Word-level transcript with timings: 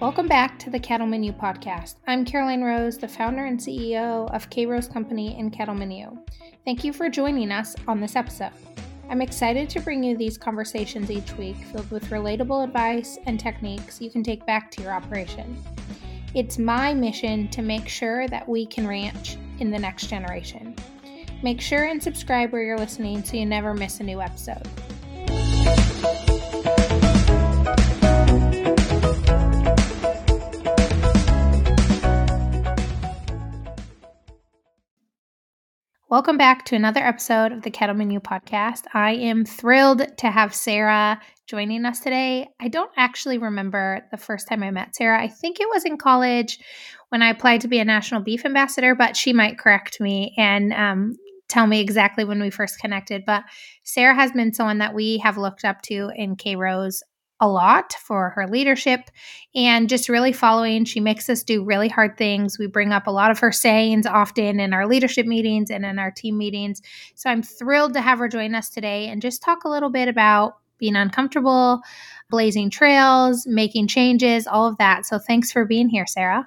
Welcome 0.00 0.28
back 0.28 0.58
to 0.60 0.70
the 0.70 0.80
Cattleman 0.80 1.22
U 1.22 1.32
podcast. 1.32 1.96
I'm 2.08 2.24
Caroline 2.24 2.62
Rose, 2.62 2.98
the 2.98 3.06
founder 3.06 3.44
and 3.44 3.60
CEO 3.60 4.28
of 4.34 4.50
K 4.50 4.66
Rose 4.66 4.88
Company 4.88 5.36
and 5.38 5.52
Cattleman 5.52 5.90
U. 5.90 6.18
Thank 6.64 6.82
you 6.82 6.92
for 6.92 7.08
joining 7.08 7.52
us 7.52 7.76
on 7.86 8.00
this 8.00 8.16
episode. 8.16 8.50
I'm 9.08 9.22
excited 9.22 9.70
to 9.70 9.80
bring 9.80 10.02
you 10.02 10.16
these 10.16 10.38
conversations 10.38 11.10
each 11.10 11.36
week 11.36 11.56
filled 11.72 11.90
with 11.90 12.10
relatable 12.10 12.64
advice 12.64 13.18
and 13.26 13.38
techniques 13.38 14.00
you 14.00 14.10
can 14.10 14.22
take 14.22 14.46
back 14.46 14.70
to 14.72 14.82
your 14.82 14.92
operation. 14.92 15.56
It's 16.34 16.58
my 16.58 16.94
mission 16.94 17.48
to 17.48 17.60
make 17.60 17.88
sure 17.88 18.28
that 18.28 18.48
we 18.48 18.66
can 18.66 18.86
ranch 18.86 19.36
in 19.58 19.70
the 19.70 19.78
next 19.78 20.06
generation. 20.06 20.76
Make 21.42 21.62
sure 21.62 21.84
and 21.84 22.02
subscribe 22.02 22.52
where 22.52 22.62
you're 22.62 22.76
listening 22.76 23.24
so 23.24 23.38
you 23.38 23.46
never 23.46 23.72
miss 23.72 23.98
a 23.98 24.02
new 24.02 24.20
episode. 24.20 24.68
Welcome 36.10 36.36
back 36.36 36.66
to 36.66 36.76
another 36.76 37.00
episode 37.00 37.52
of 37.52 37.62
the 37.62 37.70
Cattleman 37.70 38.10
U 38.10 38.20
podcast. 38.20 38.82
I 38.92 39.12
am 39.12 39.46
thrilled 39.46 40.02
to 40.18 40.30
have 40.30 40.54
Sarah 40.54 41.22
joining 41.46 41.86
us 41.86 42.00
today. 42.00 42.48
I 42.60 42.68
don't 42.68 42.90
actually 42.98 43.38
remember 43.38 44.04
the 44.10 44.18
first 44.18 44.46
time 44.46 44.62
I 44.62 44.72
met 44.72 44.94
Sarah. 44.94 45.22
I 45.22 45.28
think 45.28 45.58
it 45.58 45.68
was 45.72 45.84
in 45.86 45.96
college 45.96 46.58
when 47.08 47.22
I 47.22 47.30
applied 47.30 47.62
to 47.62 47.68
be 47.68 47.78
a 47.78 47.84
national 47.84 48.20
beef 48.20 48.44
ambassador, 48.44 48.94
but 48.94 49.16
she 49.16 49.32
might 49.32 49.58
correct 49.58 50.00
me 50.00 50.34
and 50.36 50.72
um, 50.72 51.16
tell 51.50 51.66
me 51.66 51.80
exactly 51.80 52.24
when 52.24 52.40
we 52.40 52.50
first 52.50 52.80
connected. 52.80 53.24
But 53.26 53.44
Sarah 53.82 54.14
has 54.14 54.32
been 54.32 54.54
someone 54.54 54.78
that 54.78 54.94
we 54.94 55.18
have 55.18 55.36
looked 55.36 55.64
up 55.64 55.82
to 55.82 56.10
in 56.14 56.36
K 56.36 56.56
Rose 56.56 57.02
a 57.40 57.48
lot 57.48 57.94
for 57.94 58.30
her 58.30 58.46
leadership 58.46 59.10
and 59.54 59.88
just 59.88 60.10
really 60.10 60.32
following. 60.32 60.84
She 60.84 61.00
makes 61.00 61.28
us 61.30 61.42
do 61.42 61.64
really 61.64 61.88
hard 61.88 62.18
things. 62.18 62.58
We 62.58 62.66
bring 62.66 62.92
up 62.92 63.06
a 63.06 63.10
lot 63.10 63.30
of 63.30 63.38
her 63.38 63.50
sayings 63.50 64.06
often 64.06 64.60
in 64.60 64.74
our 64.74 64.86
leadership 64.86 65.26
meetings 65.26 65.70
and 65.70 65.84
in 65.84 65.98
our 65.98 66.10
team 66.10 66.36
meetings. 66.36 66.82
So 67.14 67.30
I'm 67.30 67.42
thrilled 67.42 67.94
to 67.94 68.02
have 68.02 68.18
her 68.18 68.28
join 68.28 68.54
us 68.54 68.68
today 68.68 69.08
and 69.08 69.22
just 69.22 69.42
talk 69.42 69.64
a 69.64 69.70
little 69.70 69.90
bit 69.90 70.06
about 70.06 70.58
being 70.78 70.96
uncomfortable, 70.96 71.80
blazing 72.28 72.70
trails, 72.70 73.46
making 73.46 73.86
changes, 73.86 74.46
all 74.46 74.66
of 74.66 74.76
that. 74.78 75.06
So 75.06 75.18
thanks 75.18 75.50
for 75.50 75.64
being 75.64 75.88
here, 75.88 76.06
Sarah. 76.06 76.46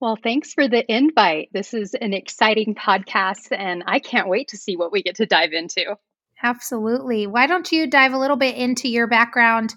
Well, 0.00 0.16
thanks 0.16 0.54
for 0.54 0.66
the 0.66 0.90
invite. 0.90 1.50
This 1.52 1.74
is 1.74 1.92
an 1.92 2.14
exciting 2.14 2.74
podcast, 2.74 3.48
and 3.50 3.84
I 3.86 3.98
can't 3.98 4.30
wait 4.30 4.48
to 4.48 4.56
see 4.56 4.74
what 4.74 4.92
we 4.92 5.02
get 5.02 5.16
to 5.16 5.26
dive 5.26 5.52
into. 5.52 5.94
Absolutely. 6.42 7.26
Why 7.26 7.46
don't 7.46 7.70
you 7.70 7.86
dive 7.86 8.14
a 8.14 8.18
little 8.18 8.38
bit 8.38 8.56
into 8.56 8.88
your 8.88 9.06
background 9.06 9.74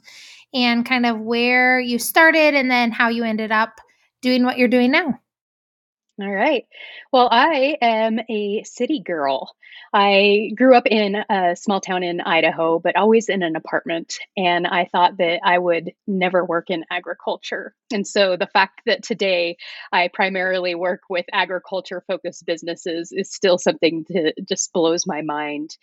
and 0.53 0.85
kind 0.85 1.05
of 1.05 1.19
where 1.19 1.77
you 1.77 1.99
started 1.99 2.53
and 2.53 2.71
then 2.71 2.91
how 2.91 3.09
you 3.09 3.25
ended 3.25 3.51
up 3.51 3.81
doing 4.21 4.45
what 4.45 4.57
you're 4.57 4.69
doing 4.69 4.91
now? 4.91 5.19
All 6.21 6.31
right. 6.31 6.65
Well, 7.11 7.27
I 7.31 7.75
am 7.81 8.19
a 8.29 8.61
city 8.65 8.99
girl. 8.99 9.55
I 9.91 10.51
grew 10.55 10.75
up 10.75 10.85
in 10.85 11.15
a 11.27 11.55
small 11.55 11.81
town 11.81 12.03
in 12.03 12.21
Idaho, 12.21 12.77
but 12.77 12.95
always 12.95 13.29
in 13.29 13.41
an 13.41 13.55
apartment. 13.55 14.19
And 14.37 14.67
I 14.67 14.85
thought 14.91 15.17
that 15.17 15.39
I 15.43 15.57
would 15.57 15.91
never 16.05 16.45
work 16.45 16.69
in 16.69 16.85
agriculture. 16.91 17.73
And 17.91 18.05
so 18.05 18.37
the 18.37 18.45
fact 18.45 18.81
that 18.85 19.01
today 19.01 19.57
I 19.91 20.09
primarily 20.13 20.75
work 20.75 21.01
with 21.09 21.25
agriculture 21.33 22.03
focused 22.05 22.45
businesses 22.45 23.11
is 23.11 23.33
still 23.33 23.57
something 23.57 24.05
that 24.09 24.35
just 24.47 24.71
blows 24.71 25.07
my 25.07 25.23
mind. 25.23 25.75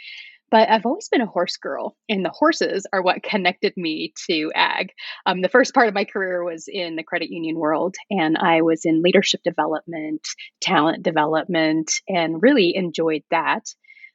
But 0.50 0.68
I've 0.68 0.86
always 0.86 1.08
been 1.08 1.20
a 1.20 1.26
horse 1.26 1.56
girl, 1.56 1.96
and 2.08 2.24
the 2.24 2.30
horses 2.30 2.86
are 2.92 3.02
what 3.02 3.22
connected 3.22 3.72
me 3.76 4.12
to 4.28 4.50
ag. 4.54 4.92
Um, 5.26 5.42
the 5.42 5.48
first 5.48 5.74
part 5.74 5.88
of 5.88 5.94
my 5.94 6.04
career 6.04 6.42
was 6.42 6.66
in 6.68 6.96
the 6.96 7.04
credit 7.04 7.30
union 7.30 7.56
world, 7.56 7.94
and 8.10 8.36
I 8.36 8.62
was 8.62 8.84
in 8.84 9.02
leadership 9.02 9.42
development, 9.44 10.26
talent 10.60 11.02
development, 11.02 11.92
and 12.08 12.42
really 12.42 12.74
enjoyed 12.74 13.22
that. 13.30 13.66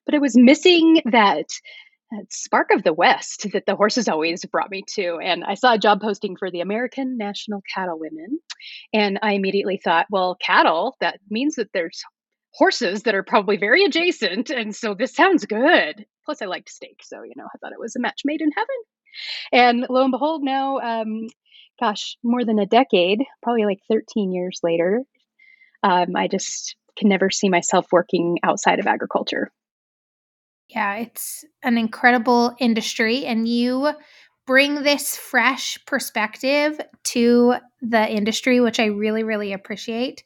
But 0.05 0.15
I 0.15 0.19
was 0.19 0.35
missing 0.35 1.01
that 1.05 1.47
spark 2.29 2.71
of 2.71 2.83
the 2.83 2.93
West 2.93 3.47
that 3.53 3.65
the 3.65 3.75
horses 3.75 4.07
always 4.07 4.45
brought 4.45 4.69
me 4.69 4.83
to. 4.95 5.17
And 5.21 5.43
I 5.43 5.55
saw 5.55 5.73
a 5.73 5.79
job 5.79 6.01
posting 6.01 6.37
for 6.37 6.51
the 6.51 6.61
American 6.61 7.17
National 7.17 7.61
Cattlewomen. 7.73 8.39
And 8.93 9.19
I 9.21 9.33
immediately 9.33 9.79
thought, 9.83 10.07
well, 10.09 10.37
cattle, 10.39 10.95
that 11.01 11.19
means 11.29 11.55
that 11.55 11.69
there's 11.73 12.03
horses 12.53 13.03
that 13.03 13.15
are 13.15 13.23
probably 13.23 13.57
very 13.57 13.83
adjacent. 13.83 14.49
And 14.49 14.75
so 14.75 14.93
this 14.93 15.13
sounds 15.13 15.45
good. 15.45 16.05
Plus, 16.25 16.41
I 16.41 16.45
liked 16.45 16.69
steak. 16.69 17.01
So, 17.03 17.23
you 17.23 17.33
know, 17.35 17.45
I 17.45 17.57
thought 17.57 17.73
it 17.73 17.79
was 17.79 17.95
a 17.95 17.99
match 17.99 18.21
made 18.25 18.41
in 18.41 18.51
heaven. 18.51 18.75
And 19.51 19.85
lo 19.89 20.03
and 20.03 20.11
behold, 20.11 20.43
now, 20.43 20.79
um, 20.79 21.27
gosh, 21.79 22.17
more 22.23 22.43
than 22.43 22.59
a 22.59 22.65
decade, 22.65 23.23
probably 23.43 23.65
like 23.65 23.79
13 23.89 24.31
years 24.31 24.59
later, 24.63 25.01
um, 25.83 26.15
I 26.15 26.27
just 26.27 26.75
can 26.97 27.09
never 27.09 27.29
see 27.29 27.49
myself 27.49 27.87
working 27.91 28.37
outside 28.43 28.79
of 28.79 28.87
agriculture. 28.87 29.51
Yeah, 30.69 30.95
it's 30.95 31.45
an 31.63 31.77
incredible 31.77 32.55
industry, 32.59 33.25
and 33.25 33.47
you 33.47 33.91
bring 34.47 34.83
this 34.83 35.15
fresh 35.15 35.77
perspective 35.85 36.79
to 37.03 37.55
the 37.81 38.09
industry, 38.09 38.59
which 38.59 38.79
I 38.79 38.85
really, 38.85 39.23
really 39.23 39.53
appreciate. 39.53 40.23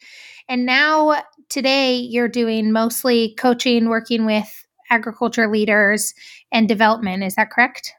And 0.48 0.66
now, 0.66 1.24
today, 1.50 1.98
you're 1.98 2.30
doing 2.30 2.72
mostly 2.72 3.36
coaching, 3.36 3.90
working 3.90 4.26
with 4.26 4.68
agriculture 4.90 5.48
leaders 5.48 6.14
and 6.52 6.68
development. 6.68 7.24
Is 7.24 7.36
that 7.36 7.52
correct? 7.52 7.94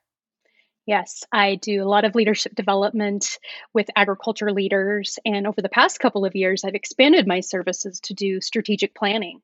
Yes, 0.87 1.25
I 1.31 1.57
do 1.57 1.83
a 1.83 1.89
lot 1.89 2.05
of 2.05 2.15
leadership 2.15 2.55
development 2.55 3.39
with 3.73 3.91
agriculture 3.95 4.51
leaders. 4.51 5.19
And 5.25 5.47
over 5.47 5.63
the 5.63 5.69
past 5.69 6.01
couple 6.01 6.25
of 6.25 6.35
years, 6.35 6.65
I've 6.65 6.75
expanded 6.75 7.27
my 7.27 7.41
services 7.41 8.01
to 8.05 8.15
do 8.15 8.41
strategic 8.41 8.95
planning. 8.95 9.41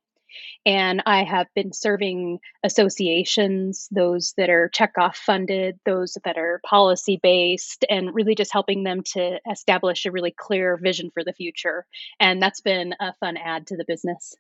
And 0.64 1.02
I 1.06 1.22
have 1.22 1.46
been 1.54 1.72
serving 1.72 2.40
associations, 2.64 3.88
those 3.90 4.34
that 4.36 4.50
are 4.50 4.70
checkoff 4.74 5.14
funded, 5.14 5.78
those 5.84 6.18
that 6.24 6.36
are 6.36 6.60
policy 6.64 7.20
based, 7.22 7.84
and 7.88 8.14
really 8.14 8.34
just 8.34 8.52
helping 8.52 8.82
them 8.82 9.02
to 9.12 9.38
establish 9.50 10.04
a 10.04 10.10
really 10.10 10.34
clear 10.36 10.76
vision 10.76 11.10
for 11.14 11.22
the 11.22 11.32
future. 11.32 11.86
And 12.18 12.42
that's 12.42 12.60
been 12.60 12.94
a 12.98 13.14
fun 13.14 13.36
add 13.36 13.68
to 13.68 13.76
the 13.76 13.84
business. 13.86 14.34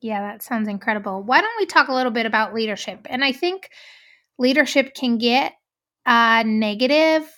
Yeah, 0.00 0.20
that 0.22 0.42
sounds 0.42 0.68
incredible. 0.68 1.22
Why 1.22 1.40
don't 1.40 1.58
we 1.58 1.66
talk 1.66 1.88
a 1.88 1.94
little 1.94 2.12
bit 2.12 2.26
about 2.26 2.54
leadership? 2.54 3.06
And 3.10 3.22
I 3.22 3.32
think 3.32 3.68
leadership 4.38 4.94
can 4.94 5.18
get 5.18 5.52
a 6.06 6.42
negative 6.44 7.30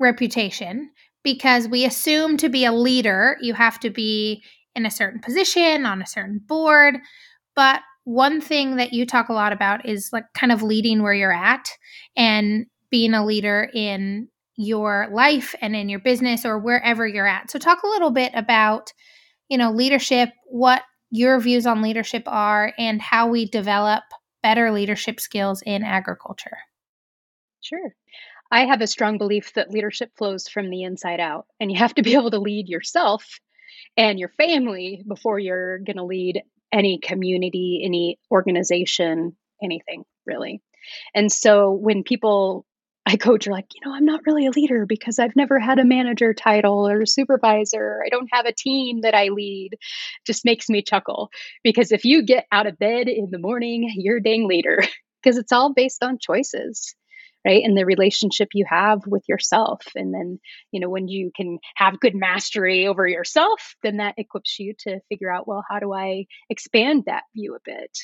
reputation 0.00 0.90
because 1.22 1.68
we 1.68 1.84
assume 1.84 2.36
to 2.38 2.48
be 2.48 2.64
a 2.64 2.72
leader, 2.72 3.36
you 3.40 3.54
have 3.54 3.78
to 3.80 3.90
be 3.90 4.42
in 4.74 4.86
a 4.86 4.90
certain 4.90 5.20
position, 5.20 5.84
on 5.84 6.00
a 6.00 6.06
certain 6.06 6.40
board. 6.46 6.96
But 7.54 7.82
one 8.04 8.40
thing 8.40 8.76
that 8.76 8.92
you 8.92 9.06
talk 9.06 9.28
a 9.28 9.34
lot 9.34 9.52
about 9.52 9.86
is 9.86 10.10
like 10.12 10.24
kind 10.34 10.50
of 10.50 10.62
leading 10.62 11.02
where 11.02 11.14
you're 11.14 11.32
at 11.32 11.68
and 12.16 12.66
being 12.90 13.14
a 13.14 13.24
leader 13.24 13.70
in 13.72 14.28
your 14.56 15.08
life 15.12 15.54
and 15.60 15.76
in 15.76 15.88
your 15.88 16.00
business 16.00 16.44
or 16.44 16.58
wherever 16.58 17.06
you're 17.06 17.26
at. 17.26 17.50
So 17.50 17.58
talk 17.58 17.82
a 17.82 17.88
little 17.88 18.10
bit 18.10 18.32
about, 18.34 18.92
you 19.48 19.58
know, 19.58 19.70
leadership, 19.70 20.30
what 20.46 20.82
your 21.12 21.38
views 21.38 21.66
on 21.66 21.82
leadership 21.82 22.22
are 22.26 22.72
and 22.78 23.00
how 23.00 23.28
we 23.28 23.44
develop 23.44 24.02
better 24.42 24.72
leadership 24.72 25.20
skills 25.20 25.62
in 25.64 25.84
agriculture. 25.84 26.56
Sure. 27.60 27.94
I 28.50 28.64
have 28.64 28.80
a 28.80 28.86
strong 28.86 29.18
belief 29.18 29.52
that 29.52 29.70
leadership 29.70 30.10
flows 30.16 30.48
from 30.48 30.70
the 30.70 30.82
inside 30.82 31.20
out, 31.20 31.46
and 31.60 31.70
you 31.70 31.78
have 31.78 31.94
to 31.94 32.02
be 32.02 32.14
able 32.14 32.30
to 32.30 32.38
lead 32.38 32.68
yourself 32.68 33.40
and 33.96 34.18
your 34.18 34.30
family 34.30 35.04
before 35.06 35.38
you're 35.38 35.78
going 35.78 35.98
to 35.98 36.04
lead 36.04 36.42
any 36.72 36.98
community, 36.98 37.82
any 37.84 38.18
organization, 38.30 39.36
anything 39.62 40.04
really. 40.26 40.62
And 41.14 41.30
so 41.30 41.72
when 41.72 42.04
people 42.04 42.64
I 43.04 43.16
coach 43.16 43.48
are 43.48 43.52
like, 43.52 43.66
you 43.74 43.80
know, 43.84 43.94
I'm 43.94 44.04
not 44.04 44.20
really 44.26 44.46
a 44.46 44.52
leader 44.52 44.86
because 44.86 45.18
I've 45.18 45.34
never 45.34 45.58
had 45.58 45.78
a 45.78 45.84
manager 45.84 46.32
title 46.32 46.88
or 46.88 47.04
supervisor. 47.04 48.00
I 48.04 48.08
don't 48.08 48.28
have 48.32 48.46
a 48.46 48.52
team 48.52 49.00
that 49.00 49.14
I 49.14 49.28
lead. 49.28 49.76
Just 50.24 50.44
makes 50.44 50.68
me 50.68 50.82
chuckle 50.82 51.30
because 51.64 51.90
if 51.90 52.04
you 52.04 52.22
get 52.22 52.46
out 52.52 52.66
of 52.66 52.78
bed 52.78 53.08
in 53.08 53.30
the 53.30 53.38
morning, 53.38 53.90
you're 53.96 54.18
a 54.18 54.22
dang 54.22 54.46
leader 54.46 54.78
because 55.22 55.36
it's 55.36 55.52
all 55.52 55.72
based 55.72 56.02
on 56.04 56.18
choices 56.20 56.94
right 57.44 57.64
and 57.64 57.76
the 57.76 57.84
relationship 57.84 58.48
you 58.52 58.64
have 58.68 59.00
with 59.06 59.24
yourself 59.28 59.82
and 59.94 60.14
then 60.14 60.38
you 60.70 60.80
know 60.80 60.88
when 60.88 61.08
you 61.08 61.30
can 61.36 61.58
have 61.76 62.00
good 62.00 62.14
mastery 62.14 62.86
over 62.86 63.06
yourself 63.06 63.74
then 63.82 63.96
that 63.96 64.14
equips 64.16 64.58
you 64.58 64.74
to 64.78 65.00
figure 65.08 65.32
out 65.32 65.48
well 65.48 65.64
how 65.68 65.78
do 65.78 65.92
i 65.92 66.24
expand 66.50 67.04
that 67.06 67.24
view 67.34 67.54
a 67.54 67.58
bit 67.64 67.98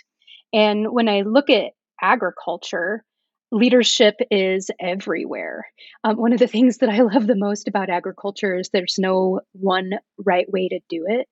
and 0.53 0.91
when 0.91 1.09
i 1.09 1.23
look 1.23 1.51
at 1.51 1.73
agriculture 2.01 3.05
leadership 3.51 4.17
is 4.31 4.71
everywhere 4.81 5.67
um, 6.05 6.17
one 6.17 6.33
of 6.33 6.39
the 6.39 6.47
things 6.55 6.79
that 6.79 6.89
i 6.89 7.01
love 7.01 7.27
the 7.27 7.37
most 7.37 7.69
about 7.69 7.91
agriculture 7.91 8.57
is 8.57 8.69
there's 8.69 8.97
no 8.99 9.41
one 9.53 9.93
right 10.25 10.51
way 10.51 10.69
to 10.69 10.81
do 10.89 11.05
it 11.09 11.27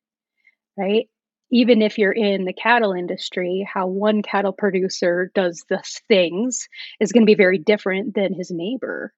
right 0.78 1.08
even 1.50 1.80
if 1.82 1.98
you're 1.98 2.12
in 2.12 2.44
the 2.44 2.52
cattle 2.52 2.92
industry, 2.92 3.66
how 3.72 3.86
one 3.86 4.22
cattle 4.22 4.52
producer 4.52 5.30
does 5.34 5.64
the 5.68 5.82
things 6.08 6.68
is 7.00 7.12
going 7.12 7.22
to 7.22 7.30
be 7.30 7.36
very 7.36 7.58
different 7.58 8.14
than 8.14 8.34
his 8.34 8.50
neighbor. 8.50 9.12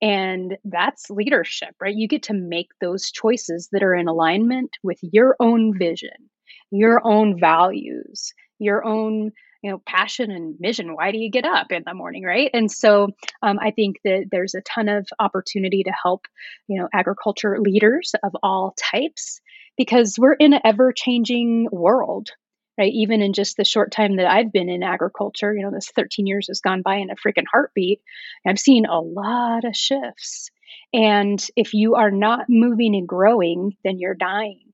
And 0.00 0.56
that's 0.64 1.10
leadership, 1.10 1.74
right? 1.80 1.94
You 1.94 2.08
get 2.08 2.24
to 2.24 2.34
make 2.34 2.68
those 2.80 3.10
choices 3.10 3.68
that 3.72 3.82
are 3.82 3.94
in 3.94 4.08
alignment 4.08 4.70
with 4.82 4.98
your 5.02 5.36
own 5.40 5.76
vision, 5.76 6.30
your 6.70 7.00
own 7.04 7.38
values, 7.38 8.32
your 8.58 8.84
own 8.84 9.32
you 9.62 9.70
know 9.70 9.82
passion 9.86 10.30
and 10.30 10.56
mission 10.60 10.94
why 10.94 11.10
do 11.10 11.18
you 11.18 11.30
get 11.30 11.44
up 11.44 11.72
in 11.72 11.82
the 11.86 11.94
morning 11.94 12.24
right? 12.24 12.50
And 12.54 12.70
so 12.70 13.08
um, 13.42 13.58
i 13.60 13.70
think 13.70 13.96
that 14.04 14.26
there's 14.30 14.54
a 14.54 14.60
ton 14.60 14.88
of 14.88 15.08
opportunity 15.18 15.82
to 15.84 15.90
help 15.90 16.26
you 16.66 16.80
know 16.80 16.88
agriculture 16.92 17.58
leaders 17.60 18.14
of 18.22 18.36
all 18.42 18.74
types 18.76 19.40
because 19.76 20.16
we're 20.18 20.34
in 20.34 20.52
an 20.52 20.60
ever 20.64 20.92
changing 20.92 21.68
world 21.70 22.30
right? 22.78 22.92
Even 22.92 23.22
in 23.22 23.32
just 23.32 23.56
the 23.56 23.64
short 23.64 23.90
time 23.90 24.16
that 24.16 24.30
i've 24.30 24.52
been 24.52 24.68
in 24.68 24.82
agriculture 24.82 25.54
you 25.54 25.62
know 25.62 25.70
this 25.72 25.90
13 25.94 26.26
years 26.26 26.46
has 26.48 26.60
gone 26.60 26.82
by 26.82 26.96
in 26.96 27.10
a 27.10 27.16
freaking 27.16 27.46
heartbeat 27.50 28.00
i've 28.46 28.58
seen 28.58 28.86
a 28.86 29.00
lot 29.00 29.64
of 29.64 29.76
shifts. 29.76 30.50
And 30.92 31.44
if 31.56 31.74
you 31.74 31.96
are 31.96 32.10
not 32.10 32.46
moving 32.48 32.94
and 32.94 33.08
growing 33.08 33.76
then 33.84 33.98
you're 33.98 34.14
dying 34.14 34.67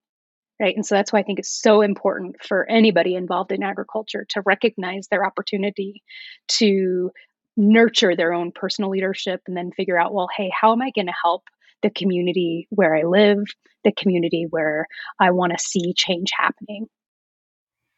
right 0.61 0.75
and 0.77 0.85
so 0.85 0.95
that's 0.95 1.13
why 1.13 1.21
i 1.21 1.23
think 1.23 1.39
it's 1.39 1.61
so 1.61 1.81
important 1.81 2.37
for 2.43 2.69
anybody 2.69 3.15
involved 3.15 3.53
in 3.53 3.63
agriculture 3.63 4.27
to 4.29 4.43
recognize 4.45 5.09
their 5.09 5.25
opportunity 5.25 6.03
to 6.49 7.11
nurture 7.57 8.17
their 8.17 8.33
own 8.33 8.51
personal 8.53 8.91
leadership 8.91 9.41
and 9.47 9.57
then 9.57 9.71
figure 9.73 9.99
out 9.99 10.13
well 10.13 10.29
hey 10.37 10.51
how 10.59 10.73
am 10.73 10.83
i 10.83 10.91
going 10.95 11.07
to 11.07 11.15
help 11.23 11.43
the 11.83 11.91
community 11.91 12.67
where 12.71 12.95
i 12.95 13.03
live 13.03 13.45
the 13.85 13.93
community 13.93 14.47
where 14.51 14.87
i 15.21 15.31
want 15.31 15.53
to 15.53 15.59
see 15.59 15.95
change 15.95 16.31
happening 16.39 16.87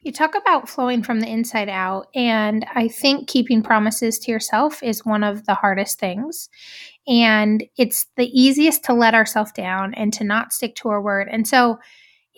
you 0.01 0.11
talk 0.11 0.35
about 0.35 0.69
flowing 0.69 1.01
from 1.01 1.19
the 1.19 1.27
inside 1.27 1.69
out, 1.69 2.07
and 2.15 2.65
I 2.73 2.87
think 2.87 3.27
keeping 3.27 3.63
promises 3.63 4.19
to 4.19 4.31
yourself 4.31 4.81
is 4.83 5.05
one 5.05 5.23
of 5.23 5.45
the 5.45 5.55
hardest 5.55 5.99
things. 5.99 6.49
And 7.07 7.65
it's 7.77 8.05
the 8.15 8.27
easiest 8.27 8.83
to 8.85 8.93
let 8.93 9.15
ourselves 9.15 9.51
down 9.51 9.93
and 9.95 10.13
to 10.13 10.23
not 10.23 10.53
stick 10.53 10.75
to 10.75 10.89
our 10.89 11.01
word. 11.01 11.27
And 11.31 11.47
so, 11.47 11.79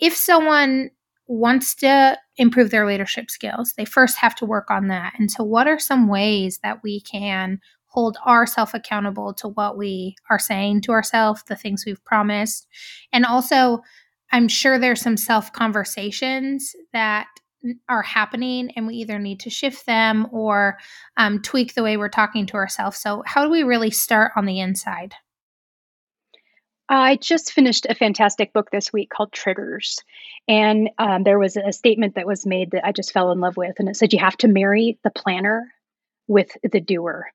if 0.00 0.16
someone 0.16 0.90
wants 1.26 1.76
to 1.76 2.18
improve 2.36 2.70
their 2.70 2.86
leadership 2.86 3.30
skills, 3.30 3.74
they 3.76 3.84
first 3.84 4.18
have 4.18 4.34
to 4.34 4.44
work 4.44 4.70
on 4.70 4.88
that. 4.88 5.12
And 5.18 5.30
so, 5.30 5.44
what 5.44 5.68
are 5.68 5.78
some 5.78 6.08
ways 6.08 6.58
that 6.62 6.82
we 6.82 7.00
can 7.00 7.60
hold 7.86 8.16
ourselves 8.26 8.72
accountable 8.74 9.34
to 9.34 9.48
what 9.48 9.76
we 9.76 10.16
are 10.28 10.38
saying 10.38 10.80
to 10.82 10.92
ourselves, 10.92 11.42
the 11.46 11.56
things 11.56 11.84
we've 11.86 12.04
promised? 12.04 12.66
And 13.12 13.24
also, 13.24 13.80
I'm 14.32 14.48
sure 14.48 14.78
there's 14.78 15.00
some 15.00 15.16
self 15.16 15.52
conversations 15.52 16.74
that 16.92 17.28
are 17.88 18.02
happening 18.02 18.70
and 18.74 18.86
we 18.86 18.94
either 18.94 19.18
need 19.18 19.38
to 19.40 19.50
shift 19.50 19.84
them 19.84 20.26
or 20.32 20.78
um, 21.18 21.42
tweak 21.42 21.74
the 21.74 21.82
way 21.82 21.96
we're 21.96 22.08
talking 22.08 22.46
to 22.46 22.54
ourselves. 22.54 22.98
So, 22.98 23.22
how 23.26 23.44
do 23.44 23.50
we 23.50 23.62
really 23.62 23.90
start 23.90 24.32
on 24.36 24.46
the 24.46 24.60
inside? 24.60 25.14
I 26.90 27.16
just 27.16 27.52
finished 27.52 27.86
a 27.88 27.94
fantastic 27.94 28.52
book 28.52 28.70
this 28.70 28.92
week 28.92 29.10
called 29.10 29.30
Triggers. 29.32 30.00
And 30.48 30.90
um, 30.98 31.22
there 31.22 31.38
was 31.38 31.56
a 31.56 31.72
statement 31.72 32.16
that 32.16 32.26
was 32.26 32.44
made 32.44 32.72
that 32.72 32.84
I 32.84 32.90
just 32.90 33.12
fell 33.12 33.30
in 33.30 33.38
love 33.38 33.56
with. 33.56 33.76
And 33.78 33.88
it 33.88 33.96
said, 33.96 34.12
You 34.12 34.18
have 34.18 34.36
to 34.38 34.48
marry 34.48 34.98
the 35.04 35.10
planner 35.10 35.72
with 36.26 36.50
the 36.64 36.80
doer. 36.80 37.30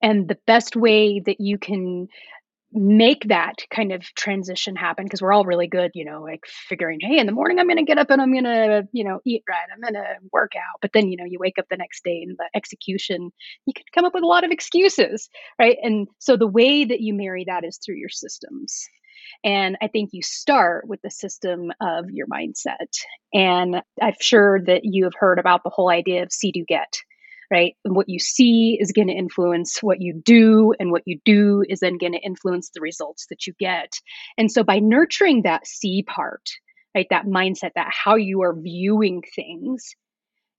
And 0.00 0.28
the 0.28 0.38
best 0.46 0.76
way 0.76 1.18
that 1.18 1.40
you 1.40 1.58
can 1.58 2.06
make 2.74 3.28
that 3.28 3.54
kind 3.70 3.92
of 3.92 4.02
transition 4.16 4.74
happen 4.74 5.04
because 5.04 5.22
we're 5.22 5.32
all 5.32 5.44
really 5.44 5.68
good, 5.68 5.92
you 5.94 6.04
know, 6.04 6.22
like 6.22 6.44
figuring, 6.68 6.98
hey, 7.00 7.18
in 7.18 7.26
the 7.26 7.32
morning 7.32 7.58
I'm 7.58 7.68
going 7.68 7.76
to 7.76 7.84
get 7.84 7.98
up 7.98 8.10
and 8.10 8.20
I'm 8.20 8.32
going 8.32 8.44
to, 8.44 8.88
you 8.92 9.04
know, 9.04 9.20
eat 9.24 9.44
right, 9.48 9.68
I'm 9.72 9.80
going 9.80 9.94
to 9.94 10.16
work 10.32 10.52
out. 10.56 10.80
But 10.82 10.90
then, 10.92 11.08
you 11.08 11.16
know, 11.16 11.24
you 11.24 11.38
wake 11.38 11.58
up 11.58 11.66
the 11.70 11.76
next 11.76 12.02
day 12.02 12.24
and 12.26 12.36
the 12.36 12.48
execution, 12.56 13.30
you 13.66 13.72
can 13.74 13.84
come 13.94 14.04
up 14.04 14.14
with 14.14 14.24
a 14.24 14.26
lot 14.28 14.44
of 14.44 14.50
excuses, 14.50 15.28
right? 15.58 15.76
And 15.82 16.08
so 16.18 16.36
the 16.36 16.48
way 16.48 16.84
that 16.84 17.00
you 17.00 17.14
marry 17.14 17.44
that 17.46 17.64
is 17.64 17.78
through 17.78 17.96
your 17.96 18.08
systems. 18.08 18.84
And 19.44 19.76
I 19.80 19.88
think 19.88 20.10
you 20.12 20.22
start 20.22 20.88
with 20.88 21.00
the 21.02 21.10
system 21.10 21.70
of 21.80 22.10
your 22.10 22.26
mindset. 22.26 22.90
And 23.32 23.82
I'm 24.02 24.14
sure 24.20 24.60
that 24.66 24.80
you 24.84 25.04
have 25.04 25.14
heard 25.18 25.38
about 25.38 25.62
the 25.62 25.70
whole 25.70 25.90
idea 25.90 26.22
of 26.22 26.32
see, 26.32 26.50
do, 26.50 26.64
get 26.66 26.92
right? 27.54 27.76
And 27.84 27.94
what 27.94 28.08
you 28.08 28.18
see 28.18 28.76
is 28.80 28.90
going 28.90 29.06
to 29.06 29.14
influence 29.14 29.80
what 29.80 30.02
you 30.02 30.20
do, 30.24 30.74
and 30.80 30.90
what 30.90 31.02
you 31.06 31.20
do 31.24 31.62
is 31.68 31.78
then 31.78 31.98
going 31.98 32.14
to 32.14 32.18
influence 32.18 32.70
the 32.74 32.80
results 32.80 33.26
that 33.30 33.46
you 33.46 33.52
get. 33.60 33.92
And 34.36 34.50
so 34.50 34.64
by 34.64 34.80
nurturing 34.80 35.42
that 35.42 35.64
see 35.64 36.02
part, 36.02 36.42
right, 36.96 37.06
that 37.10 37.26
mindset, 37.26 37.70
that 37.76 37.92
how 37.92 38.16
you 38.16 38.42
are 38.42 38.60
viewing 38.60 39.22
things 39.36 39.94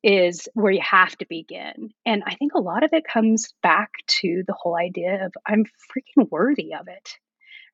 is 0.03 0.47
where 0.53 0.71
you 0.71 0.81
have 0.81 1.17
to 1.17 1.25
begin. 1.27 1.89
And 2.05 2.23
I 2.25 2.35
think 2.35 2.53
a 2.55 2.61
lot 2.61 2.85
of 2.85 2.91
it 2.93 3.03
comes 3.11 3.53
back 3.61 3.89
to 4.21 4.43
the 4.47 4.55
whole 4.57 4.77
idea 4.77 5.25
of 5.25 5.33
I'm 5.45 5.65
freaking 5.65 6.29
worthy 6.31 6.73
of 6.79 6.87
it 6.87 7.09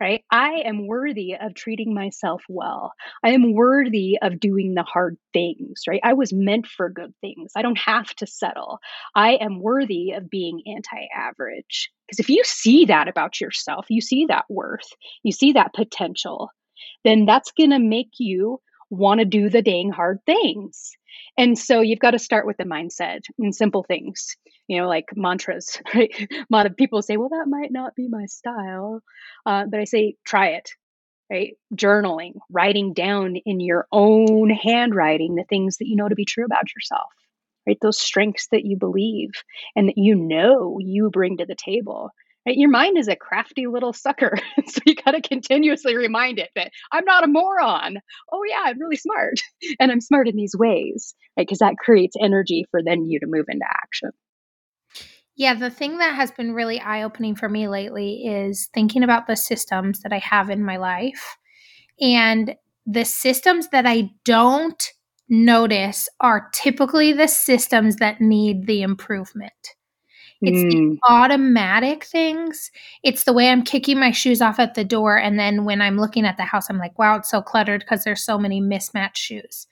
right? 0.01 0.23
I 0.31 0.63
am 0.65 0.87
worthy 0.87 1.35
of 1.39 1.53
treating 1.53 1.93
myself 1.93 2.41
well. 2.49 2.91
I 3.23 3.29
am 3.29 3.53
worthy 3.53 4.17
of 4.19 4.39
doing 4.39 4.73
the 4.73 4.81
hard 4.81 5.15
things, 5.31 5.83
right? 5.87 6.01
I 6.03 6.13
was 6.13 6.33
meant 6.33 6.65
for 6.65 6.89
good 6.89 7.13
things. 7.21 7.51
I 7.55 7.61
don't 7.61 7.77
have 7.77 8.07
to 8.15 8.25
settle. 8.25 8.79
I 9.13 9.33
am 9.35 9.61
worthy 9.61 10.11
of 10.13 10.27
being 10.27 10.63
anti 10.65 11.07
average. 11.15 11.91
Because 12.07 12.19
if 12.19 12.29
you 12.29 12.41
see 12.43 12.85
that 12.85 13.07
about 13.07 13.39
yourself, 13.39 13.85
you 13.89 14.01
see 14.01 14.25
that 14.25 14.45
worth, 14.49 14.89
you 15.21 15.31
see 15.31 15.53
that 15.53 15.73
potential, 15.75 16.49
then 17.05 17.25
that's 17.25 17.51
going 17.51 17.69
to 17.69 17.79
make 17.79 18.09
you 18.17 18.59
want 18.89 19.19
to 19.19 19.25
do 19.25 19.49
the 19.49 19.61
dang 19.61 19.91
hard 19.91 20.19
things. 20.25 20.91
And 21.37 21.57
so 21.57 21.81
you've 21.81 21.99
got 21.99 22.11
to 22.11 22.19
start 22.19 22.45
with 22.45 22.57
the 22.57 22.63
mindset 22.65 23.21
and 23.39 23.55
simple 23.55 23.83
things, 23.83 24.35
you 24.67 24.79
know, 24.79 24.87
like 24.87 25.05
mantras, 25.15 25.79
right? 25.95 26.11
A 26.31 26.45
lot 26.49 26.65
of 26.65 26.75
people 26.75 27.01
say, 27.01 27.17
well, 27.17 27.29
that 27.29 27.47
might 27.47 27.71
not 27.71 27.95
be 27.95 28.07
my 28.09 28.25
style. 28.25 29.01
Uh, 29.45 29.65
but 29.69 29.79
I 29.79 29.85
say, 29.85 30.15
try 30.25 30.49
it, 30.49 30.69
right? 31.31 31.53
Journaling, 31.75 32.33
writing 32.49 32.93
down 32.93 33.35
in 33.45 33.59
your 33.59 33.87
own 33.91 34.49
handwriting 34.49 35.35
the 35.35 35.45
things 35.49 35.77
that 35.77 35.87
you 35.87 35.95
know 35.95 36.09
to 36.09 36.15
be 36.15 36.25
true 36.25 36.45
about 36.45 36.73
yourself, 36.75 37.11
right? 37.67 37.77
Those 37.81 37.99
strengths 37.99 38.47
that 38.51 38.65
you 38.65 38.77
believe 38.77 39.31
and 39.75 39.89
that 39.89 39.97
you 39.97 40.15
know 40.15 40.77
you 40.79 41.09
bring 41.09 41.37
to 41.37 41.45
the 41.45 41.55
table. 41.55 42.11
Right? 42.45 42.57
Your 42.57 42.69
mind 42.69 42.97
is 42.97 43.07
a 43.07 43.15
crafty 43.15 43.67
little 43.67 43.93
sucker. 43.93 44.35
so 44.67 44.81
you 44.85 44.95
got 44.95 45.11
to 45.11 45.21
continuously 45.21 45.95
remind 45.95 46.39
it 46.39 46.49
that 46.55 46.71
I'm 46.91 47.05
not 47.05 47.23
a 47.23 47.27
moron. 47.27 47.97
Oh, 48.31 48.43
yeah, 48.47 48.61
I'm 48.65 48.79
really 48.79 48.95
smart. 48.95 49.35
and 49.79 49.91
I'm 49.91 50.01
smart 50.01 50.27
in 50.27 50.35
these 50.35 50.55
ways, 50.57 51.13
right? 51.37 51.45
Because 51.45 51.59
that 51.59 51.77
creates 51.77 52.15
energy 52.19 52.65
for 52.71 52.81
then 52.83 53.05
you 53.05 53.19
to 53.19 53.27
move 53.27 53.45
into 53.47 53.65
action. 53.69 54.11
Yeah, 55.35 55.53
the 55.53 55.69
thing 55.69 55.97
that 55.99 56.15
has 56.15 56.31
been 56.31 56.53
really 56.53 56.79
eye 56.79 57.03
opening 57.03 57.35
for 57.35 57.47
me 57.47 57.67
lately 57.67 58.25
is 58.25 58.69
thinking 58.73 59.03
about 59.03 59.27
the 59.27 59.35
systems 59.35 60.01
that 60.01 60.11
I 60.11 60.19
have 60.19 60.49
in 60.49 60.63
my 60.63 60.77
life. 60.77 61.37
And 61.99 62.55
the 62.85 63.05
systems 63.05 63.69
that 63.69 63.85
I 63.85 64.09
don't 64.25 64.91
notice 65.29 66.09
are 66.19 66.49
typically 66.53 67.13
the 67.13 67.27
systems 67.27 67.95
that 67.97 68.19
need 68.19 68.67
the 68.67 68.81
improvement. 68.81 69.53
It's 70.41 70.73
mm. 70.73 70.95
the 70.95 70.99
automatic 71.07 72.03
things. 72.03 72.71
It's 73.03 73.25
the 73.25 73.33
way 73.33 73.49
I'm 73.49 73.63
kicking 73.63 73.99
my 73.99 74.11
shoes 74.11 74.41
off 74.41 74.59
at 74.59 74.73
the 74.73 74.83
door. 74.83 75.17
And 75.17 75.37
then 75.37 75.65
when 75.65 75.81
I'm 75.81 75.97
looking 75.97 76.25
at 76.25 76.37
the 76.37 76.43
house, 76.43 76.69
I'm 76.69 76.79
like, 76.79 76.97
wow, 76.97 77.17
it's 77.17 77.29
so 77.29 77.41
cluttered 77.41 77.81
because 77.81 78.03
there's 78.03 78.23
so 78.23 78.37
many 78.37 78.59
mismatched 78.59 79.17
shoes. 79.17 79.67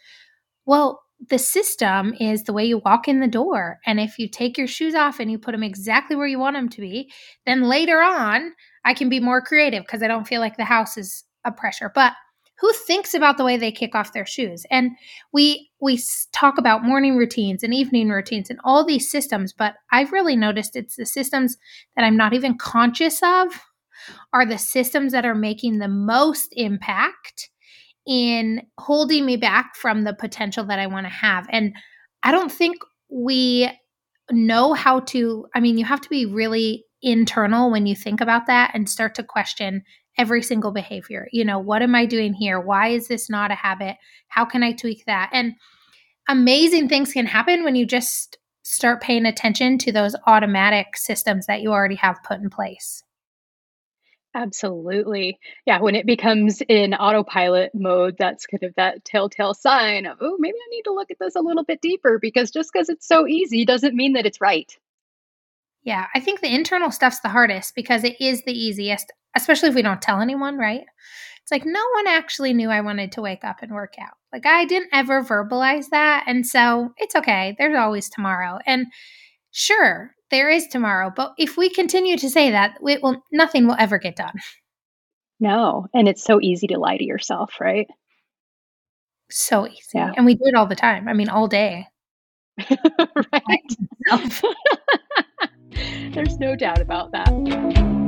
Well, 0.65 1.01
the 1.27 1.39
system 1.39 2.13
is 2.19 2.43
the 2.43 2.53
way 2.53 2.63
you 2.63 2.77
walk 2.79 3.07
in 3.07 3.19
the 3.19 3.27
door. 3.27 3.79
And 3.85 3.99
if 3.99 4.17
you 4.19 4.29
take 4.29 4.57
your 4.57 4.67
shoes 4.67 4.95
off 4.95 5.19
and 5.19 5.29
you 5.29 5.38
put 5.38 5.51
them 5.51 5.63
exactly 5.63 6.15
where 6.15 6.27
you 6.27 6.39
want 6.39 6.55
them 6.55 6.69
to 6.69 6.81
be, 6.81 7.11
then 7.45 7.63
later 7.63 8.01
on, 8.01 8.53
I 8.85 8.93
can 8.93 9.09
be 9.09 9.19
more 9.19 9.41
creative 9.41 9.83
because 9.83 10.01
I 10.01 10.07
don't 10.07 10.27
feel 10.27 10.39
like 10.39 10.55
the 10.55 10.63
house 10.63 10.97
is 10.97 11.23
a 11.45 11.51
pressure. 11.51 11.91
But 11.93 12.13
who 12.62 12.72
thinks 12.74 13.13
about 13.13 13.38
the 13.38 13.46
way 13.46 13.58
they 13.58 13.72
kick 13.72 13.96
off 13.96 14.13
their 14.13 14.25
shoes? 14.25 14.66
And 14.70 14.92
we 15.32 15.70
we 15.82 16.01
talk 16.34 16.58
about 16.58 16.84
morning 16.84 17.18
routines 17.18 17.63
and 17.63 17.74
evening 17.74 18.10
routines 18.10 18.50
and 18.50 18.60
all 18.63 18.86
these 18.86 19.10
systems 19.10 19.54
but 19.54 19.75
i've 19.92 20.12
really 20.12 20.36
noticed 20.36 20.75
it's 20.75 20.96
the 20.96 21.06
systems 21.06 21.58
that 21.96 22.04
i'm 22.04 22.18
not 22.18 22.34
even 22.34 22.58
conscious 22.58 23.22
of 23.24 23.62
are 24.34 24.46
the 24.46 24.58
systems 24.58 25.12
that 25.12 25.25
are 25.25 25.36
making 25.36 25.80
the 25.80 25.88
most 25.88 26.50
impact 26.54 27.50
in 28.08 28.62
holding 28.78 29.25
me 29.25 29.38
back 29.38 29.75
from 29.75 30.04
the 30.04 30.13
potential 30.13 30.63
that 30.66 30.80
i 30.80 30.88
want 30.88 31.06
to 31.06 31.13
have. 31.13 31.48
And 31.51 31.74
i 32.24 32.32
don't 32.32 32.51
think 32.51 32.78
we 33.10 33.70
know 34.32 34.74
how 34.74 35.00
to 35.00 35.46
i 35.56 35.60
mean 35.60 35.78
you 35.78 35.86
have 35.86 36.01
to 36.01 36.10
be 36.10 36.25
really 36.25 36.86
internal 37.01 37.72
when 37.72 37.86
you 37.86 37.96
think 37.96 38.22
about 38.22 38.46
that 38.48 38.72
and 38.74 38.89
start 38.89 39.16
to 39.16 39.24
question 39.24 39.84
every 40.19 40.43
single 40.43 40.71
behavior. 40.71 41.27
You 41.31 41.45
know, 41.45 41.57
what 41.57 41.81
am 41.81 41.95
I 41.95 42.05
doing 42.05 42.33
here? 42.33 42.59
Why 42.59 42.89
is 42.89 43.07
this 43.07 43.29
not 43.29 43.51
a 43.51 43.55
habit? 43.55 43.95
How 44.27 44.45
can 44.45 44.61
I 44.61 44.73
tweak 44.73 45.05
that? 45.05 45.29
And 45.33 45.55
amazing 46.27 46.89
things 46.89 47.13
can 47.13 47.25
happen 47.25 47.63
when 47.63 47.75
you 47.75 47.85
just 47.85 48.38
start 48.61 49.01
paying 49.01 49.25
attention 49.25 49.77
to 49.79 49.91
those 49.91 50.15
automatic 50.27 50.97
systems 50.97 51.47
that 51.47 51.61
you 51.61 51.71
already 51.71 51.95
have 51.95 52.21
put 52.23 52.39
in 52.39 52.49
place. 52.49 53.03
Absolutely. 54.35 55.39
Yeah, 55.65 55.79
when 55.81 55.95
it 55.95 56.05
becomes 56.05 56.61
in 56.67 56.93
autopilot 56.93 57.71
mode, 57.73 58.15
that's 58.19 58.45
kind 58.45 58.61
of 58.61 58.75
that 58.75 59.03
telltale 59.03 59.55
sign 59.55 60.05
of, 60.05 60.17
oh, 60.21 60.35
maybe 60.38 60.55
I 60.55 60.69
need 60.69 60.83
to 60.83 60.93
look 60.93 61.09
at 61.09 61.17
this 61.19 61.35
a 61.35 61.41
little 61.41 61.63
bit 61.63 61.81
deeper 61.81 62.19
because 62.19 62.51
just 62.51 62.71
because 62.71 62.89
it's 62.89 63.07
so 63.07 63.25
easy 63.25 63.65
doesn't 63.65 63.95
mean 63.95 64.13
that 64.13 64.27
it's 64.27 64.41
right. 64.41 64.71
Yeah, 65.81 66.05
I 66.13 66.19
think 66.19 66.41
the 66.41 66.53
internal 66.53 66.91
stuff's 66.91 67.21
the 67.21 67.29
hardest 67.29 67.73
because 67.73 68.03
it 68.03 68.19
is 68.19 68.43
the 68.43 68.53
easiest, 68.53 69.11
especially 69.36 69.69
if 69.69 69.75
we 69.75 69.81
don't 69.81 70.01
tell 70.01 70.21
anyone, 70.21 70.57
right? 70.57 70.83
It's 71.41 71.51
like 71.51 71.65
no 71.65 71.83
one 71.95 72.07
actually 72.07 72.53
knew 72.53 72.69
I 72.69 72.81
wanted 72.81 73.12
to 73.13 73.21
wake 73.21 73.43
up 73.43 73.57
and 73.62 73.71
work 73.71 73.95
out. 74.00 74.13
Like 74.31 74.45
I 74.45 74.65
didn't 74.65 74.89
ever 74.93 75.24
verbalize 75.24 75.89
that. 75.89 76.25
And 76.27 76.45
so 76.45 76.93
it's 76.98 77.15
okay. 77.15 77.55
There's 77.57 77.77
always 77.77 78.09
tomorrow. 78.09 78.59
And 78.65 78.86
sure, 79.51 80.12
there 80.29 80.50
is 80.50 80.67
tomorrow. 80.67 81.12
But 81.15 81.33
if 81.38 81.57
we 81.57 81.69
continue 81.69 82.17
to 82.17 82.29
say 82.29 82.51
that, 82.51 82.77
it 82.86 83.01
will 83.01 83.24
nothing 83.31 83.67
will 83.67 83.77
ever 83.79 83.98
get 83.98 84.15
done. 84.15 84.36
No. 85.39 85.88
And 85.93 86.07
it's 86.07 86.24
so 86.24 86.39
easy 86.41 86.67
to 86.67 86.77
lie 86.77 86.98
to 86.98 87.05
yourself, 87.05 87.55
right? 87.59 87.88
So 89.31 89.67
easy. 89.67 89.79
Yeah. 89.95 90.12
And 90.15 90.25
we 90.25 90.36
do 90.36 90.43
it 90.45 90.55
all 90.55 90.67
the 90.67 90.75
time. 90.75 91.07
I 91.07 91.13
mean, 91.13 91.29
all 91.29 91.48
day. 91.48 91.88
right. 92.69 94.43
There's 96.13 96.38
no 96.38 96.55
doubt 96.55 96.81
about 96.81 97.12
that. 97.12 97.99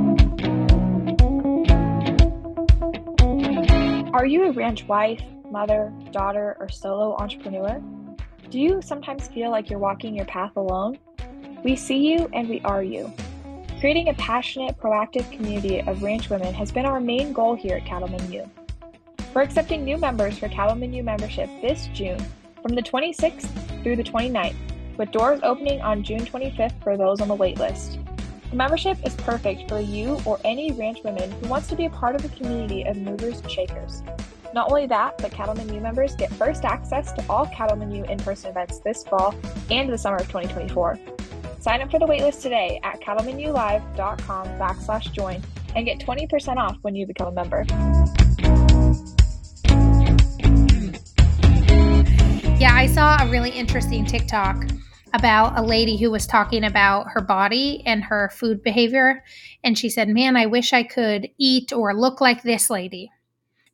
Are 4.12 4.26
you 4.26 4.44
a 4.44 4.52
ranch 4.52 4.84
wife, 4.84 5.22
mother, 5.50 5.90
daughter, 6.10 6.54
or 6.60 6.68
solo 6.68 7.16
entrepreneur? 7.16 7.82
Do 8.50 8.60
you 8.60 8.82
sometimes 8.82 9.28
feel 9.28 9.50
like 9.50 9.70
you're 9.70 9.78
walking 9.78 10.14
your 10.14 10.26
path 10.26 10.54
alone? 10.56 10.98
We 11.64 11.76
see 11.76 11.96
you 11.96 12.28
and 12.34 12.46
we 12.46 12.60
are 12.60 12.82
you. 12.82 13.10
Creating 13.80 14.10
a 14.10 14.14
passionate, 14.14 14.78
proactive 14.78 15.32
community 15.32 15.80
of 15.80 16.02
ranch 16.02 16.28
women 16.28 16.52
has 16.52 16.70
been 16.70 16.84
our 16.84 17.00
main 17.00 17.32
goal 17.32 17.54
here 17.54 17.76
at 17.76 17.86
Cattlemen 17.86 18.30
U. 18.30 18.50
We're 19.32 19.40
accepting 19.40 19.82
new 19.82 19.96
members 19.96 20.36
for 20.38 20.50
Cattlemen 20.50 20.92
U 20.92 21.02
membership 21.02 21.48
this 21.62 21.86
June 21.94 22.22
from 22.60 22.74
the 22.74 22.82
26th 22.82 23.82
through 23.82 23.96
the 23.96 24.04
29th, 24.04 24.98
with 24.98 25.10
doors 25.10 25.40
opening 25.42 25.80
on 25.80 26.02
June 26.02 26.20
25th 26.20 26.82
for 26.82 26.98
those 26.98 27.22
on 27.22 27.28
the 27.28 27.36
waitlist. 27.36 28.01
The 28.52 28.58
membership 28.58 28.98
is 29.06 29.14
perfect 29.14 29.66
for 29.66 29.80
you 29.80 30.20
or 30.26 30.38
any 30.44 30.72
ranch 30.72 31.02
woman 31.02 31.30
who 31.30 31.48
wants 31.48 31.68
to 31.68 31.74
be 31.74 31.86
a 31.86 31.90
part 31.90 32.14
of 32.14 32.22
a 32.22 32.28
community 32.36 32.82
of 32.82 32.98
movers 32.98 33.40
and 33.40 33.50
shakers. 33.50 34.02
Not 34.52 34.68
only 34.68 34.86
that, 34.88 35.16
but 35.16 35.32
Cattlemen 35.32 35.72
U 35.72 35.80
members 35.80 36.14
get 36.14 36.30
first 36.34 36.66
access 36.66 37.12
to 37.12 37.24
all 37.30 37.46
Cattlemen 37.46 37.90
U 37.92 38.04
in 38.04 38.18
person 38.18 38.50
events 38.50 38.80
this 38.80 39.04
fall 39.04 39.34
and 39.70 39.90
the 39.90 39.96
summer 39.96 40.16
of 40.16 40.26
2024. 40.26 40.98
Sign 41.60 41.80
up 41.80 41.90
for 41.90 41.98
the 41.98 42.04
waitlist 42.04 42.42
today 42.42 42.78
at 42.82 43.00
cattlemenulive.com 43.00 44.46
backslash 44.58 45.10
join 45.12 45.42
and 45.74 45.86
get 45.86 45.98
20% 45.98 46.56
off 46.58 46.76
when 46.82 46.94
you 46.94 47.06
become 47.06 47.28
a 47.28 47.32
member. 47.32 47.64
Yeah, 52.60 52.74
I 52.74 52.86
saw 52.92 53.16
a 53.18 53.30
really 53.30 53.48
interesting 53.48 54.04
TikTok 54.04 54.66
about 55.14 55.58
a 55.58 55.62
lady 55.62 55.96
who 55.96 56.10
was 56.10 56.26
talking 56.26 56.64
about 56.64 57.06
her 57.08 57.20
body 57.20 57.82
and 57.86 58.04
her 58.04 58.30
food 58.30 58.62
behavior. 58.62 59.22
And 59.62 59.78
she 59.78 59.88
said, 59.88 60.08
Man, 60.08 60.36
I 60.36 60.46
wish 60.46 60.72
I 60.72 60.82
could 60.82 61.28
eat 61.38 61.72
or 61.72 61.94
look 61.94 62.20
like 62.20 62.42
this 62.42 62.70
lady. 62.70 63.10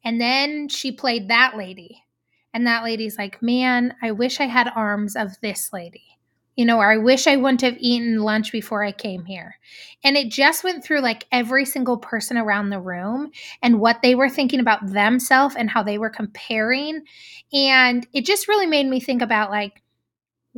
And 0.05 0.21
then 0.21 0.69
she 0.69 0.93
played 0.93 1.29
that 1.29 1.57
lady. 1.57 2.03
And 2.53 2.67
that 2.67 2.85
lady's 2.85 3.19
like, 3.19 3.43
Man, 3.43 3.95
I 4.03 4.13
wish 4.13 4.41
I 4.41 4.47
had 4.47 4.73
arms 4.75 5.17
of 5.17 5.41
this 5.41 5.73
lady. 5.73 6.05
You 6.57 6.65
know, 6.65 6.79
or 6.79 6.91
I 6.91 6.97
wish 6.97 7.29
I 7.29 7.37
wouldn't 7.37 7.61
have 7.61 7.77
eaten 7.79 8.19
lunch 8.19 8.51
before 8.51 8.83
I 8.83 8.91
came 8.91 9.25
here. 9.25 9.55
And 10.03 10.17
it 10.17 10.29
just 10.33 10.65
went 10.65 10.83
through 10.83 11.03
like 11.03 11.25
every 11.31 11.65
single 11.65 11.99
person 11.99 12.37
around 12.37 12.71
the 12.71 12.81
room 12.81 13.31
and 13.63 13.79
what 13.79 14.03
they 14.03 14.17
were 14.17 14.29
thinking 14.29 14.59
about 14.59 14.85
themselves 14.85 15.55
and 15.55 15.71
how 15.71 15.85
they 15.85 15.99
were 15.99 16.11
comparing. 16.11 17.05
And 17.53 18.05
it 18.13 18.27
just 18.27 18.49
really 18.49 18.67
made 18.67 18.89
me 18.89 18.99
think 18.99 19.23
about 19.23 19.51
like, 19.51 19.83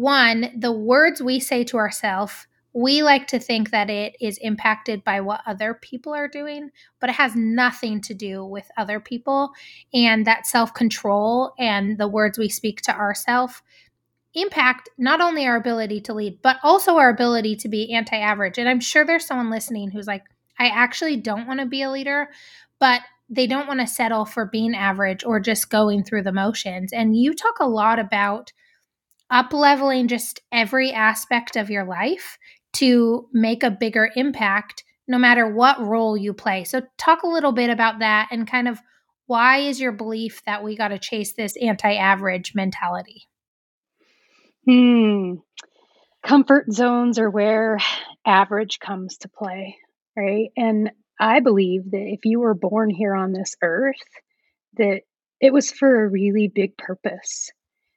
one, 0.00 0.50
the 0.56 0.72
words 0.72 1.20
we 1.20 1.38
say 1.38 1.62
to 1.62 1.76
ourselves, 1.76 2.46
we 2.72 3.02
like 3.02 3.26
to 3.26 3.38
think 3.38 3.70
that 3.70 3.90
it 3.90 4.16
is 4.18 4.38
impacted 4.38 5.04
by 5.04 5.20
what 5.20 5.42
other 5.46 5.74
people 5.74 6.14
are 6.14 6.26
doing, 6.26 6.70
but 7.00 7.10
it 7.10 7.16
has 7.16 7.36
nothing 7.36 8.00
to 8.00 8.14
do 8.14 8.42
with 8.42 8.70
other 8.78 8.98
people. 8.98 9.50
And 9.92 10.26
that 10.26 10.46
self 10.46 10.72
control 10.72 11.52
and 11.58 11.98
the 11.98 12.08
words 12.08 12.38
we 12.38 12.48
speak 12.48 12.80
to 12.82 12.96
ourselves 12.96 13.60
impact 14.32 14.88
not 14.96 15.20
only 15.20 15.46
our 15.46 15.56
ability 15.56 16.00
to 16.02 16.14
lead, 16.14 16.40
but 16.40 16.56
also 16.62 16.96
our 16.96 17.10
ability 17.10 17.56
to 17.56 17.68
be 17.68 17.92
anti 17.92 18.16
average. 18.16 18.56
And 18.56 18.70
I'm 18.70 18.80
sure 18.80 19.04
there's 19.04 19.26
someone 19.26 19.50
listening 19.50 19.90
who's 19.90 20.06
like, 20.06 20.24
I 20.58 20.68
actually 20.68 21.16
don't 21.16 21.46
want 21.46 21.60
to 21.60 21.66
be 21.66 21.82
a 21.82 21.90
leader, 21.90 22.30
but 22.78 23.02
they 23.28 23.46
don't 23.46 23.68
want 23.68 23.80
to 23.80 23.86
settle 23.86 24.24
for 24.24 24.46
being 24.46 24.74
average 24.74 25.24
or 25.24 25.40
just 25.40 25.68
going 25.68 26.04
through 26.04 26.22
the 26.22 26.32
motions. 26.32 26.90
And 26.90 27.14
you 27.14 27.34
talk 27.34 27.58
a 27.60 27.68
lot 27.68 27.98
about 27.98 28.50
up 29.30 29.52
leveling 29.52 30.08
just 30.08 30.40
every 30.50 30.92
aspect 30.92 31.56
of 31.56 31.70
your 31.70 31.84
life 31.84 32.38
to 32.74 33.28
make 33.32 33.62
a 33.62 33.70
bigger 33.70 34.10
impact 34.16 34.84
no 35.06 35.18
matter 35.18 35.48
what 35.48 35.80
role 35.80 36.16
you 36.16 36.32
play. 36.32 36.64
So 36.64 36.82
talk 36.98 37.22
a 37.22 37.28
little 37.28 37.52
bit 37.52 37.70
about 37.70 37.98
that 37.98 38.28
and 38.30 38.48
kind 38.48 38.68
of 38.68 38.78
why 39.26 39.58
is 39.58 39.80
your 39.80 39.92
belief 39.92 40.42
that 40.46 40.64
we 40.64 40.76
got 40.76 40.88
to 40.88 40.98
chase 40.98 41.34
this 41.34 41.56
anti-average 41.56 42.52
mentality? 42.54 43.28
Hmm. 44.66 45.34
Comfort 46.22 46.72
zones 46.72 47.18
are 47.18 47.30
where 47.30 47.78
average 48.26 48.78
comes 48.78 49.18
to 49.18 49.28
play, 49.28 49.76
right? 50.16 50.50
And 50.56 50.90
I 51.18 51.40
believe 51.40 51.90
that 51.92 52.06
if 52.06 52.20
you 52.24 52.40
were 52.40 52.54
born 52.54 52.90
here 52.90 53.14
on 53.14 53.32
this 53.32 53.56
earth, 53.62 53.94
that 54.76 55.02
it 55.40 55.52
was 55.52 55.70
for 55.70 56.04
a 56.04 56.08
really 56.08 56.48
big 56.48 56.76
purpose. 56.76 57.50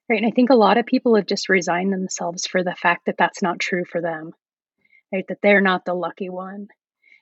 Right. 0.10 0.18
And 0.22 0.26
I 0.28 0.32
think 0.32 0.50
a 0.50 0.56
lot 0.56 0.78
of 0.78 0.86
people 0.86 1.16
have 1.16 1.26
just 1.26 1.50
resigned 1.50 1.94
themselves 1.94 2.46
for 2.46 2.64
the 2.64 2.76
fact 2.76 3.06
that 3.06 3.16
that's 3.18 3.42
not 3.42 3.60
true 3.60 3.86
for 3.86 4.02
them, 4.02 4.32
right? 5.14 5.26
That 5.30 5.40
they're 5.42 5.62
not 5.62 5.86
the 5.86 5.94
lucky 5.94 6.30
one. 6.30 6.68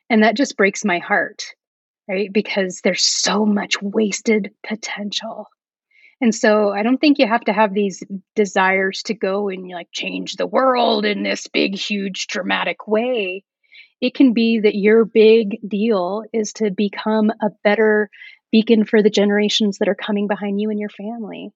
And 0.09 0.23
that 0.23 0.35
just 0.35 0.57
breaks 0.57 0.83
my 0.83 0.97
heart, 1.00 1.45
right? 2.09 2.31
Because 2.31 2.81
there's 2.83 3.05
so 3.05 3.45
much 3.45 3.81
wasted 3.81 4.51
potential. 4.67 5.47
And 6.19 6.33
so 6.33 6.71
I 6.71 6.83
don't 6.83 6.97
think 6.97 7.19
you 7.19 7.27
have 7.27 7.45
to 7.45 7.53
have 7.53 7.73
these 7.73 8.03
desires 8.35 9.03
to 9.03 9.13
go 9.13 9.50
and 9.50 9.67
like 9.69 9.89
change 9.91 10.35
the 10.35 10.47
world 10.47 11.05
in 11.05 11.23
this 11.23 11.47
big, 11.47 11.75
huge, 11.75 12.27
dramatic 12.27 12.88
way. 12.88 13.43
It 14.01 14.15
can 14.15 14.33
be 14.33 14.59
that 14.59 14.75
your 14.75 15.05
big 15.05 15.59
deal 15.67 16.23
is 16.33 16.53
to 16.53 16.71
become 16.71 17.31
a 17.41 17.50
better 17.63 18.09
beacon 18.51 18.85
for 18.85 19.01
the 19.01 19.09
generations 19.09 19.77
that 19.77 19.88
are 19.88 19.95
coming 19.95 20.27
behind 20.27 20.59
you 20.59 20.71
and 20.71 20.79
your 20.79 20.89
family 20.89 21.51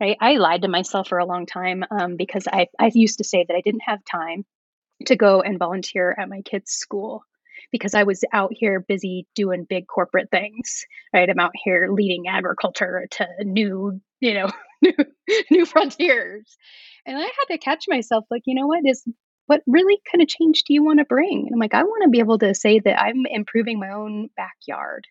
right? 0.00 0.16
I 0.20 0.36
lied 0.36 0.62
to 0.62 0.68
myself 0.68 1.08
for 1.08 1.18
a 1.18 1.26
long 1.26 1.46
time 1.46 1.84
um, 1.90 2.16
because 2.16 2.46
I, 2.46 2.68
I 2.78 2.90
used 2.94 3.18
to 3.18 3.24
say 3.24 3.44
that 3.46 3.54
I 3.54 3.60
didn't 3.60 3.82
have 3.86 4.00
time 4.10 4.44
to 5.06 5.16
go 5.16 5.42
and 5.42 5.58
volunteer 5.58 6.14
at 6.16 6.28
my 6.28 6.42
kids' 6.42 6.72
school 6.72 7.22
because 7.72 7.94
I 7.94 8.04
was 8.04 8.24
out 8.32 8.52
here 8.52 8.80
busy 8.80 9.26
doing 9.34 9.66
big 9.68 9.86
corporate 9.86 10.30
things, 10.30 10.84
right? 11.12 11.28
I'm 11.28 11.38
out 11.38 11.52
here 11.54 11.88
leading 11.90 12.28
agriculture 12.28 13.06
to 13.12 13.26
new, 13.40 14.00
you 14.20 14.34
know, 14.34 14.50
new, 14.82 14.94
new 15.50 15.66
frontiers. 15.66 16.56
And 17.06 17.16
I 17.16 17.22
had 17.22 17.46
to 17.50 17.58
catch 17.58 17.86
myself 17.88 18.24
like, 18.30 18.42
you 18.46 18.54
know 18.54 18.66
what 18.66 18.84
is 18.84 19.04
what 19.46 19.62
really 19.66 19.98
kind 20.12 20.20
of 20.20 20.28
change 20.28 20.64
do 20.64 20.74
you 20.74 20.84
want 20.84 20.98
to 20.98 21.06
bring? 21.06 21.46
And 21.46 21.54
I'm 21.54 21.58
like, 21.58 21.74
I 21.74 21.82
want 21.82 22.02
to 22.02 22.10
be 22.10 22.18
able 22.18 22.38
to 22.38 22.54
say 22.54 22.80
that 22.80 23.00
I'm 23.00 23.24
improving 23.24 23.80
my 23.80 23.92
own 23.92 24.28
backyard. 24.36 25.06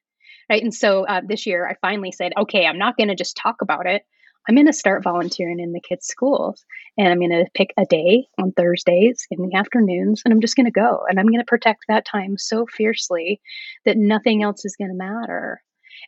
Right. 0.47 0.61
And 0.61 0.73
so 0.73 1.05
uh, 1.05 1.21
this 1.27 1.47
year 1.47 1.67
I 1.67 1.75
finally 1.81 2.11
said, 2.11 2.33
okay, 2.37 2.65
I'm 2.65 2.77
not 2.77 2.97
going 2.97 3.07
to 3.09 3.15
just 3.15 3.35
talk 3.35 3.57
about 3.61 3.87
it. 3.87 4.03
I'm 4.47 4.55
going 4.55 4.67
to 4.67 4.73
start 4.73 5.03
volunteering 5.03 5.59
in 5.59 5.73
the 5.73 5.81
kids' 5.81 6.07
schools 6.07 6.65
and 6.97 7.09
I'm 7.09 7.19
going 7.19 7.31
to 7.31 7.51
pick 7.53 7.73
a 7.77 7.85
day 7.85 8.27
on 8.39 8.53
Thursdays 8.53 9.27
in 9.29 9.41
the 9.41 9.57
afternoons 9.57 10.21
and 10.23 10.33
I'm 10.33 10.39
just 10.39 10.55
going 10.55 10.67
to 10.67 10.71
go 10.71 11.03
and 11.09 11.19
I'm 11.19 11.27
going 11.27 11.39
to 11.39 11.45
protect 11.45 11.83
that 11.87 12.05
time 12.05 12.37
so 12.37 12.65
fiercely 12.65 13.41
that 13.83 13.97
nothing 13.97 14.43
else 14.43 14.63
is 14.63 14.77
going 14.77 14.91
to 14.91 14.95
matter. 14.95 15.61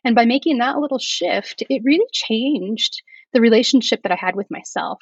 And 0.04 0.14
by 0.14 0.24
making 0.24 0.58
that 0.58 0.78
little 0.78 0.98
shift, 0.98 1.62
it 1.68 1.82
really 1.84 2.06
changed 2.12 3.02
the 3.34 3.42
relationship 3.42 4.02
that 4.02 4.12
I 4.12 4.16
had 4.16 4.36
with 4.36 4.50
myself, 4.50 5.00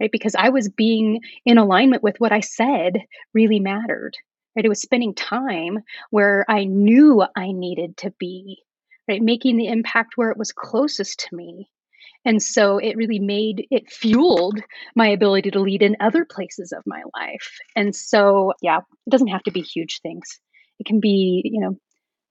right? 0.00 0.10
Because 0.10 0.34
I 0.34 0.48
was 0.48 0.68
being 0.68 1.20
in 1.46 1.58
alignment 1.58 2.02
with 2.02 2.18
what 2.18 2.32
I 2.32 2.40
said 2.40 2.98
really 3.32 3.60
mattered, 3.60 4.16
right? 4.56 4.64
It 4.64 4.68
was 4.68 4.82
spending 4.82 5.14
time 5.14 5.78
where 6.10 6.44
I 6.48 6.64
knew 6.64 7.24
I 7.36 7.52
needed 7.52 7.96
to 7.98 8.10
be, 8.18 8.64
right? 9.08 9.22
Making 9.22 9.56
the 9.56 9.68
impact 9.68 10.16
where 10.16 10.32
it 10.32 10.38
was 10.38 10.50
closest 10.50 11.28
to 11.30 11.36
me 11.36 11.68
and 12.24 12.42
so 12.42 12.78
it 12.78 12.96
really 12.96 13.18
made 13.18 13.66
it 13.70 13.90
fueled 13.90 14.60
my 14.94 15.08
ability 15.08 15.50
to 15.50 15.60
lead 15.60 15.82
in 15.82 15.96
other 16.00 16.24
places 16.24 16.72
of 16.72 16.82
my 16.86 17.02
life. 17.14 17.50
And 17.74 17.94
so, 17.94 18.52
yeah, 18.62 18.78
it 18.78 19.10
doesn't 19.10 19.28
have 19.28 19.42
to 19.44 19.50
be 19.50 19.62
huge 19.62 20.00
things. 20.02 20.40
It 20.78 20.86
can 20.86 21.00
be, 21.00 21.42
you 21.44 21.60
know, 21.60 21.78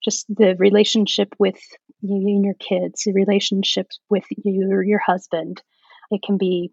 just 0.03 0.25
the 0.29 0.55
relationship 0.57 1.35
with 1.39 1.59
you 2.01 2.15
and 2.15 2.43
your 2.43 2.55
kids, 2.55 3.03
the 3.05 3.13
relationships 3.13 3.99
with 4.09 4.25
you 4.29 4.81
your 4.85 5.01
husband. 5.05 5.61
It 6.09 6.21
can 6.25 6.37
be 6.37 6.71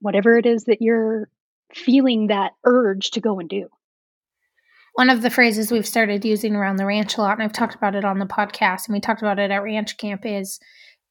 whatever 0.00 0.38
it 0.38 0.46
is 0.46 0.64
that 0.64 0.80
you're 0.80 1.28
feeling 1.74 2.28
that 2.28 2.52
urge 2.64 3.10
to 3.10 3.20
go 3.20 3.40
and 3.40 3.48
do. 3.48 3.68
one 4.98 5.10
of 5.10 5.22
the 5.22 5.30
phrases 5.30 5.70
we've 5.70 5.86
started 5.86 6.24
using 6.24 6.56
around 6.56 6.74
the 6.74 6.84
ranch 6.84 7.16
a 7.16 7.20
lot, 7.20 7.34
and 7.34 7.44
I've 7.44 7.52
talked 7.52 7.76
about 7.76 7.94
it 7.94 8.04
on 8.04 8.18
the 8.18 8.26
podcast, 8.26 8.88
and 8.88 8.94
we 8.94 9.00
talked 9.00 9.22
about 9.22 9.38
it 9.38 9.52
at 9.52 9.62
Ranch 9.62 9.96
Camp, 9.96 10.22
is 10.26 10.58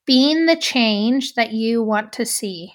being 0.08 0.48
the 0.48 0.56
change 0.56 1.36
that 1.36 1.54
you 1.54 1.84
want 1.84 2.14
to 2.14 2.26
see. 2.26 2.74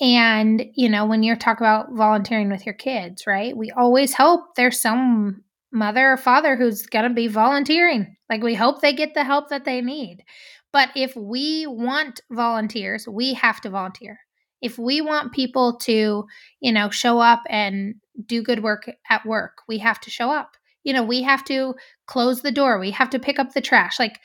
And, 0.00 0.64
you 0.74 0.88
know, 0.88 1.06
when 1.06 1.22
you're 1.22 1.36
talking 1.36 1.64
about 1.64 1.92
volunteering 1.92 2.50
with 2.50 2.66
your 2.66 2.74
kids, 2.74 3.26
right? 3.26 3.56
We 3.56 3.70
always 3.70 4.14
hope 4.14 4.56
there's 4.56 4.80
some 4.80 5.44
mother 5.72 6.12
or 6.12 6.16
father 6.16 6.56
who's 6.56 6.86
going 6.86 7.08
to 7.08 7.14
be 7.14 7.28
volunteering. 7.28 8.16
Like, 8.28 8.42
we 8.42 8.54
hope 8.54 8.80
they 8.80 8.92
get 8.92 9.14
the 9.14 9.24
help 9.24 9.50
that 9.50 9.64
they 9.64 9.80
need. 9.80 10.24
But 10.72 10.90
if 10.96 11.16
we 11.16 11.66
want 11.66 12.20
volunteers, 12.30 13.06
we 13.08 13.34
have 13.34 13.60
to 13.62 13.70
volunteer. 13.70 14.18
If 14.60 14.78
we 14.78 15.00
want 15.00 15.32
people 15.32 15.78
to, 15.82 16.24
you 16.60 16.72
know, 16.72 16.90
show 16.90 17.18
up 17.18 17.42
and 17.48 17.96
do 18.26 18.42
good 18.42 18.62
work 18.62 18.90
at 19.08 19.24
work, 19.24 19.58
we 19.68 19.78
have 19.78 20.00
to 20.00 20.10
show 20.10 20.30
up. 20.30 20.56
You 20.82 20.92
know, 20.92 21.02
we 21.02 21.22
have 21.22 21.44
to 21.46 21.74
close 22.06 22.42
the 22.42 22.52
door, 22.52 22.78
we 22.78 22.90
have 22.92 23.10
to 23.10 23.18
pick 23.18 23.38
up 23.38 23.52
the 23.52 23.60
trash. 23.60 23.98
Like, 23.98 24.18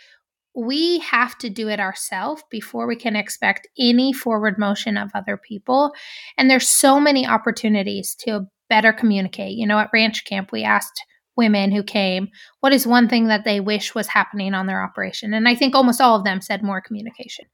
we 0.55 0.99
have 0.99 1.37
to 1.39 1.49
do 1.49 1.69
it 1.69 1.79
ourselves 1.79 2.43
before 2.49 2.87
we 2.87 2.95
can 2.95 3.15
expect 3.15 3.67
any 3.79 4.11
forward 4.11 4.57
motion 4.57 4.97
of 4.97 5.11
other 5.15 5.37
people. 5.37 5.93
And 6.37 6.49
there's 6.49 6.67
so 6.67 6.99
many 6.99 7.25
opportunities 7.25 8.15
to 8.25 8.47
better 8.69 8.91
communicate. 8.91 9.57
You 9.57 9.67
know, 9.67 9.79
at 9.79 9.89
Ranch 9.93 10.25
Camp, 10.25 10.51
we 10.51 10.63
asked 10.63 11.03
women 11.37 11.71
who 11.71 11.83
came 11.83 12.27
what 12.59 12.73
is 12.73 12.85
one 12.85 13.07
thing 13.07 13.27
that 13.27 13.45
they 13.45 13.59
wish 13.59 13.95
was 13.95 14.07
happening 14.07 14.53
on 14.53 14.67
their 14.67 14.83
operation. 14.83 15.33
And 15.33 15.47
I 15.47 15.55
think 15.55 15.73
almost 15.73 16.01
all 16.01 16.17
of 16.17 16.25
them 16.25 16.41
said 16.41 16.63
more 16.63 16.81
communication. 16.81 17.45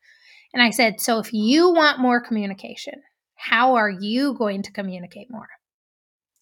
And 0.53 0.63
I 0.63 0.71
said, 0.71 0.99
so 0.99 1.19
if 1.19 1.31
you 1.33 1.71
want 1.71 1.99
more 1.99 2.19
communication, 2.19 2.95
how 3.35 3.75
are 3.75 3.89
you 3.89 4.33
going 4.33 4.63
to 4.63 4.71
communicate 4.71 5.29
more? 5.29 5.47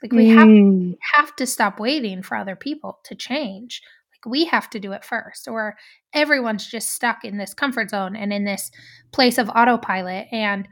Like 0.02 0.12
we 0.12 0.28
mm. 0.28 0.92
have, 1.14 1.26
have 1.28 1.36
to 1.38 1.48
stop 1.48 1.80
waiting 1.80 2.22
for 2.22 2.38
other 2.38 2.56
people 2.56 3.00
to 3.06 3.16
change 3.16 3.82
we 4.26 4.46
have 4.46 4.70
to 4.70 4.80
do 4.80 4.92
it 4.92 5.04
first 5.04 5.48
or 5.48 5.76
everyone's 6.14 6.68
just 6.68 6.90
stuck 6.90 7.24
in 7.24 7.38
this 7.38 7.54
comfort 7.54 7.90
zone 7.90 8.16
and 8.16 8.34
in 8.34 8.44
this 8.46 8.72
place 9.12 9.38
of 9.38 9.50
autopilot 9.50 10.28
and 10.32 10.68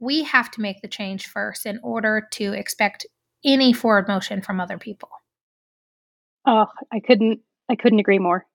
we 0.00 0.22
have 0.22 0.50
to 0.52 0.60
make 0.60 0.80
the 0.80 0.88
change 0.88 1.26
first 1.26 1.66
in 1.66 1.80
order 1.82 2.26
to 2.32 2.52
expect 2.52 3.06
any 3.44 3.72
forward 3.72 4.06
motion 4.08 4.40
from 4.40 4.60
other 4.60 4.78
people. 4.78 5.08
Oh 6.46 6.66
i 6.92 7.00
couldn't 7.00 7.40
i 7.68 7.76
couldn't 7.76 8.00
agree 8.00 8.18
more. 8.18 8.46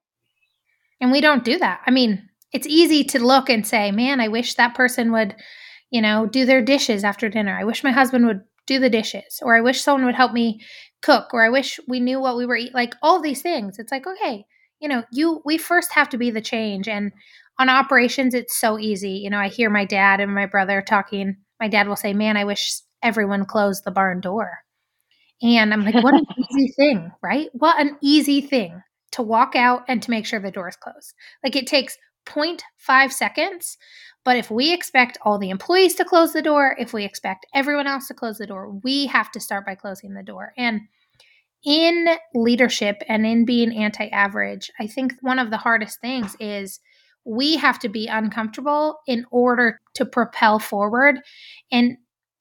And 1.01 1.11
we 1.11 1.21
don't 1.21 1.43
do 1.43 1.57
that. 1.57 1.81
I 1.85 1.91
mean 1.91 2.29
it's 2.51 2.67
easy 2.67 3.03
to 3.03 3.25
look 3.25 3.49
and 3.49 3.65
say 3.65 3.91
man 3.91 4.19
i 4.19 4.27
wish 4.27 4.53
that 4.55 4.75
person 4.75 5.11
would 5.11 5.35
you 5.89 6.01
know 6.01 6.25
do 6.25 6.45
their 6.45 6.61
dishes 6.61 7.03
after 7.03 7.29
dinner. 7.29 7.57
I 7.57 7.63
wish 7.63 7.83
my 7.83 7.91
husband 7.91 8.25
would 8.25 8.41
do 8.65 8.79
the 8.79 8.89
dishes 8.89 9.39
or 9.41 9.55
i 9.55 9.61
wish 9.61 9.81
someone 9.81 10.05
would 10.05 10.15
help 10.15 10.33
me 10.33 10.61
cook 11.03 11.33
or 11.33 11.43
I 11.43 11.49
wish 11.49 11.79
we 11.87 11.99
knew 11.99 12.19
what 12.19 12.37
we 12.37 12.47
were 12.47 12.55
eating. 12.55 12.73
Like 12.73 12.95
all 13.03 13.21
these 13.21 13.43
things. 13.43 13.77
It's 13.77 13.91
like, 13.91 14.07
okay, 14.07 14.45
you 14.79 14.87
know, 14.87 15.03
you 15.11 15.41
we 15.45 15.59
first 15.59 15.93
have 15.93 16.09
to 16.09 16.17
be 16.17 16.31
the 16.31 16.41
change. 16.41 16.87
And 16.87 17.11
on 17.59 17.69
operations, 17.69 18.33
it's 18.33 18.57
so 18.57 18.79
easy. 18.79 19.11
You 19.11 19.29
know, 19.29 19.37
I 19.37 19.49
hear 19.49 19.69
my 19.69 19.85
dad 19.85 20.19
and 20.19 20.33
my 20.33 20.47
brother 20.47 20.81
talking. 20.81 21.37
My 21.59 21.67
dad 21.67 21.87
will 21.87 21.95
say, 21.95 22.13
Man, 22.13 22.37
I 22.37 22.45
wish 22.45 22.79
everyone 23.03 23.45
closed 23.45 23.83
the 23.83 23.91
barn 23.91 24.21
door. 24.21 24.49
And 25.41 25.73
I'm 25.73 25.83
like, 25.83 25.95
what 25.95 26.13
an 26.13 26.25
easy 26.37 26.73
thing, 26.73 27.11
right? 27.21 27.49
What 27.51 27.79
an 27.79 27.97
easy 28.01 28.39
thing 28.39 28.81
to 29.11 29.21
walk 29.21 29.55
out 29.55 29.83
and 29.89 30.01
to 30.01 30.09
make 30.09 30.25
sure 30.25 30.39
the 30.39 30.51
door 30.51 30.69
is 30.69 30.77
closed. 30.77 31.13
Like 31.43 31.57
it 31.57 31.67
takes 31.67 31.97
0.5 32.25 33.11
seconds. 33.11 33.77
But 34.23 34.37
if 34.37 34.49
we 34.49 34.73
expect 34.73 35.17
all 35.23 35.37
the 35.37 35.49
employees 35.49 35.95
to 35.95 36.05
close 36.05 36.33
the 36.33 36.41
door, 36.41 36.75
if 36.79 36.93
we 36.93 37.03
expect 37.03 37.45
everyone 37.53 37.87
else 37.87 38.07
to 38.07 38.13
close 38.13 38.37
the 38.37 38.47
door, 38.47 38.69
we 38.83 39.07
have 39.07 39.31
to 39.31 39.39
start 39.39 39.65
by 39.65 39.75
closing 39.75 40.13
the 40.13 40.23
door. 40.23 40.53
And 40.57 40.81
in 41.65 42.07
leadership 42.33 43.01
and 43.07 43.25
in 43.25 43.45
being 43.45 43.75
anti 43.75 44.07
average, 44.09 44.71
I 44.79 44.87
think 44.87 45.13
one 45.21 45.39
of 45.39 45.49
the 45.49 45.57
hardest 45.57 45.99
things 46.01 46.35
is 46.39 46.79
we 47.25 47.55
have 47.57 47.79
to 47.79 47.89
be 47.89 48.07
uncomfortable 48.07 48.99
in 49.07 49.25
order 49.31 49.79
to 49.95 50.05
propel 50.05 50.59
forward. 50.59 51.19
And 51.71 51.97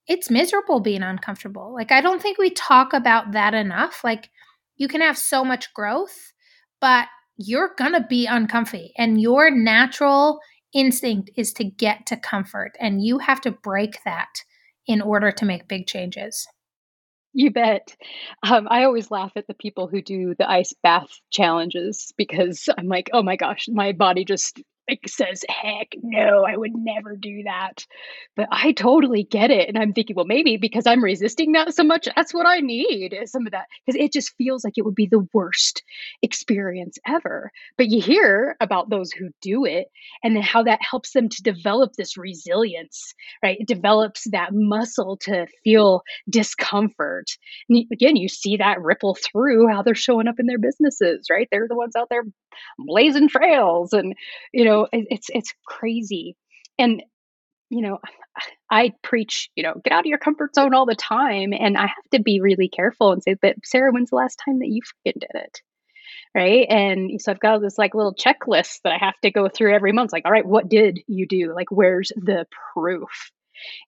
it's 0.09 0.31
miserable 0.31 0.81
being 0.81 1.03
uncomfortable. 1.03 1.73
Like, 1.73 1.93
I 1.93 2.01
don't 2.01 2.21
think 2.21 2.39
we 2.39 2.51
talk 2.51 2.93
about 2.93 3.33
that 3.33 3.55
enough. 3.55 4.03
Like, 4.03 4.31
you 4.77 4.89
can 4.89 5.01
have 5.01 5.17
so 5.17 5.45
much 5.45 5.73
growth, 5.75 6.33
but 6.81 7.07
you're 7.47 7.75
going 7.77 7.93
to 7.93 8.07
be 8.09 8.27
uncomfy, 8.27 8.93
and 8.97 9.21
your 9.21 9.51
natural 9.51 10.41
instinct 10.75 11.31
is 11.37 11.53
to 11.55 11.65
get 11.65 12.07
to 12.07 12.17
comfort. 12.17 12.73
And 12.81 13.03
you 13.03 13.19
have 13.19 13.41
to 13.43 13.51
break 13.51 13.99
that 14.05 14.29
in 14.87 15.01
order 15.01 15.31
to 15.31 15.45
make 15.45 15.69
big 15.69 15.87
changes. 15.87 16.47
You 17.35 17.51
bet. 17.51 17.97
Um, 18.43 18.69
I 18.71 18.85
always 18.85 19.11
laugh 19.11 19.33
at 19.37 19.47
the 19.47 19.55
people 19.55 19.89
who 19.89 20.03
do 20.03 20.35
the 20.39 20.51
ice 20.51 20.75
bath 20.83 21.09
challenges 21.31 22.13
because 22.17 22.69
I'm 22.77 22.89
like, 22.89 23.09
oh 23.13 23.23
my 23.23 23.37
gosh, 23.37 23.69
my 23.69 23.93
body 23.93 24.25
just 24.25 24.61
like 24.89 25.01
says, 25.07 25.45
heck 25.49 25.89
no, 26.03 26.45
I 26.45 26.57
would 26.57 26.73
never 26.75 27.17
do 27.17 27.45
that. 27.45 27.87
But 28.37 28.49
I 28.51 28.73
totally 28.73 29.23
get 29.23 29.51
it. 29.51 29.69
And 29.69 29.79
I'm 29.79 29.93
thinking, 29.93 30.17
well, 30.17 30.25
maybe 30.25 30.57
because 30.57 30.87
I'm 30.87 31.05
resisting 31.05 31.53
that 31.53 31.75
so 31.75 31.85
much, 31.85 32.09
that's 32.17 32.35
what 32.35 32.47
I 32.47 32.61
need 32.61 33.13
is 33.13 33.31
some 33.31 33.47
of 33.47 33.53
that. 33.53 33.67
Because 33.87 34.01
it 34.01 34.13
just 34.13 34.35
feels 34.37 34.65
like 34.65 34.75
it 34.77 34.85
would 34.85 34.95
be 34.95 35.09
the 35.11 35.27
worst 35.33 35.83
experience 36.23 36.99
ever. 37.07 37.51
But 37.77 37.89
you 37.89 38.01
hear 38.01 38.57
about 38.61 38.91
those 38.91 39.13
who 39.13 39.31
do 39.41 39.65
it 39.65 39.87
and 40.23 40.35
then 40.35 40.43
how 40.43 40.65
that 40.65 40.81
helps 40.83 41.13
them 41.13 41.29
to 41.29 41.43
develop 41.43 41.93
this 41.93 42.17
resilience, 42.17 43.15
right? 43.43 43.59
It 43.61 43.69
develops 43.69 44.25
that 44.31 44.51
muscle 44.53 45.17
to 45.23 45.47
feel 45.63 46.03
discomfort. 46.29 47.27
And 47.69 47.85
again, 47.93 48.17
you 48.17 48.29
see 48.29 48.57
that 48.57 48.83
ripple 48.83 49.15
through 49.15 49.69
how 49.69 49.83
they're 49.83 49.95
showing 49.95 50.29
up 50.29 50.37
in 50.39 50.47
their 50.47 50.59
businesses, 50.59 51.27
right? 51.31 51.49
They're 51.51 51.69
the 51.69 51.77
ones 51.77 51.95
out 51.97 52.09
there 52.11 52.25
blazing 52.79 53.29
trails 53.29 53.93
and 53.93 54.15
you 54.53 54.65
know 54.65 54.89
it, 54.93 55.07
it's 55.11 55.29
it's 55.33 55.55
crazy. 55.67 56.37
And 56.79 57.03
you 57.73 57.81
know 57.81 57.99
i 58.71 58.93
preach 59.03 59.51
you 59.57 59.63
know 59.63 59.75
get 59.83 59.93
out 59.93 60.01
of 60.01 60.07
your 60.07 60.19
comfort 60.19 60.55
zone 60.55 60.75
all 60.75 60.85
the 60.85 60.95
time 60.95 61.53
and 61.59 61.77
i 61.77 61.87
have 61.87 62.11
to 62.13 62.21
be 62.21 62.41
really 62.41 62.69
careful 62.69 63.13
and 63.13 63.23
say 63.23 63.35
but 63.41 63.57
sarah 63.65 63.91
when's 63.91 64.11
the 64.11 64.17
last 64.17 64.41
time 64.45 64.59
that 64.59 64.69
you 64.69 64.83
freaking 64.83 65.21
did 65.21 65.31
it? 65.35 65.61
Right? 66.35 66.67
And 66.69 67.21
so 67.21 67.33
i've 67.33 67.41
got 67.41 67.61
this 67.61 67.79
like 67.79 67.95
little 67.95 68.15
checklist 68.15 68.81
that 68.85 68.93
i 68.93 68.99
have 68.99 69.19
to 69.23 69.31
go 69.31 69.49
through 69.49 69.75
every 69.75 69.93
month 69.93 70.13
like 70.13 70.25
all 70.25 70.33
right 70.33 70.47
what 70.47 70.69
did 70.69 71.01
you 71.07 71.27
do? 71.27 71.55
Like 71.55 71.71
where's 71.71 72.13
the 72.15 72.47
proof 72.75 73.33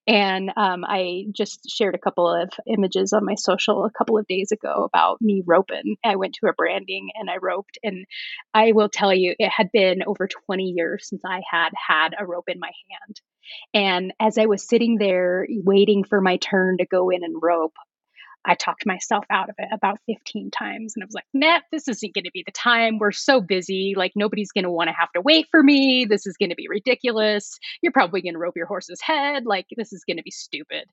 and 0.06 0.50
um, 0.56 0.84
I 0.84 1.24
just 1.32 1.68
shared 1.70 1.94
a 1.94 1.98
couple 1.98 2.28
of 2.28 2.50
images 2.66 3.12
on 3.12 3.24
my 3.24 3.34
social 3.36 3.84
a 3.84 3.90
couple 3.90 4.18
of 4.18 4.26
days 4.26 4.52
ago 4.52 4.84
about 4.84 5.20
me 5.20 5.42
roping. 5.46 5.96
I 6.04 6.16
went 6.16 6.34
to 6.34 6.48
a 6.48 6.52
branding 6.52 7.10
and 7.14 7.30
I 7.30 7.36
roped. 7.40 7.78
And 7.82 8.06
I 8.52 8.72
will 8.72 8.88
tell 8.88 9.14
you, 9.14 9.34
it 9.38 9.50
had 9.50 9.70
been 9.72 10.02
over 10.06 10.28
20 10.46 10.64
years 10.76 11.08
since 11.08 11.22
I 11.24 11.42
had 11.50 11.70
had 11.88 12.14
a 12.18 12.26
rope 12.26 12.48
in 12.48 12.60
my 12.60 12.70
hand. 12.90 13.20
And 13.74 14.12
as 14.20 14.38
I 14.38 14.46
was 14.46 14.66
sitting 14.66 14.96
there 14.98 15.46
waiting 15.50 16.04
for 16.04 16.20
my 16.20 16.36
turn 16.38 16.78
to 16.78 16.86
go 16.86 17.10
in 17.10 17.24
and 17.24 17.36
rope, 17.42 17.74
I 18.44 18.54
talked 18.54 18.86
myself 18.86 19.24
out 19.30 19.48
of 19.48 19.54
it 19.58 19.68
about 19.72 19.98
15 20.06 20.50
times. 20.50 20.94
And 20.94 21.02
I 21.02 21.06
was 21.06 21.14
like, 21.14 21.24
nah, 21.32 21.60
this 21.72 21.88
isn't 21.88 22.14
going 22.14 22.24
to 22.24 22.30
be 22.32 22.42
the 22.44 22.52
time. 22.52 22.98
We're 22.98 23.12
so 23.12 23.40
busy. 23.40 23.94
Like, 23.96 24.12
nobody's 24.14 24.52
going 24.52 24.64
to 24.64 24.70
want 24.70 24.88
to 24.88 24.94
have 24.98 25.10
to 25.12 25.20
wait 25.20 25.46
for 25.50 25.62
me. 25.62 26.04
This 26.04 26.26
is 26.26 26.36
going 26.36 26.50
to 26.50 26.56
be 26.56 26.68
ridiculous. 26.68 27.58
You're 27.82 27.92
probably 27.92 28.22
going 28.22 28.34
to 28.34 28.38
rope 28.38 28.56
your 28.56 28.66
horse's 28.66 29.00
head. 29.00 29.46
Like, 29.46 29.66
this 29.76 29.92
is 29.92 30.04
going 30.04 30.18
to 30.18 30.22
be 30.22 30.30
stupid. 30.30 30.84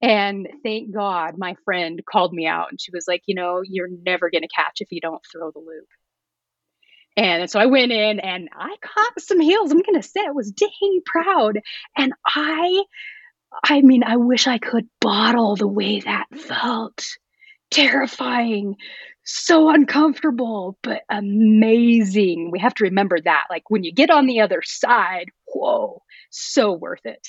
And 0.00 0.48
thank 0.62 0.94
God 0.94 1.38
my 1.38 1.56
friend 1.64 2.00
called 2.10 2.32
me 2.32 2.46
out 2.46 2.70
and 2.70 2.80
she 2.80 2.90
was 2.92 3.06
like, 3.08 3.22
you 3.26 3.34
know, 3.34 3.62
you're 3.64 3.88
never 3.88 4.30
going 4.30 4.42
to 4.42 4.48
catch 4.48 4.80
if 4.80 4.92
you 4.92 5.00
don't 5.00 5.22
throw 5.32 5.50
the 5.50 5.58
loop. 5.58 5.88
And 7.16 7.50
so 7.50 7.58
I 7.58 7.66
went 7.66 7.92
in 7.92 8.20
and 8.20 8.50
I 8.54 8.76
caught 8.82 9.20
some 9.20 9.40
heels. 9.40 9.72
I'm 9.72 9.80
going 9.80 10.00
to 10.00 10.06
say 10.06 10.20
I 10.26 10.32
was 10.32 10.50
dang 10.50 11.00
proud. 11.04 11.60
And 11.96 12.12
I 12.26 12.84
I 13.64 13.82
mean, 13.82 14.02
I 14.04 14.16
wish 14.16 14.46
I 14.46 14.58
could 14.58 14.88
bottle 15.00 15.56
the 15.56 15.68
way 15.68 16.00
that 16.00 16.26
felt. 16.34 17.04
Terrifying, 17.70 18.76
so 19.24 19.70
uncomfortable, 19.70 20.78
but 20.82 21.02
amazing. 21.10 22.50
We 22.52 22.60
have 22.60 22.74
to 22.74 22.84
remember 22.84 23.20
that. 23.20 23.46
Like 23.50 23.68
when 23.68 23.82
you 23.82 23.92
get 23.92 24.08
on 24.08 24.26
the 24.26 24.40
other 24.40 24.62
side, 24.64 25.26
whoa, 25.48 26.00
so 26.30 26.72
worth 26.72 27.04
it. 27.04 27.28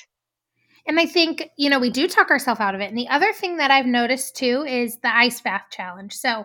And 0.86 1.00
I 1.00 1.06
think, 1.06 1.50
you 1.58 1.68
know, 1.68 1.80
we 1.80 1.90
do 1.90 2.06
talk 2.06 2.30
ourselves 2.30 2.60
out 2.60 2.76
of 2.76 2.80
it. 2.80 2.88
And 2.88 2.96
the 2.96 3.08
other 3.08 3.32
thing 3.32 3.56
that 3.56 3.72
I've 3.72 3.84
noticed 3.84 4.36
too 4.36 4.64
is 4.66 4.98
the 4.98 5.14
ice 5.14 5.40
bath 5.40 5.64
challenge. 5.70 6.14
So 6.14 6.44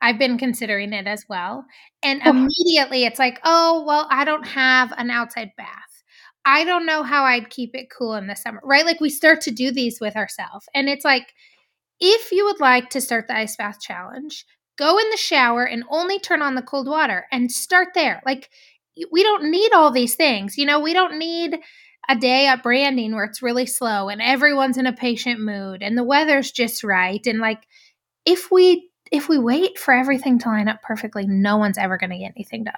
I've 0.00 0.18
been 0.18 0.38
considering 0.38 0.92
it 0.92 1.06
as 1.06 1.24
well. 1.28 1.66
And 2.02 2.22
oh. 2.24 2.30
immediately 2.30 3.04
it's 3.04 3.18
like, 3.18 3.38
oh, 3.44 3.84
well, 3.86 4.08
I 4.10 4.24
don't 4.24 4.46
have 4.46 4.92
an 4.96 5.10
outside 5.10 5.50
bath. 5.58 5.95
I 6.46 6.64
don't 6.64 6.86
know 6.86 7.02
how 7.02 7.24
I'd 7.24 7.50
keep 7.50 7.74
it 7.74 7.90
cool 7.90 8.14
in 8.14 8.28
the 8.28 8.36
summer, 8.36 8.60
right? 8.62 8.86
Like 8.86 9.00
we 9.00 9.10
start 9.10 9.40
to 9.42 9.50
do 9.50 9.72
these 9.72 10.00
with 10.00 10.14
ourselves. 10.14 10.66
And 10.74 10.88
it's 10.88 11.04
like, 11.04 11.34
if 11.98 12.30
you 12.30 12.44
would 12.44 12.60
like 12.60 12.88
to 12.90 13.00
start 13.00 13.26
the 13.26 13.36
ice 13.36 13.56
bath 13.56 13.80
challenge, 13.80 14.46
go 14.78 14.96
in 14.96 15.10
the 15.10 15.16
shower 15.16 15.64
and 15.64 15.82
only 15.90 16.20
turn 16.20 16.42
on 16.42 16.54
the 16.54 16.62
cold 16.62 16.86
water 16.86 17.26
and 17.32 17.50
start 17.50 17.88
there. 17.94 18.22
Like, 18.24 18.48
we 19.10 19.24
don't 19.24 19.50
need 19.50 19.72
all 19.72 19.90
these 19.90 20.14
things. 20.14 20.56
You 20.56 20.66
know, 20.66 20.78
we 20.78 20.92
don't 20.92 21.18
need 21.18 21.58
a 22.08 22.14
day 22.14 22.46
at 22.46 22.62
branding 22.62 23.16
where 23.16 23.24
it's 23.24 23.42
really 23.42 23.66
slow 23.66 24.08
and 24.08 24.22
everyone's 24.22 24.78
in 24.78 24.86
a 24.86 24.92
patient 24.92 25.40
mood 25.40 25.82
and 25.82 25.98
the 25.98 26.04
weather's 26.04 26.52
just 26.52 26.84
right. 26.84 27.26
And 27.26 27.40
like, 27.40 27.66
if 28.24 28.52
we 28.52 28.88
if 29.10 29.28
we 29.28 29.38
wait 29.38 29.78
for 29.78 29.92
everything 29.92 30.38
to 30.40 30.48
line 30.48 30.68
up 30.68 30.82
perfectly, 30.82 31.26
no 31.26 31.56
one's 31.56 31.78
ever 31.78 31.96
going 31.96 32.10
to 32.10 32.18
get 32.18 32.32
anything 32.36 32.64
done. 32.64 32.74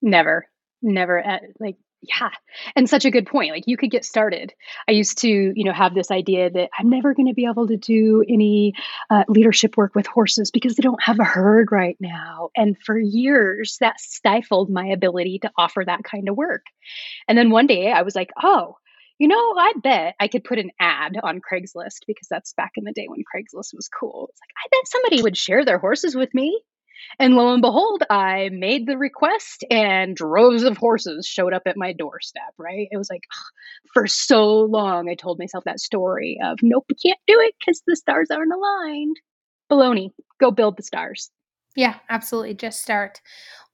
Never, 0.00 0.48
never 0.82 1.18
at 1.18 1.42
like 1.58 1.76
yeah. 2.00 2.30
And 2.76 2.88
such 2.88 3.04
a 3.04 3.10
good 3.10 3.26
point. 3.26 3.50
Like 3.50 3.64
you 3.66 3.76
could 3.76 3.90
get 3.90 4.04
started. 4.04 4.54
I 4.88 4.92
used 4.92 5.18
to, 5.18 5.28
you 5.28 5.64
know, 5.64 5.72
have 5.72 5.94
this 5.94 6.10
idea 6.10 6.48
that 6.50 6.70
I'm 6.78 6.90
never 6.90 7.14
going 7.14 7.28
to 7.28 7.34
be 7.34 7.46
able 7.46 7.66
to 7.68 7.76
do 7.76 8.24
any 8.28 8.74
uh, 9.10 9.24
leadership 9.28 9.76
work 9.76 9.94
with 9.94 10.06
horses 10.06 10.50
because 10.50 10.76
they 10.76 10.82
don't 10.82 11.02
have 11.02 11.18
a 11.18 11.24
herd 11.24 11.72
right 11.72 11.96
now. 12.00 12.50
And 12.56 12.76
for 12.78 12.98
years, 12.98 13.78
that 13.80 14.00
stifled 14.00 14.70
my 14.70 14.86
ability 14.86 15.40
to 15.40 15.50
offer 15.58 15.82
that 15.84 16.04
kind 16.04 16.28
of 16.28 16.36
work. 16.36 16.62
And 17.26 17.36
then 17.36 17.50
one 17.50 17.66
day 17.66 17.90
I 17.90 18.02
was 18.02 18.14
like, 18.14 18.30
oh, 18.42 18.76
you 19.18 19.26
know, 19.26 19.54
I 19.58 19.72
bet 19.82 20.14
I 20.20 20.28
could 20.28 20.44
put 20.44 20.58
an 20.58 20.70
ad 20.78 21.16
on 21.20 21.40
Craigslist 21.40 22.06
because 22.06 22.28
that's 22.30 22.52
back 22.52 22.72
in 22.76 22.84
the 22.84 22.92
day 22.92 23.06
when 23.08 23.20
Craigslist 23.20 23.74
was 23.74 23.88
cool. 23.88 24.28
It's 24.30 24.40
like, 24.40 24.54
I 24.64 24.68
bet 24.70 24.88
somebody 24.88 25.22
would 25.22 25.36
share 25.36 25.64
their 25.64 25.78
horses 25.78 26.14
with 26.14 26.32
me. 26.32 26.62
And 27.18 27.34
lo 27.34 27.52
and 27.52 27.62
behold, 27.62 28.02
I 28.10 28.50
made 28.52 28.86
the 28.86 28.98
request 28.98 29.64
and 29.70 30.14
droves 30.16 30.62
of 30.62 30.76
horses 30.76 31.26
showed 31.26 31.52
up 31.52 31.62
at 31.66 31.76
my 31.76 31.92
doorstep, 31.92 32.54
right? 32.58 32.88
It 32.90 32.96
was 32.96 33.10
like, 33.10 33.24
ugh, 33.32 33.52
for 33.92 34.06
so 34.06 34.60
long, 34.60 35.08
I 35.08 35.14
told 35.14 35.38
myself 35.38 35.64
that 35.64 35.80
story 35.80 36.38
of, 36.44 36.58
nope, 36.62 36.86
can't 37.04 37.18
do 37.26 37.40
it 37.40 37.54
because 37.58 37.82
the 37.86 37.96
stars 37.96 38.28
aren't 38.30 38.52
aligned. 38.52 39.16
Baloney, 39.70 40.10
go 40.40 40.50
build 40.50 40.76
the 40.76 40.82
stars. 40.82 41.30
Yeah, 41.76 41.96
absolutely. 42.08 42.54
Just 42.54 42.82
start. 42.82 43.20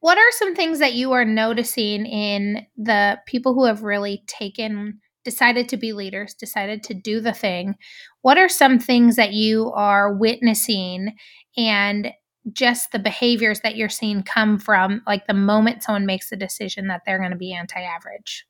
What 0.00 0.18
are 0.18 0.30
some 0.32 0.54
things 0.54 0.78
that 0.80 0.94
you 0.94 1.12
are 1.12 1.24
noticing 1.24 2.04
in 2.04 2.66
the 2.76 3.18
people 3.26 3.54
who 3.54 3.64
have 3.64 3.82
really 3.82 4.22
taken, 4.26 5.00
decided 5.24 5.68
to 5.70 5.78
be 5.78 5.92
leaders, 5.92 6.34
decided 6.34 6.82
to 6.82 6.94
do 6.94 7.20
the 7.20 7.32
thing? 7.32 7.76
What 8.20 8.36
are 8.36 8.48
some 8.48 8.78
things 8.78 9.16
that 9.16 9.32
you 9.32 9.72
are 9.72 10.14
witnessing 10.14 11.14
and 11.56 12.12
just 12.52 12.92
the 12.92 12.98
behaviors 12.98 13.60
that 13.60 13.76
you're 13.76 13.88
seeing 13.88 14.22
come 14.22 14.58
from 14.58 15.02
like 15.06 15.26
the 15.26 15.34
moment 15.34 15.82
someone 15.82 16.06
makes 16.06 16.30
the 16.30 16.36
decision 16.36 16.88
that 16.88 17.02
they're 17.06 17.18
going 17.18 17.30
to 17.30 17.36
be 17.36 17.54
anti 17.54 17.80
average? 17.80 18.46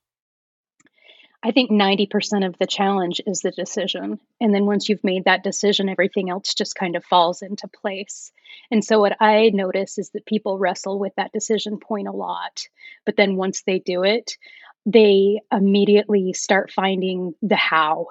I 1.47 1.51
think 1.51 1.71
90% 1.71 2.47
of 2.47 2.57
the 2.59 2.67
challenge 2.67 3.21
is 3.27 3.41
the 3.41 3.51
decision. 3.51 4.19
And 4.41 4.55
then 4.55 4.65
once 4.65 4.89
you've 4.89 5.05
made 5.05 5.27
that 5.27 5.45
decision, 5.45 5.91
everything 5.91 6.31
else 6.31 6.55
just 6.55 6.75
kind 6.75 6.97
of 6.97 7.05
falls 7.05 7.43
into 7.43 7.69
place. 7.69 8.33
And 8.71 8.83
so, 8.83 8.99
what 8.99 9.21
I 9.21 9.51
notice 9.53 9.99
is 9.99 10.09
that 10.11 10.25
people 10.25 10.59
wrestle 10.59 10.99
with 10.99 11.13
that 11.17 11.33
decision 11.33 11.79
point 11.79 12.09
a 12.09 12.13
lot. 12.13 12.63
But 13.05 13.17
then 13.17 13.37
once 13.37 13.63
they 13.63 13.79
do 13.79 14.05
it, 14.05 14.39
they 14.87 15.41
immediately 15.53 16.33
start 16.33 16.71
finding 16.71 17.35
the 17.43 17.57
how 17.57 18.07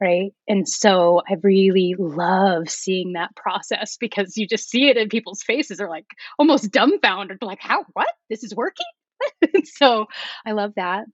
right? 0.00 0.32
And 0.48 0.68
so 0.68 1.22
I 1.28 1.36
really 1.42 1.94
love 1.98 2.68
seeing 2.68 3.14
that 3.14 3.34
process 3.36 3.96
because 4.00 4.36
you 4.36 4.46
just 4.46 4.68
see 4.68 4.88
it 4.88 4.96
in 4.96 5.08
people's 5.08 5.42
faces. 5.42 5.78
They're 5.78 5.88
like 5.90 6.06
almost 6.38 6.70
dumbfounded, 6.70 7.38
like, 7.42 7.60
how, 7.60 7.84
what? 7.92 8.08
This 8.30 8.44
is 8.44 8.54
working? 8.54 8.86
so 9.64 10.06
I 10.44 10.52
love 10.52 10.72
that. 10.76 11.06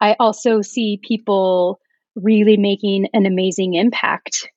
I 0.00 0.16
also 0.18 0.62
see 0.62 1.00
people 1.02 1.80
really 2.16 2.56
making 2.56 3.08
an 3.14 3.26
amazing 3.26 3.74
impact, 3.74 4.50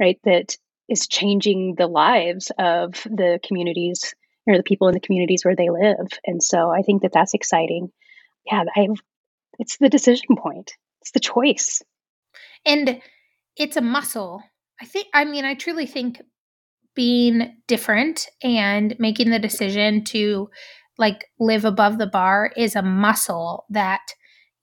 right? 0.00 0.18
That 0.24 0.56
is 0.88 1.08
changing 1.08 1.74
the 1.76 1.86
lives 1.86 2.52
of 2.58 2.94
the 3.04 3.40
communities 3.46 4.14
or 4.46 4.56
the 4.56 4.62
people 4.62 4.88
in 4.88 4.94
the 4.94 5.00
communities 5.00 5.44
where 5.44 5.56
they 5.56 5.70
live. 5.70 6.08
And 6.26 6.42
so 6.42 6.70
I 6.70 6.82
think 6.82 7.02
that 7.02 7.12
that's 7.12 7.34
exciting. 7.34 7.90
Yeah, 8.46 8.64
I 8.76 8.88
it's 9.58 9.78
the 9.78 9.88
decision 9.88 10.36
point. 10.36 10.72
It's 11.00 11.12
the 11.12 11.20
choice. 11.20 11.82
And 12.66 13.00
it's 13.56 13.76
a 13.76 13.82
muscle. 13.82 14.42
I 14.80 14.86
think, 14.86 15.08
I 15.14 15.24
mean, 15.24 15.44
I 15.44 15.54
truly 15.54 15.86
think 15.86 16.20
being 16.94 17.56
different 17.66 18.26
and 18.42 18.94
making 18.98 19.30
the 19.30 19.38
decision 19.38 20.04
to 20.04 20.48
like 20.98 21.26
live 21.40 21.64
above 21.64 21.98
the 21.98 22.06
bar 22.06 22.52
is 22.56 22.76
a 22.76 22.82
muscle 22.82 23.64
that 23.70 24.00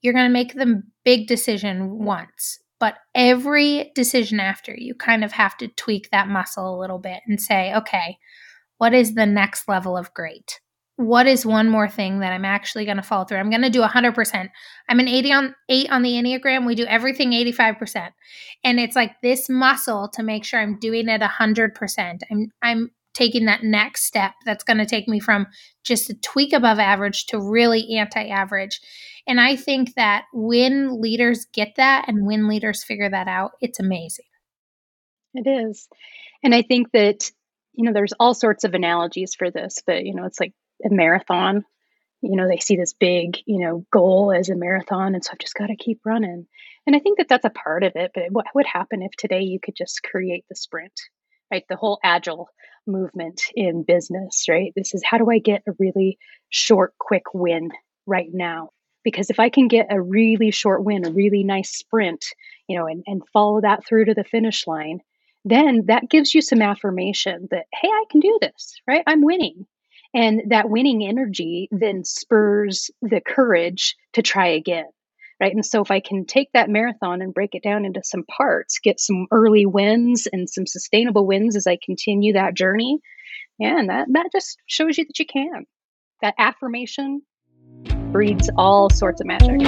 you're 0.00 0.14
going 0.14 0.26
to 0.26 0.32
make 0.32 0.54
the 0.54 0.82
big 1.04 1.26
decision 1.26 2.04
once 2.04 2.58
but 2.80 2.94
every 3.14 3.92
decision 3.94 4.40
after 4.40 4.74
you 4.76 4.92
kind 4.92 5.22
of 5.22 5.30
have 5.30 5.56
to 5.56 5.68
tweak 5.68 6.10
that 6.10 6.26
muscle 6.26 6.74
a 6.74 6.80
little 6.80 6.98
bit 6.98 7.20
and 7.26 7.40
say 7.40 7.72
okay 7.74 8.16
what 8.78 8.94
is 8.94 9.14
the 9.14 9.26
next 9.26 9.68
level 9.68 9.96
of 9.96 10.12
great 10.14 10.60
what 10.96 11.26
is 11.26 11.46
one 11.46 11.68
more 11.68 11.88
thing 11.88 12.20
that 12.20 12.32
I'm 12.32 12.44
actually 12.44 12.84
going 12.84 12.98
to 12.98 13.02
follow 13.02 13.24
through? 13.24 13.38
I'm 13.38 13.50
going 13.50 13.62
to 13.62 13.70
do 13.70 13.80
100%. 13.80 14.48
I'm 14.88 15.00
an 15.00 15.08
80 15.08 15.32
on 15.32 15.54
8 15.68 15.90
on 15.90 16.02
the 16.02 16.12
Enneagram. 16.12 16.66
We 16.66 16.74
do 16.74 16.84
everything 16.84 17.30
85%. 17.30 18.10
And 18.64 18.78
it's 18.78 18.96
like 18.96 19.12
this 19.22 19.48
muscle 19.48 20.08
to 20.14 20.22
make 20.22 20.44
sure 20.44 20.60
I'm 20.60 20.78
doing 20.78 21.08
it 21.08 21.20
100%. 21.20 22.20
I'm 22.30 22.50
I'm 22.62 22.90
taking 23.14 23.44
that 23.44 23.62
next 23.62 24.04
step 24.04 24.32
that's 24.46 24.64
going 24.64 24.78
to 24.78 24.86
take 24.86 25.06
me 25.06 25.20
from 25.20 25.46
just 25.84 26.08
a 26.08 26.14
tweak 26.14 26.52
above 26.52 26.78
average 26.78 27.26
to 27.26 27.38
really 27.38 27.96
anti-average. 27.96 28.80
And 29.26 29.40
I 29.40 29.56
think 29.56 29.94
that 29.96 30.24
when 30.32 31.00
leaders 31.00 31.46
get 31.52 31.74
that 31.76 32.06
and 32.08 32.26
when 32.26 32.48
leaders 32.48 32.82
figure 32.82 33.10
that 33.10 33.28
out, 33.28 33.52
it's 33.60 33.78
amazing. 33.78 34.24
It 35.34 35.46
is. 35.46 35.88
And 36.42 36.54
I 36.54 36.62
think 36.62 36.90
that 36.92 37.30
you 37.74 37.84
know 37.84 37.92
there's 37.92 38.12
all 38.18 38.34
sorts 38.34 38.64
of 38.64 38.74
analogies 38.74 39.34
for 39.34 39.50
this, 39.50 39.82
but 39.86 40.04
you 40.04 40.14
know 40.14 40.24
it's 40.24 40.40
like 40.40 40.52
a 40.84 40.90
marathon. 40.90 41.64
You 42.20 42.36
know, 42.36 42.48
they 42.48 42.58
see 42.58 42.76
this 42.76 42.92
big, 42.92 43.38
you 43.46 43.58
know, 43.58 43.84
goal 43.90 44.32
as 44.32 44.48
a 44.48 44.54
marathon, 44.54 45.14
and 45.14 45.24
so 45.24 45.30
I've 45.32 45.38
just 45.38 45.56
got 45.56 45.66
to 45.66 45.76
keep 45.76 46.00
running. 46.04 46.46
And 46.86 46.96
I 46.96 47.00
think 47.00 47.18
that 47.18 47.28
that's 47.28 47.44
a 47.44 47.50
part 47.50 47.82
of 47.82 47.92
it. 47.96 48.12
But 48.14 48.24
what 48.30 48.46
would 48.54 48.66
happen 48.66 49.02
if 49.02 49.12
today 49.12 49.42
you 49.42 49.58
could 49.60 49.76
just 49.76 50.02
create 50.02 50.44
the 50.48 50.56
sprint, 50.56 50.92
right? 51.50 51.64
The 51.68 51.76
whole 51.76 51.98
agile 52.02 52.48
movement 52.86 53.42
in 53.54 53.84
business, 53.84 54.46
right? 54.48 54.72
This 54.74 54.94
is 54.94 55.02
how 55.04 55.18
do 55.18 55.30
I 55.30 55.38
get 55.38 55.62
a 55.68 55.72
really 55.78 56.18
short, 56.48 56.92
quick 56.98 57.34
win 57.34 57.70
right 58.06 58.30
now? 58.32 58.70
Because 59.04 59.30
if 59.30 59.40
I 59.40 59.48
can 59.48 59.68
get 59.68 59.88
a 59.90 60.00
really 60.00 60.52
short 60.52 60.84
win, 60.84 61.06
a 61.06 61.12
really 61.12 61.42
nice 61.42 61.70
sprint, 61.70 62.24
you 62.68 62.78
know, 62.78 62.86
and, 62.86 63.02
and 63.06 63.22
follow 63.32 63.60
that 63.60 63.84
through 63.84 64.06
to 64.06 64.14
the 64.14 64.24
finish 64.24 64.66
line, 64.66 65.00
then 65.44 65.86
that 65.86 66.08
gives 66.08 66.34
you 66.34 66.40
some 66.40 66.62
affirmation 66.62 67.48
that, 67.50 67.66
hey, 67.72 67.88
I 67.88 68.04
can 68.10 68.20
do 68.20 68.38
this, 68.40 68.80
right? 68.86 69.02
I'm 69.06 69.22
winning. 69.24 69.66
And 70.14 70.50
that 70.50 70.68
winning 70.68 71.02
energy 71.02 71.68
then 71.70 72.04
spurs 72.04 72.90
the 73.00 73.20
courage 73.20 73.96
to 74.12 74.22
try 74.22 74.48
again. 74.48 74.86
Right. 75.40 75.54
And 75.54 75.66
so 75.66 75.82
if 75.82 75.90
I 75.90 75.98
can 75.98 76.24
take 76.24 76.52
that 76.52 76.68
marathon 76.68 77.20
and 77.20 77.34
break 77.34 77.56
it 77.56 77.64
down 77.64 77.84
into 77.84 78.02
some 78.04 78.22
parts, 78.24 78.78
get 78.78 79.00
some 79.00 79.26
early 79.32 79.66
wins 79.66 80.28
and 80.32 80.48
some 80.48 80.66
sustainable 80.66 81.26
wins 81.26 81.56
as 81.56 81.66
I 81.66 81.78
continue 81.82 82.34
that 82.34 82.54
journey, 82.54 83.00
and 83.58 83.88
that, 83.88 84.06
that 84.12 84.28
just 84.30 84.56
shows 84.66 84.98
you 84.98 85.04
that 85.04 85.18
you 85.18 85.26
can. 85.26 85.66
That 86.20 86.34
affirmation 86.38 87.22
breeds 88.12 88.50
all 88.56 88.88
sorts 88.88 89.20
of 89.20 89.26
magic. 89.26 89.60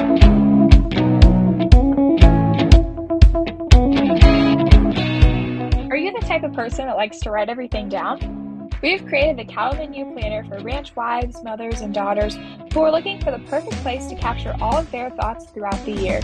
Are 5.91 5.97
you 5.97 6.13
the 6.13 6.25
type 6.25 6.45
of 6.45 6.53
person 6.53 6.87
that 6.87 6.97
likes 6.97 7.19
to 7.21 7.33
write 7.33 7.49
everything 7.49 7.89
down? 7.89 8.44
We 8.85 8.93
have 8.93 9.07
created 9.07 9.39
the 9.39 9.47
Cattleman 9.51 9.95
U 9.95 10.13
Planner 10.13 10.45
for 10.45 10.63
ranch 10.63 10.95
wives, 10.95 11.43
mothers, 11.43 11.81
and 11.81 11.95
daughters 11.95 12.37
who 12.71 12.83
are 12.83 12.93
looking 12.93 13.19
for 13.19 13.31
the 13.31 13.39
perfect 13.49 13.77
place 13.77 14.09
to 14.09 14.15
capture 14.15 14.55
all 14.61 14.77
of 14.77 14.91
their 14.91 15.09
thoughts 15.09 15.47
throughout 15.47 15.83
the 15.87 15.93
year. 15.93 16.21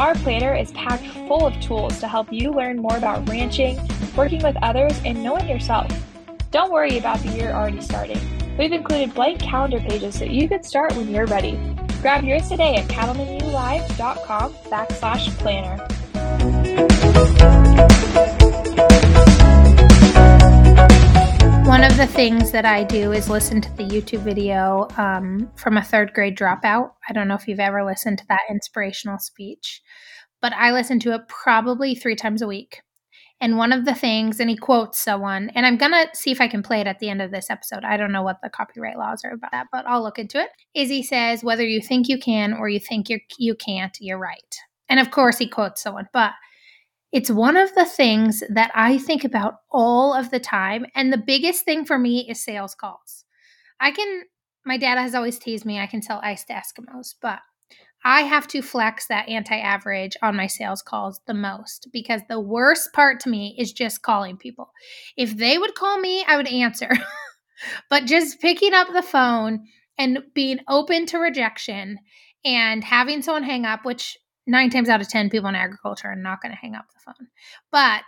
Our 0.00 0.16
planner 0.16 0.52
is 0.52 0.72
packed 0.72 1.06
full 1.28 1.46
of 1.46 1.54
tools 1.60 2.00
to 2.00 2.08
help 2.08 2.32
you 2.32 2.50
learn 2.50 2.78
more 2.78 2.96
about 2.96 3.28
ranching, 3.28 3.78
working 4.16 4.42
with 4.42 4.56
others, 4.62 5.00
and 5.04 5.22
knowing 5.22 5.48
yourself. 5.48 5.86
Don't 6.50 6.72
worry 6.72 6.98
about 6.98 7.20
the 7.20 7.28
year 7.36 7.52
already 7.52 7.80
starting. 7.80 8.18
We've 8.58 8.72
included 8.72 9.14
blank 9.14 9.38
calendar 9.38 9.78
pages 9.78 10.18
so 10.18 10.24
you 10.24 10.48
can 10.48 10.64
start 10.64 10.96
when 10.96 11.08
you're 11.08 11.26
ready. 11.26 11.52
Grab 12.00 12.24
yours 12.24 12.48
today 12.48 12.74
at 12.78 12.88
cattlemanlive.com 12.88 14.54
backslash 14.54 15.28
planner. 15.38 15.78
One 21.72 21.84
of 21.84 21.96
the 21.96 22.06
things 22.06 22.52
that 22.52 22.66
I 22.66 22.84
do 22.84 23.12
is 23.12 23.30
listen 23.30 23.62
to 23.62 23.76
the 23.76 23.84
YouTube 23.84 24.20
video 24.20 24.88
um, 24.98 25.50
from 25.56 25.78
a 25.78 25.82
third 25.82 26.12
grade 26.12 26.36
dropout. 26.36 26.90
I 27.08 27.14
don't 27.14 27.28
know 27.28 27.34
if 27.34 27.48
you've 27.48 27.58
ever 27.58 27.82
listened 27.82 28.18
to 28.18 28.26
that 28.28 28.42
inspirational 28.50 29.18
speech, 29.18 29.80
but 30.42 30.52
I 30.52 30.70
listen 30.70 31.00
to 31.00 31.14
it 31.14 31.28
probably 31.28 31.94
three 31.94 32.14
times 32.14 32.42
a 32.42 32.46
week. 32.46 32.82
And 33.40 33.56
one 33.56 33.72
of 33.72 33.86
the 33.86 33.94
things, 33.94 34.38
and 34.38 34.50
he 34.50 34.56
quotes 34.56 35.00
someone, 35.00 35.50
and 35.54 35.64
I'm 35.64 35.78
going 35.78 35.92
to 35.92 36.10
see 36.12 36.30
if 36.30 36.42
I 36.42 36.46
can 36.46 36.62
play 36.62 36.82
it 36.82 36.86
at 36.86 36.98
the 36.98 37.08
end 37.08 37.22
of 37.22 37.30
this 37.30 37.48
episode. 37.48 37.84
I 37.84 37.96
don't 37.96 38.12
know 38.12 38.22
what 38.22 38.42
the 38.42 38.50
copyright 38.50 38.98
laws 38.98 39.22
are 39.24 39.32
about 39.32 39.52
that, 39.52 39.68
but 39.72 39.86
I'll 39.86 40.02
look 40.02 40.18
into 40.18 40.38
it. 40.38 40.50
Is 40.74 40.90
he 40.90 41.02
says, 41.02 41.42
whether 41.42 41.64
you 41.66 41.80
think 41.80 42.06
you 42.06 42.18
can 42.18 42.52
or 42.52 42.68
you 42.68 42.80
think 42.80 43.08
you're, 43.08 43.20
you 43.38 43.54
can't, 43.54 43.96
you're 43.98 44.18
right. 44.18 44.56
And 44.90 45.00
of 45.00 45.10
course, 45.10 45.38
he 45.38 45.48
quotes 45.48 45.82
someone, 45.82 46.08
but 46.12 46.32
it's 47.12 47.30
one 47.30 47.56
of 47.56 47.74
the 47.74 47.84
things 47.84 48.42
that 48.48 48.70
I 48.74 48.96
think 48.96 49.22
about 49.24 49.56
all 49.70 50.14
of 50.14 50.30
the 50.30 50.40
time. 50.40 50.86
And 50.94 51.12
the 51.12 51.18
biggest 51.18 51.64
thing 51.64 51.84
for 51.84 51.98
me 51.98 52.26
is 52.28 52.42
sales 52.42 52.74
calls. 52.74 53.24
I 53.78 53.90
can, 53.90 54.22
my 54.64 54.78
dad 54.78 54.98
has 54.98 55.14
always 55.14 55.38
teased 55.38 55.66
me, 55.66 55.78
I 55.78 55.86
can 55.86 56.02
sell 56.02 56.20
ice 56.22 56.44
to 56.44 56.54
Eskimos, 56.54 57.14
but 57.20 57.40
I 58.04 58.22
have 58.22 58.48
to 58.48 58.62
flex 58.62 59.06
that 59.08 59.28
anti 59.28 59.56
average 59.56 60.16
on 60.22 60.36
my 60.36 60.46
sales 60.46 60.82
calls 60.82 61.20
the 61.26 61.34
most 61.34 61.88
because 61.92 62.22
the 62.28 62.40
worst 62.40 62.92
part 62.92 63.20
to 63.20 63.28
me 63.28 63.54
is 63.58 63.72
just 63.72 64.02
calling 64.02 64.36
people. 64.36 64.72
If 65.16 65.36
they 65.36 65.58
would 65.58 65.74
call 65.74 65.98
me, 65.98 66.24
I 66.26 66.36
would 66.36 66.48
answer. 66.48 66.90
but 67.90 68.06
just 68.06 68.40
picking 68.40 68.74
up 68.74 68.88
the 68.92 69.02
phone 69.02 69.66
and 69.98 70.20
being 70.34 70.58
open 70.68 71.06
to 71.06 71.18
rejection 71.18 71.98
and 72.44 72.82
having 72.82 73.22
someone 73.22 73.44
hang 73.44 73.64
up, 73.64 73.84
which 73.84 74.18
nine 74.52 74.70
times 74.70 74.88
out 74.88 75.00
of 75.00 75.08
10 75.08 75.30
people 75.30 75.48
in 75.48 75.56
agriculture 75.56 76.08
are 76.08 76.14
not 76.14 76.40
going 76.40 76.52
to 76.52 76.58
hang 76.58 76.74
up 76.74 76.84
the 76.92 77.00
phone. 77.04 77.28
But 77.72 78.04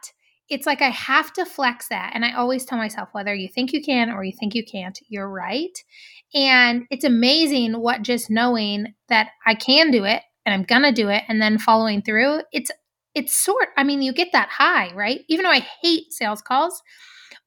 it's 0.48 0.66
like 0.66 0.82
I 0.82 0.90
have 0.90 1.32
to 1.32 1.46
flex 1.46 1.88
that. 1.88 2.12
And 2.14 2.24
I 2.24 2.34
always 2.34 2.64
tell 2.64 2.78
myself, 2.78 3.08
whether 3.12 3.34
you 3.34 3.48
think 3.48 3.72
you 3.72 3.82
can 3.82 4.10
or 4.10 4.22
you 4.22 4.32
think 4.38 4.54
you 4.54 4.62
can't, 4.62 4.98
you're 5.08 5.28
right. 5.28 5.76
And 6.34 6.84
it's 6.90 7.04
amazing 7.04 7.80
what 7.80 8.02
just 8.02 8.30
knowing 8.30 8.94
that 9.08 9.30
I 9.46 9.54
can 9.54 9.90
do 9.90 10.04
it 10.04 10.22
and 10.44 10.54
I'm 10.54 10.64
going 10.64 10.82
to 10.82 10.92
do 10.92 11.08
it 11.08 11.24
and 11.28 11.40
then 11.40 11.58
following 11.58 12.02
through, 12.02 12.42
it's 12.52 12.70
it's 13.14 13.34
sort 13.34 13.68
I 13.76 13.84
mean, 13.84 14.02
you 14.02 14.12
get 14.12 14.32
that 14.32 14.50
high, 14.50 14.92
right? 14.94 15.20
Even 15.28 15.44
though 15.44 15.50
I 15.50 15.66
hate 15.82 16.12
sales 16.12 16.42
calls, 16.42 16.82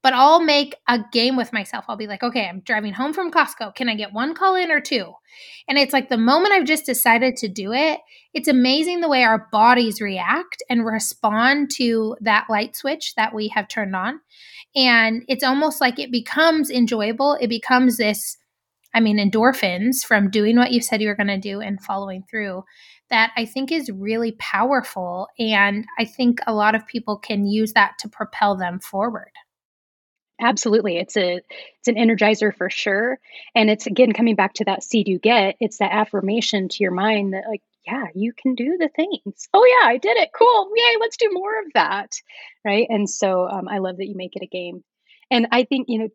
but 0.04 0.14
I'll 0.14 0.40
make 0.40 0.76
a 0.88 1.00
game 1.12 1.36
with 1.36 1.52
myself. 1.52 1.86
I'll 1.88 1.98
be 1.98 2.08
like, 2.08 2.24
okay, 2.24 2.48
I'm 2.48 2.62
driving 2.62 2.94
home 2.94 3.14
from 3.14 3.32
Costco. 3.32 3.76
Can 3.76 3.90
I 3.90 3.96
get 3.96 4.14
one 4.14 4.36
call 4.36 4.56
in 4.56 4.72
or 4.72 4.80
two? 4.80 5.12
And 5.68 5.78
it's 5.78 5.94
like 5.94 6.10
the 6.10 6.18
moment 6.18 6.54
I've 6.54 6.66
just 6.66 6.86
decided 6.86 7.36
to 7.38 7.48
do 7.48 7.74
it, 7.74 8.00
it's 8.34 8.48
amazing 8.48 9.02
the 9.02 9.10
way 9.10 9.24
our 9.24 9.48
bodies 9.52 10.00
react 10.00 10.64
and 10.70 10.86
respond 10.86 11.72
to 11.78 12.16
that 12.22 12.46
light 12.50 12.76
switch 12.76 13.16
that 13.16 13.34
we 13.34 13.48
have 13.50 13.68
turned 13.68 13.96
on. 13.96 14.20
And 14.76 15.24
it's 15.28 15.44
almost 15.44 15.82
like 15.82 15.98
it 15.98 16.12
becomes 16.12 16.70
enjoyable. 16.70 17.38
It 17.42 17.48
becomes 17.48 17.98
this, 17.98 18.38
I 18.94 19.00
mean, 19.00 19.18
endorphins 19.18 20.06
from 20.06 20.30
doing 20.30 20.58
what 20.58 20.72
you 20.72 20.82
said 20.82 21.02
you 21.02 21.08
were 21.08 21.16
going 21.16 21.28
to 21.28 21.40
do 21.40 21.60
and 21.60 21.82
following 21.82 22.24
through 22.30 22.64
that 23.10 23.32
I 23.36 23.46
think 23.46 23.72
is 23.72 23.90
really 23.90 24.34
powerful. 24.34 25.28
And 25.40 25.86
I 25.98 26.06
think 26.06 26.40
a 26.46 26.54
lot 26.54 26.76
of 26.76 26.86
people 26.86 27.18
can 27.18 27.46
use 27.48 27.74
that 27.74 27.94
to 28.00 28.10
propel 28.10 28.56
them 28.56 28.80
forward. 28.80 29.32
Absolutely. 30.39 30.97
It's 30.97 31.17
a 31.17 31.38
it's 31.38 31.88
an 31.88 31.95
energizer 31.95 32.56
for 32.56 32.69
sure. 32.69 33.19
And 33.56 33.69
it's 33.69 33.88
again 33.88 34.13
coming 34.13 34.36
back 34.36 34.54
to 34.56 34.65
that 34.65 34.84
seed 34.84 35.08
you 35.08 35.19
get, 35.19 35.56
it's 35.60 35.78
that 35.80 35.91
affirmation 35.91 36.69
to 36.69 36.84
your 36.84 36.91
mind 36.91 37.34
that 37.34 37.45
like, 37.50 37.62
yeah, 37.86 38.08
you 38.13 38.34
can 38.34 38.54
do 38.56 38.78
the 38.78 38.89
things. 38.95 39.47
Oh 39.54 39.65
yeah, 39.65 39.88
I 39.88 39.97
did 39.97 40.17
it. 40.17 40.30
Cool. 40.38 40.69
Yay, 40.76 40.97
let's 41.00 41.17
do 41.17 41.30
more 41.32 41.60
of 41.60 41.73
that. 41.73 42.13
Right. 42.63 42.86
And 42.89 43.10
so 43.10 43.47
um, 43.47 43.67
I 43.67 43.80
love 43.80 43.97
that 43.97 44.08
you 44.08 44.15
make 44.15 44.36
it 44.36 44.43
a 44.43 44.47
game. 44.47 44.84
And 45.32 45.47
I 45.52 45.63
think, 45.63 45.88
you 45.89 46.00
know, 46.00 46.10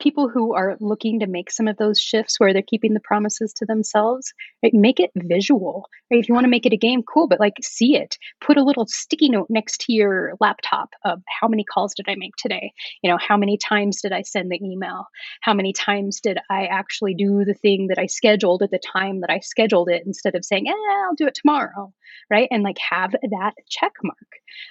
people 0.00 0.28
who 0.28 0.54
are 0.54 0.76
looking 0.80 1.20
to 1.20 1.26
make 1.26 1.50
some 1.50 1.68
of 1.68 1.76
those 1.76 1.98
shifts 1.98 2.38
where 2.38 2.52
they're 2.52 2.62
keeping 2.62 2.94
the 2.94 3.00
promises 3.00 3.52
to 3.54 3.66
themselves, 3.66 4.32
right, 4.62 4.74
make 4.74 5.00
it 5.00 5.10
visual. 5.16 5.88
Right? 6.10 6.20
If 6.20 6.28
you 6.28 6.34
want 6.34 6.44
to 6.44 6.50
make 6.50 6.66
it 6.66 6.72
a 6.72 6.78
game, 6.78 7.02
cool, 7.02 7.28
but 7.28 7.40
like 7.40 7.54
see 7.62 7.96
it. 7.96 8.18
Put 8.40 8.56
a 8.56 8.64
little 8.64 8.86
sticky 8.86 9.30
note 9.30 9.46
next 9.48 9.82
to 9.82 9.92
your 9.92 10.34
laptop 10.40 10.90
of 11.04 11.22
how 11.40 11.48
many 11.48 11.64
calls 11.64 11.94
did 11.94 12.06
I 12.08 12.16
make 12.16 12.36
today? 12.36 12.72
You 13.02 13.10
know, 13.10 13.18
how 13.18 13.36
many 13.36 13.56
times 13.56 14.00
did 14.02 14.12
I 14.12 14.22
send 14.22 14.50
the 14.50 14.60
email? 14.62 15.06
How 15.40 15.54
many 15.54 15.72
times 15.72 16.20
did 16.20 16.38
I 16.50 16.66
actually 16.66 17.14
do 17.14 17.44
the 17.44 17.54
thing 17.54 17.88
that 17.88 17.98
I 17.98 18.06
scheduled 18.06 18.62
at 18.62 18.70
the 18.70 18.78
time 18.78 19.20
that 19.20 19.30
I 19.30 19.40
scheduled 19.40 19.88
it 19.88 20.02
instead 20.06 20.34
of 20.34 20.44
saying, 20.44 20.68
eh, 20.68 20.72
I'll 20.72 21.14
do 21.14 21.26
it 21.26 21.38
tomorrow, 21.40 21.92
right? 22.30 22.48
And 22.50 22.62
like 22.62 22.78
have 22.90 23.12
that 23.12 23.52
check 23.68 23.92
mark. 24.02 24.16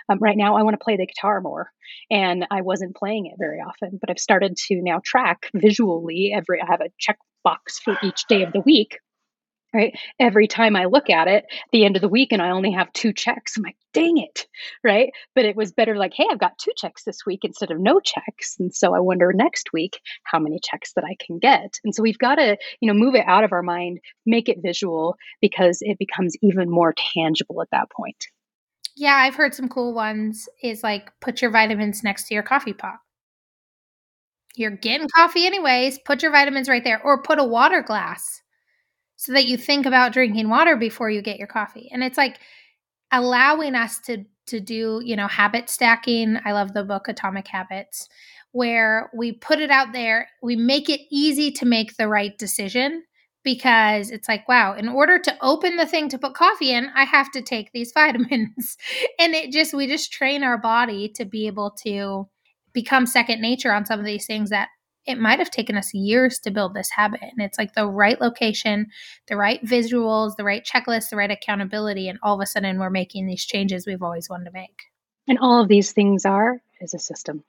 Um, 0.10 0.20
right 0.20 0.38
now, 0.38 0.56
I 0.56 0.64
want 0.64 0.80
to 0.80 0.84
play 0.84 0.98
the 0.98 1.06
guitar 1.06 1.42
more, 1.42 1.72
and 2.10 2.46
I 2.52 2.62
wasn't 2.62 2.96
playing 2.96 3.28
it 3.28 3.36
very 3.38 3.60
often, 3.60 3.98
but 4.00 4.10
I've 4.10 4.20
started 4.20 4.56
to 4.68 4.82
now 4.82 5.02
track 5.14 5.50
visually 5.54 6.34
every. 6.36 6.62
I 6.62 6.66
have 6.68 6.82
a 6.82 6.90
check 7.00 7.18
box 7.44 7.80
for 7.80 7.98
each 8.04 8.26
day 8.28 8.44
of 8.44 8.52
the 8.52 8.62
week. 8.62 8.98
Right. 9.76 9.98
Every 10.20 10.48
time 10.48 10.76
I 10.76 10.86
look 10.86 11.10
at 11.10 11.28
it, 11.28 11.46
the 11.72 11.84
end 11.84 11.96
of 11.96 12.04
the 12.04 12.08
week, 12.08 12.32
and 12.32 12.44
I 12.44 12.52
only 12.52 12.72
have 12.74 12.94
two 12.94 13.12
checks, 13.12 13.58
I'm 13.58 13.64
like, 13.64 13.76
dang 13.92 14.20
it. 14.20 14.46
Right. 14.84 15.10
But 15.34 15.46
it 15.46 15.56
was 15.56 15.72
better 15.72 15.96
like, 15.96 16.14
hey, 16.14 16.28
I've 16.30 16.40
got 16.40 16.60
two 16.60 16.74
checks 16.78 17.04
this 17.04 17.26
week 17.26 17.40
instead 17.42 17.72
of 17.72 17.80
no 17.80 18.00
checks. 18.00 18.56
And 18.60 18.72
so 18.72 18.94
I 18.94 19.00
wonder 19.00 19.34
next 19.34 19.74
week 19.74 20.00
how 20.26 20.38
many 20.38 20.60
checks 20.64 20.94
that 20.94 21.04
I 21.04 21.16
can 21.20 21.40
get. 21.40 21.80
And 21.84 21.96
so 21.96 22.04
we've 22.04 22.20
got 22.20 22.36
to, 22.36 22.56
you 22.82 22.88
know, 22.88 22.94
move 22.94 23.16
it 23.16 23.26
out 23.26 23.44
of 23.44 23.52
our 23.52 23.64
mind, 23.64 24.00
make 24.28 24.48
it 24.48 24.62
visual 24.62 25.16
because 25.42 25.80
it 25.82 25.98
becomes 25.98 26.36
even 26.44 26.70
more 26.70 26.94
tangible 27.16 27.60
at 27.60 27.72
that 27.72 27.90
point. 27.90 28.28
Yeah, 28.96 29.16
I've 29.16 29.36
heard 29.36 29.56
some 29.56 29.70
cool 29.70 29.96
ones 29.96 30.48
is 30.62 30.84
like 30.84 31.12
put 31.20 31.42
your 31.42 31.50
vitamins 31.50 32.04
next 32.04 32.28
to 32.28 32.36
your 32.36 32.44
coffee 32.44 32.74
pot. 32.74 33.00
You're 34.56 34.72
getting 34.72 35.10
coffee 35.10 35.46
anyways, 35.46 36.00
put 36.00 36.22
your 36.22 36.32
vitamins 36.32 36.70
right 36.70 36.84
there 36.84 37.02
or 37.04 37.24
put 37.24 37.40
a 37.40 37.44
water 37.44 37.82
glass 37.82 38.42
so 39.16 39.34
that 39.34 39.48
you 39.48 39.58
think 39.58 39.86
about 39.86 40.14
drinking 40.14 40.50
water 40.50 40.76
before 40.76 41.10
you 41.10 41.22
get 41.22 41.40
your 41.40 41.48
coffee. 41.48 41.90
And 41.92 42.04
it's 42.04 42.18
like 42.18 42.40
allowing 43.12 43.76
us 43.76 44.00
to 44.02 44.26
to 44.46 44.60
do, 44.60 45.02
you 45.04 45.16
know, 45.16 45.28
habit 45.28 45.70
stacking. 45.70 46.38
I 46.44 46.52
love 46.52 46.74
the 46.74 46.84
book 46.84 47.08
Atomic 47.08 47.48
Habits 47.48 48.10
where 48.54 49.10
we 49.16 49.32
put 49.32 49.60
it 49.60 49.72
out 49.72 49.92
there, 49.94 50.30
we 50.42 50.56
make 50.56 50.88
it 50.88 51.02
easy 51.12 51.52
to 51.52 51.66
make 51.66 51.98
the 51.98 52.08
right 52.08 52.38
decision 52.38 53.04
because 53.44 54.10
it's 54.12 54.30
like, 54.30 54.48
wow, 54.48 54.76
in 54.76 54.88
order 54.88 55.20
to 55.20 55.36
open 55.42 55.76
the 55.76 55.88
thing 55.88 56.08
to 56.10 56.18
put 56.18 56.36
coffee 56.36 56.72
in, 56.72 56.88
I 56.96 57.04
have 57.04 57.32
to 57.32 57.42
take 57.42 57.72
these 57.72 57.92
vitamins. 57.96 58.78
and 59.20 59.34
it 59.34 59.52
just, 59.52 59.74
we 59.74 59.88
just 59.88 60.14
train 60.14 60.44
our 60.44 60.58
body 60.58 61.10
to 61.16 61.26
be 61.26 61.48
able 61.48 61.72
to 61.84 62.30
become 62.74 63.06
second 63.06 63.42
nature 63.42 63.74
on 63.74 63.86
some 63.86 64.00
of 64.00 64.06
these 64.06 64.26
things 64.26 64.50
that 64.50 64.70
it 65.06 65.20
might 65.20 65.40
have 65.40 65.52
taken 65.52 65.78
us 65.78 65.94
years 65.94 66.40
to 66.40 66.52
build 66.52 66.74
this 66.74 66.90
habit. 66.90 67.22
And 67.22 67.40
it's 67.40 67.58
like 67.58 67.74
the 67.74 67.88
right 67.88 68.20
location, 68.22 68.88
the 69.28 69.36
right 69.36 69.64
visuals, 69.64 70.36
the 70.38 70.44
right 70.44 70.66
checklist, 70.66 71.10
the 71.10 71.18
right 71.18 71.32
accountability. 71.32 72.08
And 72.08 72.20
all 72.24 72.36
of 72.36 72.42
a 72.42 72.46
sudden, 72.46 72.80
we're 72.80 72.90
making 72.90 73.28
these 73.28 73.46
changes 73.46 73.86
we've 73.86 74.02
always 74.02 74.30
wanted 74.30 74.46
to 74.46 74.52
make. 74.52 74.84
And 75.28 75.38
all 75.40 75.62
of 75.62 75.68
these 75.68 75.92
things 75.92 76.26
are 76.26 76.62
is 76.82 76.94
a 76.94 77.00
system, 77.00 77.44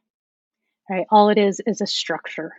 right? 0.90 1.06
All 1.10 1.28
it 1.28 1.38
is 1.38 1.60
is 1.66 1.80
a 1.80 1.87
structure. 1.87 2.52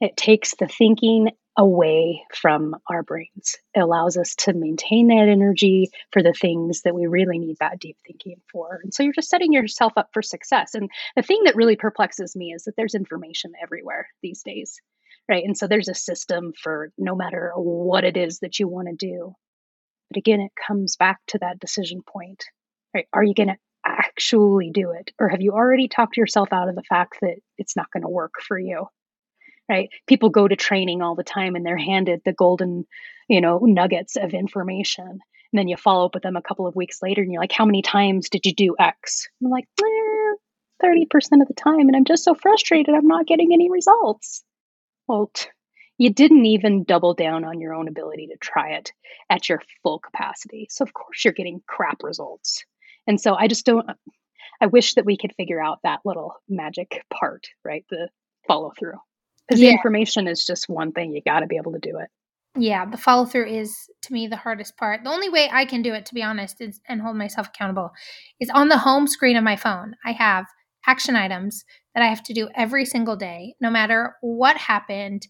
It 0.00 0.16
takes 0.16 0.54
the 0.56 0.66
thinking 0.66 1.30
away 1.56 2.22
from 2.34 2.74
our 2.90 3.02
brains. 3.02 3.56
It 3.74 3.80
allows 3.80 4.16
us 4.16 4.34
to 4.40 4.52
maintain 4.52 5.08
that 5.08 5.28
energy 5.28 5.90
for 6.12 6.22
the 6.22 6.32
things 6.32 6.82
that 6.82 6.94
we 6.94 7.06
really 7.06 7.38
need 7.38 7.56
that 7.60 7.78
deep 7.78 7.96
thinking 8.06 8.40
for. 8.50 8.80
And 8.82 8.92
so 8.92 9.02
you're 9.02 9.12
just 9.12 9.30
setting 9.30 9.52
yourself 9.52 9.92
up 9.96 10.10
for 10.12 10.22
success. 10.22 10.74
And 10.74 10.90
the 11.14 11.22
thing 11.22 11.42
that 11.44 11.56
really 11.56 11.76
perplexes 11.76 12.34
me 12.34 12.52
is 12.52 12.64
that 12.64 12.74
there's 12.76 12.94
information 12.94 13.52
everywhere 13.62 14.08
these 14.22 14.42
days, 14.42 14.80
right? 15.28 15.44
And 15.44 15.56
so 15.56 15.68
there's 15.68 15.88
a 15.88 15.94
system 15.94 16.52
for 16.60 16.90
no 16.98 17.14
matter 17.14 17.52
what 17.54 18.04
it 18.04 18.16
is 18.16 18.40
that 18.40 18.58
you 18.58 18.66
want 18.66 18.88
to 18.88 19.06
do. 19.06 19.34
But 20.10 20.18
again, 20.18 20.40
it 20.40 20.52
comes 20.66 20.96
back 20.96 21.20
to 21.28 21.38
that 21.38 21.60
decision 21.60 22.02
point, 22.02 22.44
right? 22.94 23.06
Are 23.12 23.24
you 23.24 23.34
going 23.34 23.48
to 23.48 23.56
actually 23.86 24.70
do 24.70 24.90
it? 24.90 25.12
Or 25.20 25.28
have 25.28 25.42
you 25.42 25.52
already 25.52 25.88
talked 25.88 26.16
yourself 26.16 26.52
out 26.52 26.68
of 26.68 26.74
the 26.74 26.82
fact 26.82 27.18
that 27.20 27.36
it's 27.58 27.76
not 27.76 27.90
going 27.92 28.02
to 28.02 28.08
work 28.08 28.34
for 28.46 28.58
you? 28.58 28.86
Right? 29.68 29.88
People 30.06 30.30
go 30.30 30.46
to 30.46 30.56
training 30.56 31.02
all 31.02 31.14
the 31.14 31.24
time 31.24 31.54
and 31.54 31.64
they're 31.64 31.76
handed 31.76 32.20
the 32.24 32.32
golden 32.32 32.86
you 33.28 33.40
know 33.40 33.58
nuggets 33.58 34.16
of 34.16 34.34
information. 34.34 35.06
And 35.06 35.58
then 35.58 35.68
you 35.68 35.76
follow 35.76 36.06
up 36.06 36.14
with 36.14 36.22
them 36.22 36.36
a 36.36 36.42
couple 36.42 36.66
of 36.66 36.74
weeks 36.74 37.00
later 37.02 37.22
and 37.22 37.32
you're 37.32 37.42
like 37.42 37.52
how 37.52 37.64
many 37.64 37.82
times 37.82 38.28
did 38.28 38.46
you 38.46 38.54
do 38.54 38.76
x? 38.78 39.28
I'm 39.42 39.50
like 39.50 39.66
eh, 39.80 40.84
30% 40.84 41.40
of 41.40 41.48
the 41.48 41.54
time 41.54 41.88
and 41.88 41.96
i'm 41.96 42.04
just 42.04 42.24
so 42.24 42.34
frustrated 42.34 42.94
i'm 42.94 43.06
not 43.06 43.26
getting 43.26 43.52
any 43.52 43.70
results. 43.70 44.42
Well 45.06 45.30
t- 45.32 45.48
you 45.96 46.10
didn't 46.10 46.44
even 46.46 46.82
double 46.82 47.14
down 47.14 47.44
on 47.44 47.60
your 47.60 47.72
own 47.72 47.86
ability 47.86 48.26
to 48.26 48.36
try 48.38 48.70
it 48.70 48.92
at 49.30 49.48
your 49.48 49.62
full 49.84 50.00
capacity. 50.00 50.66
So 50.68 50.82
of 50.82 50.92
course 50.92 51.24
you're 51.24 51.32
getting 51.32 51.62
crap 51.66 52.02
results. 52.02 52.64
And 53.06 53.20
so 53.20 53.34
i 53.34 53.48
just 53.48 53.64
don't 53.64 53.88
i 54.60 54.66
wish 54.66 54.94
that 54.94 55.06
we 55.06 55.16
could 55.16 55.34
figure 55.36 55.62
out 55.62 55.78
that 55.84 56.00
little 56.04 56.34
magic 56.48 57.04
part 57.12 57.46
right? 57.64 57.84
The 57.90 58.08
follow 58.46 58.72
through 58.78 58.98
because 59.46 59.60
yeah. 59.60 59.68
the 59.68 59.72
information 59.72 60.26
is 60.26 60.44
just 60.44 60.68
one 60.68 60.92
thing 60.92 61.12
you 61.12 61.22
got 61.22 61.40
to 61.40 61.46
be 61.46 61.56
able 61.56 61.72
to 61.72 61.78
do 61.78 61.98
it. 61.98 62.08
Yeah 62.56 62.84
the 62.88 62.96
follow 62.96 63.24
through 63.24 63.48
is 63.48 63.88
to 64.02 64.12
me 64.12 64.26
the 64.26 64.36
hardest 64.36 64.76
part. 64.76 65.02
The 65.04 65.10
only 65.10 65.28
way 65.28 65.48
i 65.52 65.64
can 65.64 65.82
do 65.82 65.92
it 65.94 66.06
to 66.06 66.14
be 66.14 66.22
honest 66.22 66.60
is 66.60 66.80
and 66.88 67.00
hold 67.00 67.16
myself 67.16 67.48
accountable 67.48 67.90
is 68.40 68.50
on 68.50 68.68
the 68.68 68.78
home 68.78 69.06
screen 69.06 69.36
of 69.36 69.44
my 69.44 69.56
phone. 69.56 69.96
I 70.04 70.12
have 70.12 70.46
action 70.86 71.16
items 71.16 71.64
that 71.94 72.02
i 72.02 72.06
have 72.06 72.22
to 72.22 72.34
do 72.34 72.48
every 72.54 72.84
single 72.84 73.16
day 73.16 73.54
no 73.60 73.70
matter 73.70 74.14
what 74.20 74.56
happened 74.56 75.26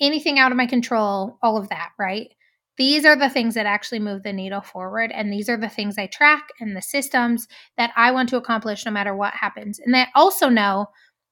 anything 0.00 0.38
out 0.38 0.52
of 0.52 0.58
my 0.58 0.66
control 0.66 1.38
all 1.42 1.56
of 1.56 1.68
that 1.68 1.90
right? 1.98 2.28
These 2.76 3.04
are 3.04 3.16
the 3.16 3.28
things 3.28 3.54
that 3.54 3.66
actually 3.66 3.98
move 3.98 4.22
the 4.22 4.32
needle 4.32 4.60
forward 4.60 5.10
and 5.12 5.32
these 5.32 5.48
are 5.48 5.56
the 5.56 5.68
things 5.68 5.98
i 5.98 6.06
track 6.06 6.48
and 6.60 6.76
the 6.76 6.82
systems 6.82 7.48
that 7.76 7.90
i 7.96 8.12
want 8.12 8.28
to 8.28 8.36
accomplish 8.36 8.84
no 8.86 8.92
matter 8.92 9.16
what 9.16 9.34
happens. 9.34 9.80
And 9.84 9.96
i 9.96 10.06
also 10.14 10.48
know 10.48 10.86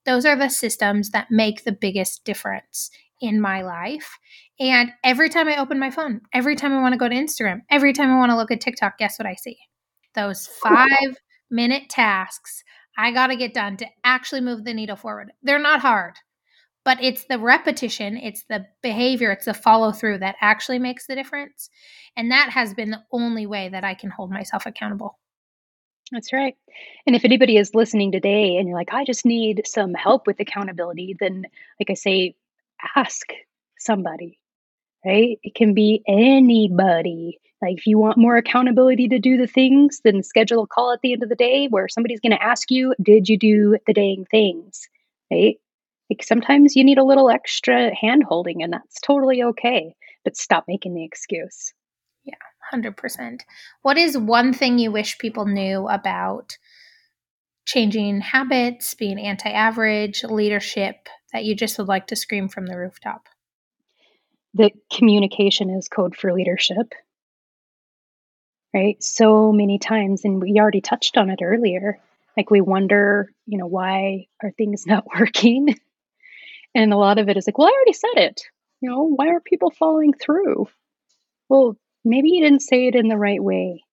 those 0.06 0.24
are 0.24 0.36
the 0.36 0.48
systems 0.48 1.10
that 1.10 1.30
make 1.30 1.64
the 1.64 1.72
biggest 1.72 2.24
difference 2.24 2.90
in 3.20 3.40
my 3.40 3.62
life. 3.62 4.18
And 4.58 4.90
every 5.04 5.28
time 5.28 5.48
I 5.48 5.56
open 5.56 5.78
my 5.78 5.90
phone, 5.90 6.20
every 6.32 6.56
time 6.56 6.72
I 6.72 6.80
want 6.80 6.92
to 6.92 6.98
go 6.98 7.08
to 7.08 7.14
Instagram, 7.14 7.60
every 7.70 7.92
time 7.92 8.10
I 8.10 8.18
want 8.18 8.30
to 8.30 8.36
look 8.36 8.50
at 8.50 8.60
TikTok, 8.60 8.98
guess 8.98 9.18
what 9.18 9.26
I 9.26 9.34
see? 9.34 9.58
Those 10.14 10.46
five 10.62 11.16
minute 11.50 11.88
tasks 11.88 12.62
I 12.96 13.12
got 13.12 13.26
to 13.28 13.36
get 13.36 13.54
done 13.54 13.76
to 13.78 13.86
actually 14.04 14.40
move 14.40 14.64
the 14.64 14.72
needle 14.72 14.96
forward. 14.96 15.32
They're 15.42 15.58
not 15.58 15.80
hard, 15.80 16.14
but 16.84 17.02
it's 17.02 17.24
the 17.28 17.38
repetition, 17.38 18.16
it's 18.16 18.44
the 18.48 18.64
behavior, 18.82 19.32
it's 19.32 19.44
the 19.44 19.54
follow 19.54 19.92
through 19.92 20.18
that 20.18 20.36
actually 20.40 20.78
makes 20.78 21.06
the 21.06 21.14
difference. 21.14 21.68
And 22.16 22.30
that 22.30 22.50
has 22.50 22.72
been 22.72 22.90
the 22.90 23.02
only 23.12 23.46
way 23.46 23.68
that 23.68 23.84
I 23.84 23.94
can 23.94 24.10
hold 24.10 24.30
myself 24.30 24.64
accountable. 24.64 25.18
That's 26.12 26.32
right. 26.32 26.56
And 27.06 27.16
if 27.16 27.24
anybody 27.24 27.56
is 27.56 27.74
listening 27.74 28.12
today 28.12 28.56
and 28.56 28.68
you're 28.68 28.78
like, 28.78 28.92
I 28.92 29.04
just 29.04 29.26
need 29.26 29.62
some 29.66 29.92
help 29.94 30.26
with 30.26 30.38
accountability, 30.38 31.16
then, 31.18 31.44
like 31.80 31.90
I 31.90 31.94
say, 31.94 32.36
ask 32.94 33.26
somebody, 33.78 34.38
right? 35.04 35.38
It 35.42 35.54
can 35.54 35.74
be 35.74 36.02
anybody. 36.08 37.40
Like, 37.62 37.78
if 37.78 37.86
you 37.86 37.98
want 37.98 38.18
more 38.18 38.36
accountability 38.36 39.08
to 39.08 39.18
do 39.18 39.36
the 39.36 39.48
things, 39.48 40.00
then 40.04 40.22
schedule 40.22 40.64
a 40.64 40.66
call 40.66 40.92
at 40.92 41.00
the 41.02 41.12
end 41.14 41.22
of 41.22 41.28
the 41.28 41.36
day 41.36 41.68
where 41.68 41.88
somebody's 41.88 42.20
going 42.20 42.32
to 42.32 42.42
ask 42.42 42.70
you, 42.70 42.94
Did 43.02 43.28
you 43.28 43.38
do 43.38 43.78
the 43.86 43.94
dang 43.94 44.26
things? 44.30 44.88
Right? 45.30 45.58
Like, 46.10 46.22
sometimes 46.22 46.76
you 46.76 46.84
need 46.84 46.98
a 46.98 47.04
little 47.04 47.30
extra 47.30 47.94
hand 47.94 48.24
holding, 48.24 48.62
and 48.62 48.72
that's 48.72 49.00
totally 49.00 49.42
okay. 49.42 49.96
But 50.24 50.36
stop 50.36 50.64
making 50.68 50.94
the 50.94 51.04
excuse. 51.04 51.72
100%. 52.72 53.40
What 53.82 53.98
is 53.98 54.18
one 54.18 54.52
thing 54.52 54.78
you 54.78 54.90
wish 54.90 55.18
people 55.18 55.46
knew 55.46 55.88
about 55.88 56.56
changing 57.66 58.20
habits, 58.20 58.94
being 58.94 59.18
anti 59.18 59.50
average, 59.50 60.24
leadership 60.24 61.08
that 61.32 61.44
you 61.44 61.54
just 61.54 61.78
would 61.78 61.88
like 61.88 62.06
to 62.08 62.16
scream 62.16 62.48
from 62.48 62.66
the 62.66 62.76
rooftop? 62.76 63.28
That 64.54 64.72
communication 64.92 65.70
is 65.70 65.88
code 65.88 66.16
for 66.16 66.32
leadership. 66.32 66.94
Right? 68.74 69.02
So 69.02 69.52
many 69.52 69.78
times, 69.78 70.24
and 70.24 70.40
we 70.40 70.58
already 70.58 70.80
touched 70.80 71.16
on 71.16 71.30
it 71.30 71.40
earlier. 71.42 71.98
Like 72.36 72.50
we 72.50 72.60
wonder, 72.60 73.32
you 73.46 73.58
know, 73.58 73.66
why 73.66 74.26
are 74.42 74.50
things 74.50 74.84
not 74.86 75.06
working? 75.18 75.76
And 76.74 76.92
a 76.92 76.98
lot 76.98 77.18
of 77.18 77.28
it 77.30 77.38
is 77.38 77.46
like, 77.46 77.56
well, 77.56 77.68
I 77.68 77.70
already 77.70 77.94
said 77.94 78.16
it. 78.16 78.42
You 78.82 78.90
know, 78.90 79.04
why 79.04 79.28
are 79.28 79.40
people 79.40 79.70
following 79.70 80.12
through? 80.12 80.68
Well, 81.48 81.76
maybe 82.06 82.30
you 82.30 82.42
didn't 82.42 82.62
say 82.62 82.86
it 82.86 82.94
in 82.94 83.08
the 83.08 83.18
right 83.18 83.42
way. 83.42 83.84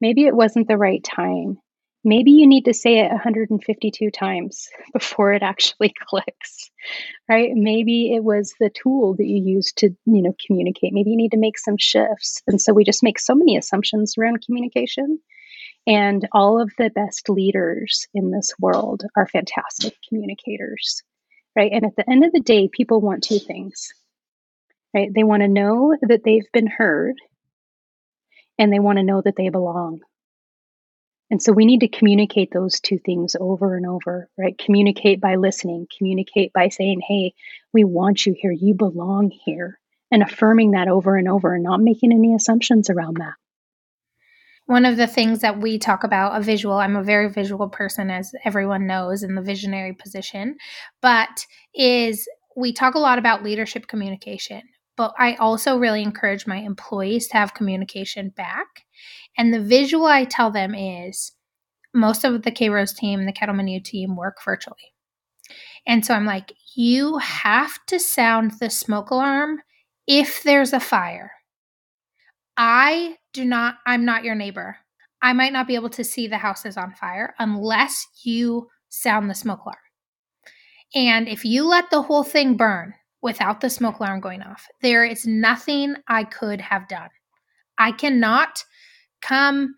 Maybe 0.00 0.24
it 0.24 0.34
wasn't 0.34 0.68
the 0.68 0.76
right 0.78 1.02
time. 1.02 1.58
Maybe 2.04 2.30
you 2.30 2.46
need 2.46 2.66
to 2.66 2.74
say 2.74 3.00
it 3.00 3.10
152 3.10 4.10
times 4.12 4.68
before 4.92 5.32
it 5.32 5.42
actually 5.42 5.92
clicks, 6.08 6.70
right? 7.28 7.50
Maybe 7.52 8.14
it 8.14 8.22
was 8.22 8.54
the 8.60 8.70
tool 8.70 9.16
that 9.16 9.26
you 9.26 9.42
used 9.42 9.78
to, 9.78 9.88
you 10.06 10.22
know, 10.22 10.34
communicate. 10.46 10.92
Maybe 10.92 11.10
you 11.10 11.16
need 11.16 11.32
to 11.32 11.38
make 11.38 11.58
some 11.58 11.76
shifts. 11.76 12.42
And 12.46 12.60
so 12.60 12.72
we 12.72 12.84
just 12.84 13.02
make 13.02 13.18
so 13.18 13.34
many 13.34 13.56
assumptions 13.56 14.14
around 14.16 14.44
communication. 14.46 15.18
And 15.86 16.28
all 16.32 16.60
of 16.60 16.70
the 16.78 16.90
best 16.90 17.28
leaders 17.28 18.06
in 18.14 18.30
this 18.30 18.52
world 18.60 19.02
are 19.16 19.26
fantastic 19.26 19.94
communicators, 20.08 21.02
right? 21.56 21.72
And 21.72 21.84
at 21.84 21.96
the 21.96 22.08
end 22.08 22.24
of 22.24 22.32
the 22.32 22.40
day, 22.40 22.68
people 22.70 23.00
want 23.00 23.24
two 23.24 23.38
things, 23.38 23.92
right? 24.94 25.10
They 25.12 25.24
want 25.24 25.42
to 25.42 25.48
know 25.48 25.96
that 26.02 26.22
they've 26.24 26.50
been 26.52 26.66
heard 26.66 27.16
and 28.58 28.72
they 28.72 28.78
want 28.78 28.98
to 28.98 29.04
know 29.04 29.22
that 29.24 29.36
they 29.36 29.48
belong. 29.48 30.00
And 31.30 31.42
so 31.42 31.52
we 31.52 31.66
need 31.66 31.80
to 31.80 31.88
communicate 31.88 32.50
those 32.52 32.80
two 32.80 32.98
things 32.98 33.36
over 33.38 33.76
and 33.76 33.86
over, 33.86 34.30
right? 34.38 34.56
Communicate 34.56 35.20
by 35.20 35.36
listening, 35.36 35.86
communicate 35.96 36.52
by 36.52 36.68
saying, 36.68 37.00
hey, 37.06 37.34
we 37.72 37.84
want 37.84 38.24
you 38.24 38.34
here, 38.38 38.52
you 38.52 38.74
belong 38.74 39.30
here, 39.44 39.78
and 40.10 40.22
affirming 40.22 40.70
that 40.70 40.88
over 40.88 41.16
and 41.16 41.28
over 41.28 41.54
and 41.54 41.64
not 41.64 41.80
making 41.80 42.12
any 42.12 42.34
assumptions 42.34 42.88
around 42.88 43.18
that. 43.18 43.34
One 44.64 44.84
of 44.84 44.96
the 44.96 45.06
things 45.06 45.40
that 45.40 45.60
we 45.60 45.78
talk 45.78 46.04
about, 46.04 46.38
a 46.38 46.42
visual, 46.42 46.76
I'm 46.76 46.96
a 46.96 47.02
very 47.02 47.30
visual 47.30 47.68
person, 47.68 48.10
as 48.10 48.32
everyone 48.44 48.86
knows, 48.86 49.22
in 49.22 49.34
the 49.34 49.42
visionary 49.42 49.94
position, 49.94 50.56
but 51.02 51.46
is 51.74 52.26
we 52.56 52.72
talk 52.72 52.94
a 52.94 52.98
lot 52.98 53.18
about 53.18 53.42
leadership 53.42 53.86
communication 53.86 54.62
but 54.98 55.14
I 55.16 55.36
also 55.36 55.78
really 55.78 56.02
encourage 56.02 56.46
my 56.46 56.56
employees 56.56 57.28
to 57.28 57.34
have 57.34 57.54
communication 57.54 58.30
back. 58.30 58.66
And 59.38 59.54
the 59.54 59.62
visual 59.62 60.06
I 60.06 60.24
tell 60.24 60.50
them 60.50 60.74
is 60.74 61.32
most 61.94 62.24
of 62.24 62.42
the 62.42 62.50
K 62.50 62.68
Rose 62.68 62.92
team, 62.92 63.24
the 63.24 63.32
Cattleman 63.32 63.68
U 63.68 63.80
team 63.80 64.16
work 64.16 64.38
virtually. 64.44 64.92
And 65.86 66.04
so 66.04 66.14
I'm 66.14 66.26
like, 66.26 66.52
you 66.74 67.16
have 67.18 67.78
to 67.86 68.00
sound 68.00 68.58
the 68.58 68.68
smoke 68.68 69.10
alarm 69.10 69.60
if 70.08 70.42
there's 70.42 70.72
a 70.72 70.80
fire. 70.80 71.30
I 72.56 73.16
do 73.32 73.44
not, 73.44 73.76
I'm 73.86 74.04
not 74.04 74.24
your 74.24 74.34
neighbor. 74.34 74.78
I 75.22 75.32
might 75.32 75.52
not 75.52 75.68
be 75.68 75.76
able 75.76 75.90
to 75.90 76.04
see 76.04 76.26
the 76.26 76.38
house 76.38 76.66
is 76.66 76.76
on 76.76 76.92
fire 76.92 77.34
unless 77.38 78.04
you 78.24 78.68
sound 78.88 79.30
the 79.30 79.34
smoke 79.34 79.60
alarm. 79.64 79.78
And 80.94 81.28
if 81.28 81.44
you 81.44 81.68
let 81.68 81.90
the 81.90 82.02
whole 82.02 82.24
thing 82.24 82.56
burn, 82.56 82.94
without 83.22 83.60
the 83.60 83.70
smoke 83.70 83.98
alarm 83.98 84.20
going 84.20 84.42
off. 84.42 84.66
There 84.82 85.04
is 85.04 85.26
nothing 85.26 85.94
I 86.06 86.24
could 86.24 86.60
have 86.60 86.88
done. 86.88 87.08
I 87.78 87.92
cannot 87.92 88.64
come, 89.20 89.74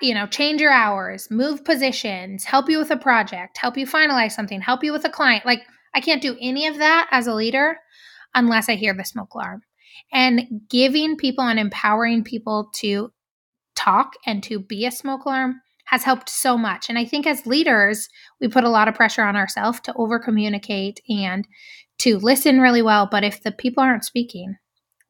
you 0.00 0.14
know, 0.14 0.26
change 0.26 0.60
your 0.60 0.72
hours, 0.72 1.28
move 1.30 1.64
positions, 1.64 2.44
help 2.44 2.68
you 2.68 2.78
with 2.78 2.90
a 2.90 2.96
project, 2.96 3.58
help 3.58 3.76
you 3.76 3.86
finalize 3.86 4.32
something, 4.32 4.60
help 4.60 4.84
you 4.84 4.92
with 4.92 5.04
a 5.04 5.10
client. 5.10 5.44
Like, 5.44 5.62
I 5.94 6.00
can't 6.00 6.22
do 6.22 6.36
any 6.40 6.66
of 6.66 6.78
that 6.78 7.08
as 7.10 7.26
a 7.26 7.34
leader 7.34 7.78
unless 8.34 8.68
I 8.68 8.74
hear 8.74 8.94
the 8.94 9.04
smoke 9.04 9.34
alarm. 9.34 9.62
And 10.12 10.42
giving 10.68 11.16
people 11.16 11.44
and 11.44 11.58
empowering 11.58 12.22
people 12.22 12.70
to 12.76 13.12
talk 13.74 14.12
and 14.26 14.42
to 14.44 14.58
be 14.58 14.86
a 14.86 14.90
smoke 14.90 15.24
alarm 15.24 15.60
has 15.86 16.02
helped 16.02 16.28
so 16.28 16.58
much. 16.58 16.88
And 16.88 16.98
I 16.98 17.04
think 17.04 17.26
as 17.26 17.46
leaders, 17.46 18.08
we 18.40 18.48
put 18.48 18.64
a 18.64 18.68
lot 18.68 18.88
of 18.88 18.94
pressure 18.94 19.22
on 19.22 19.36
ourselves 19.36 19.80
to 19.82 19.94
over 19.94 20.18
communicate 20.18 21.00
and 21.08 21.46
to 21.98 22.18
listen 22.18 22.60
really 22.60 22.82
well. 22.82 23.08
But 23.10 23.24
if 23.24 23.42
the 23.42 23.52
people 23.52 23.82
aren't 23.82 24.04
speaking, 24.04 24.56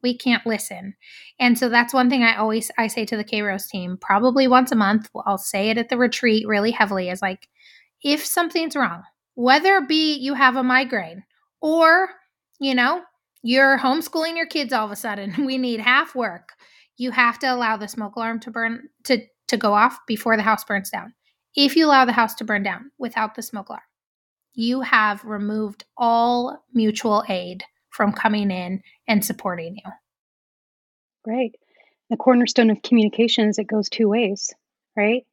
we 0.02 0.16
can't 0.16 0.46
listen. 0.46 0.94
And 1.38 1.58
so 1.58 1.68
that's 1.68 1.94
one 1.94 2.08
thing 2.08 2.22
I 2.22 2.36
always 2.36 2.70
I 2.78 2.86
say 2.86 3.04
to 3.06 3.16
the 3.16 3.24
K 3.24 3.42
Rose 3.42 3.66
team, 3.66 3.98
probably 4.00 4.46
once 4.46 4.72
a 4.72 4.76
month. 4.76 5.08
I'll 5.26 5.38
say 5.38 5.70
it 5.70 5.78
at 5.78 5.88
the 5.88 5.98
retreat 5.98 6.46
really 6.46 6.70
heavily 6.70 7.08
is 7.08 7.22
like, 7.22 7.48
if 8.02 8.24
something's 8.24 8.76
wrong, 8.76 9.02
whether 9.34 9.76
it 9.76 9.88
be 9.88 10.14
you 10.14 10.34
have 10.34 10.56
a 10.56 10.62
migraine 10.62 11.24
or, 11.60 12.08
you 12.60 12.74
know, 12.74 13.02
you're 13.42 13.78
homeschooling 13.78 14.36
your 14.36 14.46
kids 14.46 14.72
all 14.72 14.86
of 14.86 14.92
a 14.92 14.96
sudden, 14.96 15.34
we 15.46 15.58
need 15.58 15.80
half 15.80 16.14
work. 16.14 16.50
You 16.96 17.10
have 17.10 17.38
to 17.40 17.52
allow 17.52 17.76
the 17.76 17.88
smoke 17.88 18.16
alarm 18.16 18.40
to 18.40 18.50
burn 18.50 18.88
to 19.04 19.18
to 19.48 19.56
go 19.56 19.74
off 19.74 19.98
before 20.06 20.36
the 20.36 20.42
house 20.42 20.64
burns 20.64 20.90
down. 20.90 21.14
If 21.54 21.76
you 21.76 21.86
allow 21.86 22.04
the 22.04 22.12
house 22.12 22.34
to 22.36 22.44
burn 22.44 22.62
down 22.62 22.90
without 22.98 23.34
the 23.34 23.42
smoke 23.42 23.68
alarm, 23.68 23.82
you 24.56 24.80
have 24.80 25.24
removed 25.24 25.84
all 25.96 26.64
mutual 26.72 27.22
aid 27.28 27.62
from 27.90 28.12
coming 28.12 28.50
in 28.50 28.82
and 29.06 29.24
supporting 29.24 29.76
you. 29.76 29.92
Great. 31.24 31.56
The 32.10 32.16
cornerstone 32.16 32.70
of 32.70 32.82
communication 32.82 33.48
is 33.48 33.58
it 33.58 33.64
goes 33.64 33.88
two 33.88 34.08
ways, 34.08 34.54
right? 34.96 35.26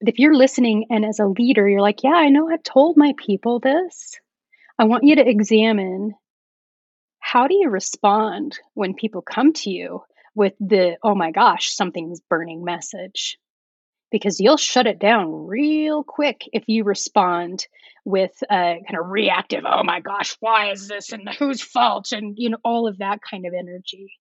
But 0.00 0.08
if 0.08 0.18
you're 0.18 0.34
listening 0.34 0.86
and 0.90 1.04
as 1.04 1.20
a 1.20 1.26
leader, 1.26 1.68
you're 1.68 1.80
like, 1.82 2.02
yeah, 2.02 2.14
I 2.14 2.30
know 2.30 2.48
I've 2.48 2.62
told 2.62 2.96
my 2.96 3.12
people 3.16 3.60
this. 3.60 4.18
I 4.78 4.84
want 4.84 5.04
you 5.04 5.16
to 5.16 5.28
examine 5.28 6.14
how 7.20 7.48
do 7.48 7.54
you 7.54 7.68
respond 7.68 8.58
when 8.74 8.94
people 8.94 9.22
come 9.22 9.52
to 9.52 9.70
you 9.70 10.02
with 10.34 10.54
the, 10.60 10.96
oh 11.02 11.14
my 11.14 11.30
gosh, 11.30 11.74
something's 11.74 12.20
burning 12.28 12.64
message? 12.64 13.38
Because 14.12 14.38
you'll 14.38 14.56
shut 14.56 14.86
it 14.86 15.00
down 15.00 15.46
real 15.46 16.04
quick 16.04 16.42
if 16.52 16.64
you 16.68 16.84
respond 16.84 17.66
with 18.04 18.32
a 18.44 18.76
kind 18.86 18.98
of 19.00 19.10
reactive, 19.10 19.64
oh 19.66 19.82
my 19.82 20.00
gosh, 20.00 20.36
why 20.40 20.70
is 20.70 20.86
this 20.86 21.12
and 21.12 21.28
whose 21.38 21.62
fault? 21.62 22.12
And, 22.12 22.34
you 22.36 22.50
know, 22.50 22.58
all 22.64 22.86
of 22.86 22.98
that 22.98 23.20
kind 23.28 23.46
of 23.46 23.54
energy. 23.58 24.12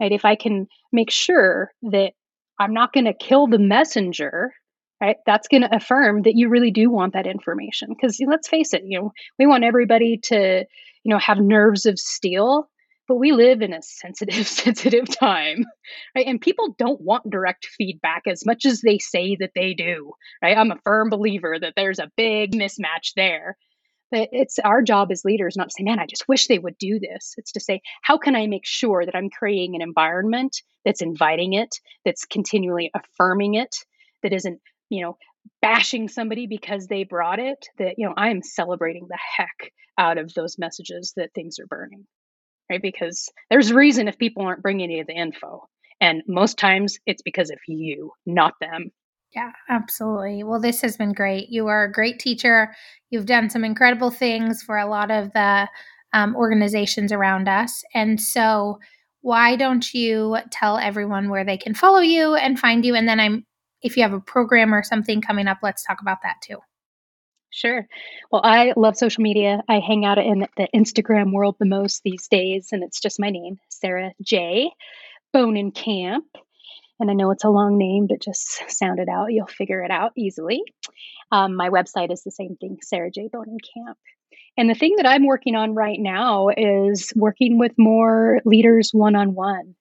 Right. 0.00 0.12
If 0.12 0.24
I 0.24 0.34
can 0.34 0.66
make 0.92 1.10
sure 1.10 1.70
that 1.82 2.12
I'm 2.58 2.74
not 2.74 2.92
going 2.92 3.06
to 3.06 3.14
kill 3.14 3.46
the 3.46 3.58
messenger, 3.58 4.52
right, 5.00 5.16
that's 5.24 5.48
going 5.48 5.62
to 5.62 5.74
affirm 5.74 6.22
that 6.22 6.34
you 6.34 6.48
really 6.48 6.72
do 6.72 6.90
want 6.90 7.14
that 7.14 7.26
information. 7.26 7.88
Because 7.90 8.20
let's 8.26 8.48
face 8.48 8.74
it, 8.74 8.82
you 8.84 9.00
know, 9.00 9.12
we 9.38 9.46
want 9.46 9.64
everybody 9.64 10.18
to, 10.24 10.64
you 11.04 11.10
know, 11.10 11.18
have 11.18 11.38
nerves 11.38 11.86
of 11.86 11.98
steel 11.98 12.68
but 13.08 13.16
we 13.16 13.32
live 13.32 13.62
in 13.62 13.72
a 13.72 13.82
sensitive 13.82 14.46
sensitive 14.46 15.08
time 15.08 15.64
right? 16.14 16.26
And 16.26 16.40
people 16.40 16.74
don't 16.78 17.00
want 17.00 17.30
direct 17.30 17.66
feedback 17.66 18.22
as 18.26 18.44
much 18.46 18.64
as 18.64 18.80
they 18.80 18.98
say 18.98 19.36
that 19.40 19.52
they 19.54 19.74
do 19.74 20.12
right? 20.42 20.56
I'm 20.56 20.70
a 20.70 20.80
firm 20.84 21.10
believer 21.10 21.56
that 21.58 21.74
there's 21.76 21.98
a 21.98 22.10
big 22.16 22.52
mismatch 22.52 23.12
there. 23.16 23.56
But 24.10 24.28
it's 24.32 24.58
our 24.60 24.82
job 24.82 25.10
as 25.10 25.24
leaders 25.24 25.56
not 25.56 25.70
to 25.70 25.74
say 25.76 25.82
man 25.84 25.98
i 25.98 26.06
just 26.06 26.28
wish 26.28 26.46
they 26.46 26.58
would 26.58 26.78
do 26.78 26.98
this. 27.00 27.34
It's 27.36 27.52
to 27.52 27.60
say 27.60 27.80
how 28.02 28.18
can 28.18 28.36
i 28.36 28.46
make 28.46 28.66
sure 28.66 29.04
that 29.04 29.14
i'm 29.14 29.30
creating 29.30 29.74
an 29.74 29.82
environment 29.82 30.56
that's 30.84 31.02
inviting 31.02 31.54
it 31.54 31.80
that's 32.04 32.24
continually 32.24 32.90
affirming 32.94 33.54
it 33.54 33.74
that 34.22 34.32
isn't 34.32 34.60
you 34.88 35.02
know 35.02 35.16
bashing 35.60 36.08
somebody 36.08 36.46
because 36.46 36.86
they 36.86 37.04
brought 37.04 37.38
it 37.38 37.68
that 37.78 37.94
you 37.98 38.06
know 38.06 38.14
i 38.16 38.30
am 38.30 38.42
celebrating 38.42 39.06
the 39.08 39.18
heck 39.36 39.72
out 39.98 40.18
of 40.18 40.32
those 40.34 40.58
messages 40.58 41.12
that 41.16 41.32
things 41.34 41.58
are 41.58 41.66
burning 41.66 42.06
right? 42.70 42.82
Because 42.82 43.28
there's 43.50 43.70
a 43.70 43.74
reason 43.74 44.08
if 44.08 44.18
people 44.18 44.44
aren't 44.44 44.62
bringing 44.62 44.90
you 44.90 45.04
the 45.04 45.14
info. 45.14 45.68
And 46.00 46.22
most 46.26 46.58
times 46.58 46.98
it's 47.06 47.22
because 47.22 47.50
of 47.50 47.58
you, 47.66 48.12
not 48.26 48.54
them. 48.60 48.90
Yeah, 49.34 49.50
absolutely. 49.68 50.44
Well, 50.44 50.60
this 50.60 50.80
has 50.82 50.96
been 50.96 51.12
great. 51.12 51.48
You 51.48 51.66
are 51.66 51.84
a 51.84 51.92
great 51.92 52.20
teacher. 52.20 52.74
You've 53.10 53.26
done 53.26 53.50
some 53.50 53.64
incredible 53.64 54.10
things 54.10 54.62
for 54.62 54.78
a 54.78 54.86
lot 54.86 55.10
of 55.10 55.32
the 55.32 55.68
um, 56.12 56.36
organizations 56.36 57.10
around 57.10 57.48
us. 57.48 57.82
And 57.94 58.20
so, 58.20 58.78
why 59.22 59.56
don't 59.56 59.92
you 59.94 60.36
tell 60.50 60.76
everyone 60.76 61.30
where 61.30 61.44
they 61.44 61.56
can 61.56 61.74
follow 61.74 62.00
you 62.00 62.34
and 62.34 62.60
find 62.60 62.84
you? 62.84 62.94
And 62.94 63.08
then 63.08 63.18
I'm, 63.18 63.46
if 63.82 63.96
you 63.96 64.02
have 64.02 64.12
a 64.12 64.20
program 64.20 64.74
or 64.74 64.82
something 64.82 65.22
coming 65.22 65.48
up, 65.48 65.58
let's 65.62 65.82
talk 65.82 66.00
about 66.02 66.18
that 66.22 66.36
too. 66.42 66.58
Sure. 67.54 67.86
Well, 68.32 68.42
I 68.44 68.72
love 68.76 68.96
social 68.96 69.22
media. 69.22 69.62
I 69.68 69.78
hang 69.78 70.04
out 70.04 70.18
in 70.18 70.48
the 70.56 70.68
Instagram 70.74 71.32
world 71.32 71.54
the 71.60 71.66
most 71.66 72.02
these 72.02 72.26
days, 72.26 72.70
and 72.72 72.82
it's 72.82 73.00
just 73.00 73.20
my 73.20 73.30
name, 73.30 73.60
Sarah 73.68 74.12
J. 74.20 74.72
Bohnenkamp. 75.32 75.58
And 75.58 75.74
Camp. 75.74 76.24
And 76.98 77.10
I 77.12 77.14
know 77.14 77.30
it's 77.30 77.44
a 77.44 77.48
long 77.50 77.78
name, 77.78 78.08
but 78.08 78.20
just 78.20 78.68
sound 78.68 78.98
it 78.98 79.08
out. 79.08 79.32
You'll 79.32 79.46
figure 79.46 79.84
it 79.84 79.92
out 79.92 80.10
easily. 80.16 80.62
Um, 81.30 81.54
my 81.54 81.68
website 81.70 82.12
is 82.12 82.24
the 82.24 82.32
same 82.32 82.56
thing, 82.60 82.78
Sarah 82.82 83.12
J. 83.12 83.28
Bone 83.32 83.48
in 83.48 83.58
Camp. 83.72 83.98
And 84.56 84.68
the 84.68 84.74
thing 84.74 84.96
that 84.96 85.06
I'm 85.06 85.24
working 85.24 85.54
on 85.54 85.76
right 85.76 85.98
now 85.98 86.48
is 86.48 87.12
working 87.14 87.60
with 87.60 87.72
more 87.78 88.40
leaders 88.44 88.90
one 88.92 89.14
on 89.14 89.32
one. 89.32 89.76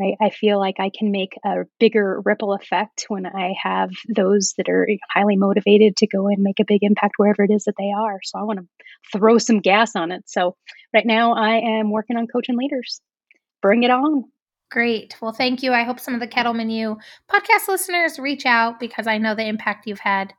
Right? 0.00 0.14
I 0.20 0.30
feel 0.30 0.60
like 0.60 0.76
I 0.78 0.90
can 0.96 1.10
make 1.10 1.32
a 1.44 1.64
bigger 1.80 2.22
ripple 2.24 2.52
effect 2.54 3.06
when 3.08 3.26
I 3.26 3.54
have 3.60 3.90
those 4.08 4.54
that 4.56 4.68
are 4.68 4.88
highly 5.12 5.36
motivated 5.36 5.96
to 5.96 6.06
go 6.06 6.28
and 6.28 6.38
make 6.38 6.60
a 6.60 6.64
big 6.64 6.84
impact 6.84 7.14
wherever 7.16 7.42
it 7.42 7.50
is 7.50 7.64
that 7.64 7.74
they 7.76 7.90
are. 7.90 8.20
So 8.22 8.38
I 8.38 8.44
want 8.44 8.60
to 8.60 8.66
throw 9.12 9.38
some 9.38 9.58
gas 9.58 9.96
on 9.96 10.12
it. 10.12 10.22
So 10.26 10.54
right 10.94 11.04
now 11.04 11.32
I 11.32 11.56
am 11.56 11.90
working 11.90 12.16
on 12.16 12.28
coaching 12.28 12.56
leaders. 12.56 13.00
Bring 13.60 13.82
it 13.82 13.90
on. 13.90 14.24
Great. 14.70 15.16
Well, 15.20 15.32
thank 15.32 15.62
you. 15.64 15.72
I 15.72 15.82
hope 15.82 15.98
some 15.98 16.14
of 16.14 16.20
the 16.20 16.28
Cattleman 16.28 16.70
U 16.70 16.98
podcast 17.28 17.66
listeners 17.68 18.20
reach 18.20 18.46
out 18.46 18.78
because 18.78 19.06
I 19.08 19.18
know 19.18 19.34
the 19.34 19.46
impact 19.46 19.86
you've 19.86 19.98
had 19.98 20.32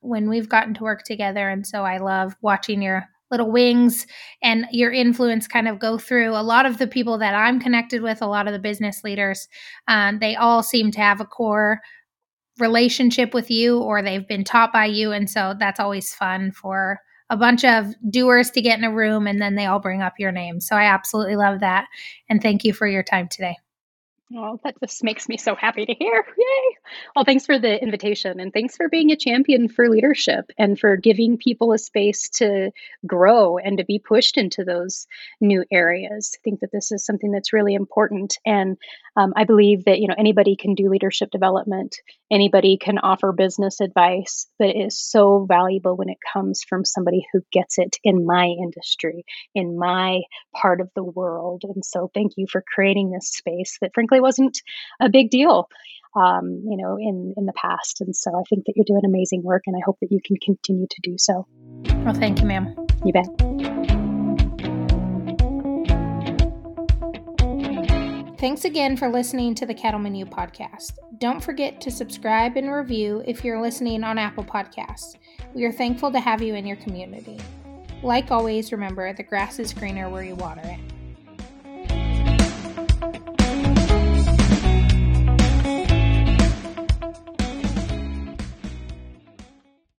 when 0.00 0.28
we've 0.28 0.48
gotten 0.48 0.74
to 0.74 0.82
work 0.82 1.04
together. 1.04 1.48
And 1.48 1.66
so 1.66 1.84
I 1.84 1.98
love 1.98 2.34
watching 2.42 2.82
your 2.82 3.08
little 3.30 3.50
wings 3.50 4.06
and 4.42 4.66
your 4.70 4.92
influence 4.92 5.48
kind 5.48 5.68
of 5.68 5.78
go 5.78 5.98
through 5.98 6.30
a 6.30 6.42
lot 6.42 6.66
of 6.66 6.78
the 6.78 6.86
people 6.86 7.18
that 7.18 7.34
I'm 7.34 7.60
connected 7.60 8.02
with, 8.02 8.22
a 8.22 8.26
lot 8.26 8.46
of 8.46 8.52
the 8.52 8.58
business 8.58 9.02
leaders. 9.02 9.48
Um, 9.88 10.18
they 10.18 10.36
all 10.36 10.62
seem 10.62 10.90
to 10.92 11.00
have 11.00 11.20
a 11.20 11.26
core 11.26 11.80
relationship 12.58 13.34
with 13.34 13.50
you 13.50 13.78
or 13.78 14.02
they've 14.02 14.26
been 14.26 14.44
taught 14.44 14.72
by 14.72 14.86
you. 14.86 15.12
And 15.12 15.28
so 15.28 15.54
that's 15.58 15.80
always 15.80 16.14
fun 16.14 16.52
for 16.52 17.00
a 17.28 17.36
bunch 17.36 17.64
of 17.64 17.92
doers 18.08 18.50
to 18.52 18.62
get 18.62 18.78
in 18.78 18.84
a 18.84 18.92
room 18.92 19.26
and 19.26 19.42
then 19.42 19.56
they 19.56 19.66
all 19.66 19.80
bring 19.80 20.00
up 20.00 20.14
your 20.18 20.32
name. 20.32 20.60
So 20.60 20.76
I 20.76 20.84
absolutely 20.84 21.36
love 21.36 21.60
that. 21.60 21.86
And 22.28 22.40
thank 22.40 22.64
you 22.64 22.72
for 22.72 22.86
your 22.86 23.02
time 23.02 23.28
today. 23.28 23.56
Oh, 24.34 24.58
that 24.64 24.74
just 24.80 25.04
makes 25.04 25.28
me 25.28 25.36
so 25.36 25.54
happy 25.54 25.86
to 25.86 25.94
hear. 25.94 26.24
Yay. 26.38 26.76
Well, 27.14 27.24
thanks 27.24 27.46
for 27.46 27.60
the 27.60 27.80
invitation 27.80 28.40
and 28.40 28.52
thanks 28.52 28.76
for 28.76 28.88
being 28.88 29.12
a 29.12 29.16
champion 29.16 29.68
for 29.68 29.88
leadership 29.88 30.46
and 30.58 30.76
for 30.76 30.96
giving 30.96 31.38
people 31.38 31.72
a 31.72 31.78
space 31.78 32.28
to 32.30 32.72
grow 33.06 33.58
and 33.58 33.78
to 33.78 33.84
be 33.84 34.00
pushed 34.00 34.36
into 34.36 34.64
those 34.64 35.06
new 35.40 35.64
areas. 35.70 36.36
I 36.36 36.40
think 36.42 36.60
that 36.60 36.72
this 36.72 36.90
is 36.90 37.04
something 37.04 37.30
that's 37.30 37.52
really 37.52 37.74
important. 37.74 38.36
And 38.44 38.76
um, 39.16 39.32
I 39.36 39.44
believe 39.44 39.84
that, 39.84 40.00
you 40.00 40.08
know, 40.08 40.16
anybody 40.18 40.56
can 40.56 40.74
do 40.74 40.90
leadership 40.90 41.30
development, 41.30 41.96
anybody 42.28 42.78
can 42.78 42.98
offer 42.98 43.32
business 43.32 43.80
advice, 43.80 44.48
but 44.58 44.70
it 44.70 44.76
is 44.76 44.98
so 44.98 45.46
valuable 45.48 45.96
when 45.96 46.08
it 46.08 46.18
comes 46.32 46.64
from 46.68 46.84
somebody 46.84 47.24
who 47.32 47.42
gets 47.52 47.78
it 47.78 47.96
in 48.02 48.26
my 48.26 48.46
industry, 48.46 49.24
in 49.54 49.78
my 49.78 50.22
part 50.54 50.80
of 50.80 50.90
the 50.96 51.04
world. 51.04 51.62
And 51.64 51.84
so 51.84 52.10
thank 52.12 52.32
you 52.36 52.46
for 52.50 52.64
creating 52.74 53.10
this 53.10 53.30
space 53.30 53.78
that 53.80 53.92
frankly 53.94 54.15
wasn't 54.20 54.58
a 55.00 55.08
big 55.08 55.30
deal. 55.30 55.68
Um, 56.14 56.62
you 56.66 56.78
know, 56.78 56.96
in 56.98 57.34
in 57.36 57.44
the 57.44 57.52
past, 57.52 58.00
and 58.00 58.16
so 58.16 58.30
I 58.30 58.42
think 58.48 58.64
that 58.64 58.72
you're 58.74 58.86
doing 58.86 59.04
amazing 59.04 59.42
work, 59.42 59.64
and 59.66 59.76
I 59.76 59.80
hope 59.84 59.98
that 60.00 60.10
you 60.10 60.20
can 60.24 60.36
continue 60.42 60.86
to 60.88 61.00
do 61.02 61.16
so. 61.18 61.46
Well, 62.04 62.14
thank 62.14 62.40
you, 62.40 62.46
ma'am. 62.46 62.74
You 63.04 63.12
bet. 63.12 63.26
Thanks 68.38 68.64
again 68.64 68.96
for 68.96 69.08
listening 69.08 69.54
to 69.56 69.66
the 69.66 69.74
Cattleman 69.74 70.14
U 70.14 70.24
podcast. 70.24 70.92
Don't 71.18 71.42
forget 71.42 71.80
to 71.80 71.90
subscribe 71.90 72.56
and 72.56 72.70
review 72.70 73.22
if 73.26 73.42
you're 73.42 73.60
listening 73.60 74.04
on 74.04 74.18
Apple 74.18 74.44
Podcasts. 74.44 75.16
We 75.54 75.64
are 75.64 75.72
thankful 75.72 76.12
to 76.12 76.20
have 76.20 76.42
you 76.42 76.54
in 76.54 76.66
your 76.66 76.76
community. 76.76 77.38
Like 78.02 78.30
always, 78.30 78.72
remember 78.72 79.12
the 79.14 79.22
grass 79.22 79.58
is 79.58 79.72
greener 79.72 80.08
where 80.08 80.22
you 80.22 80.34
water 80.34 80.60
it. 80.64 80.78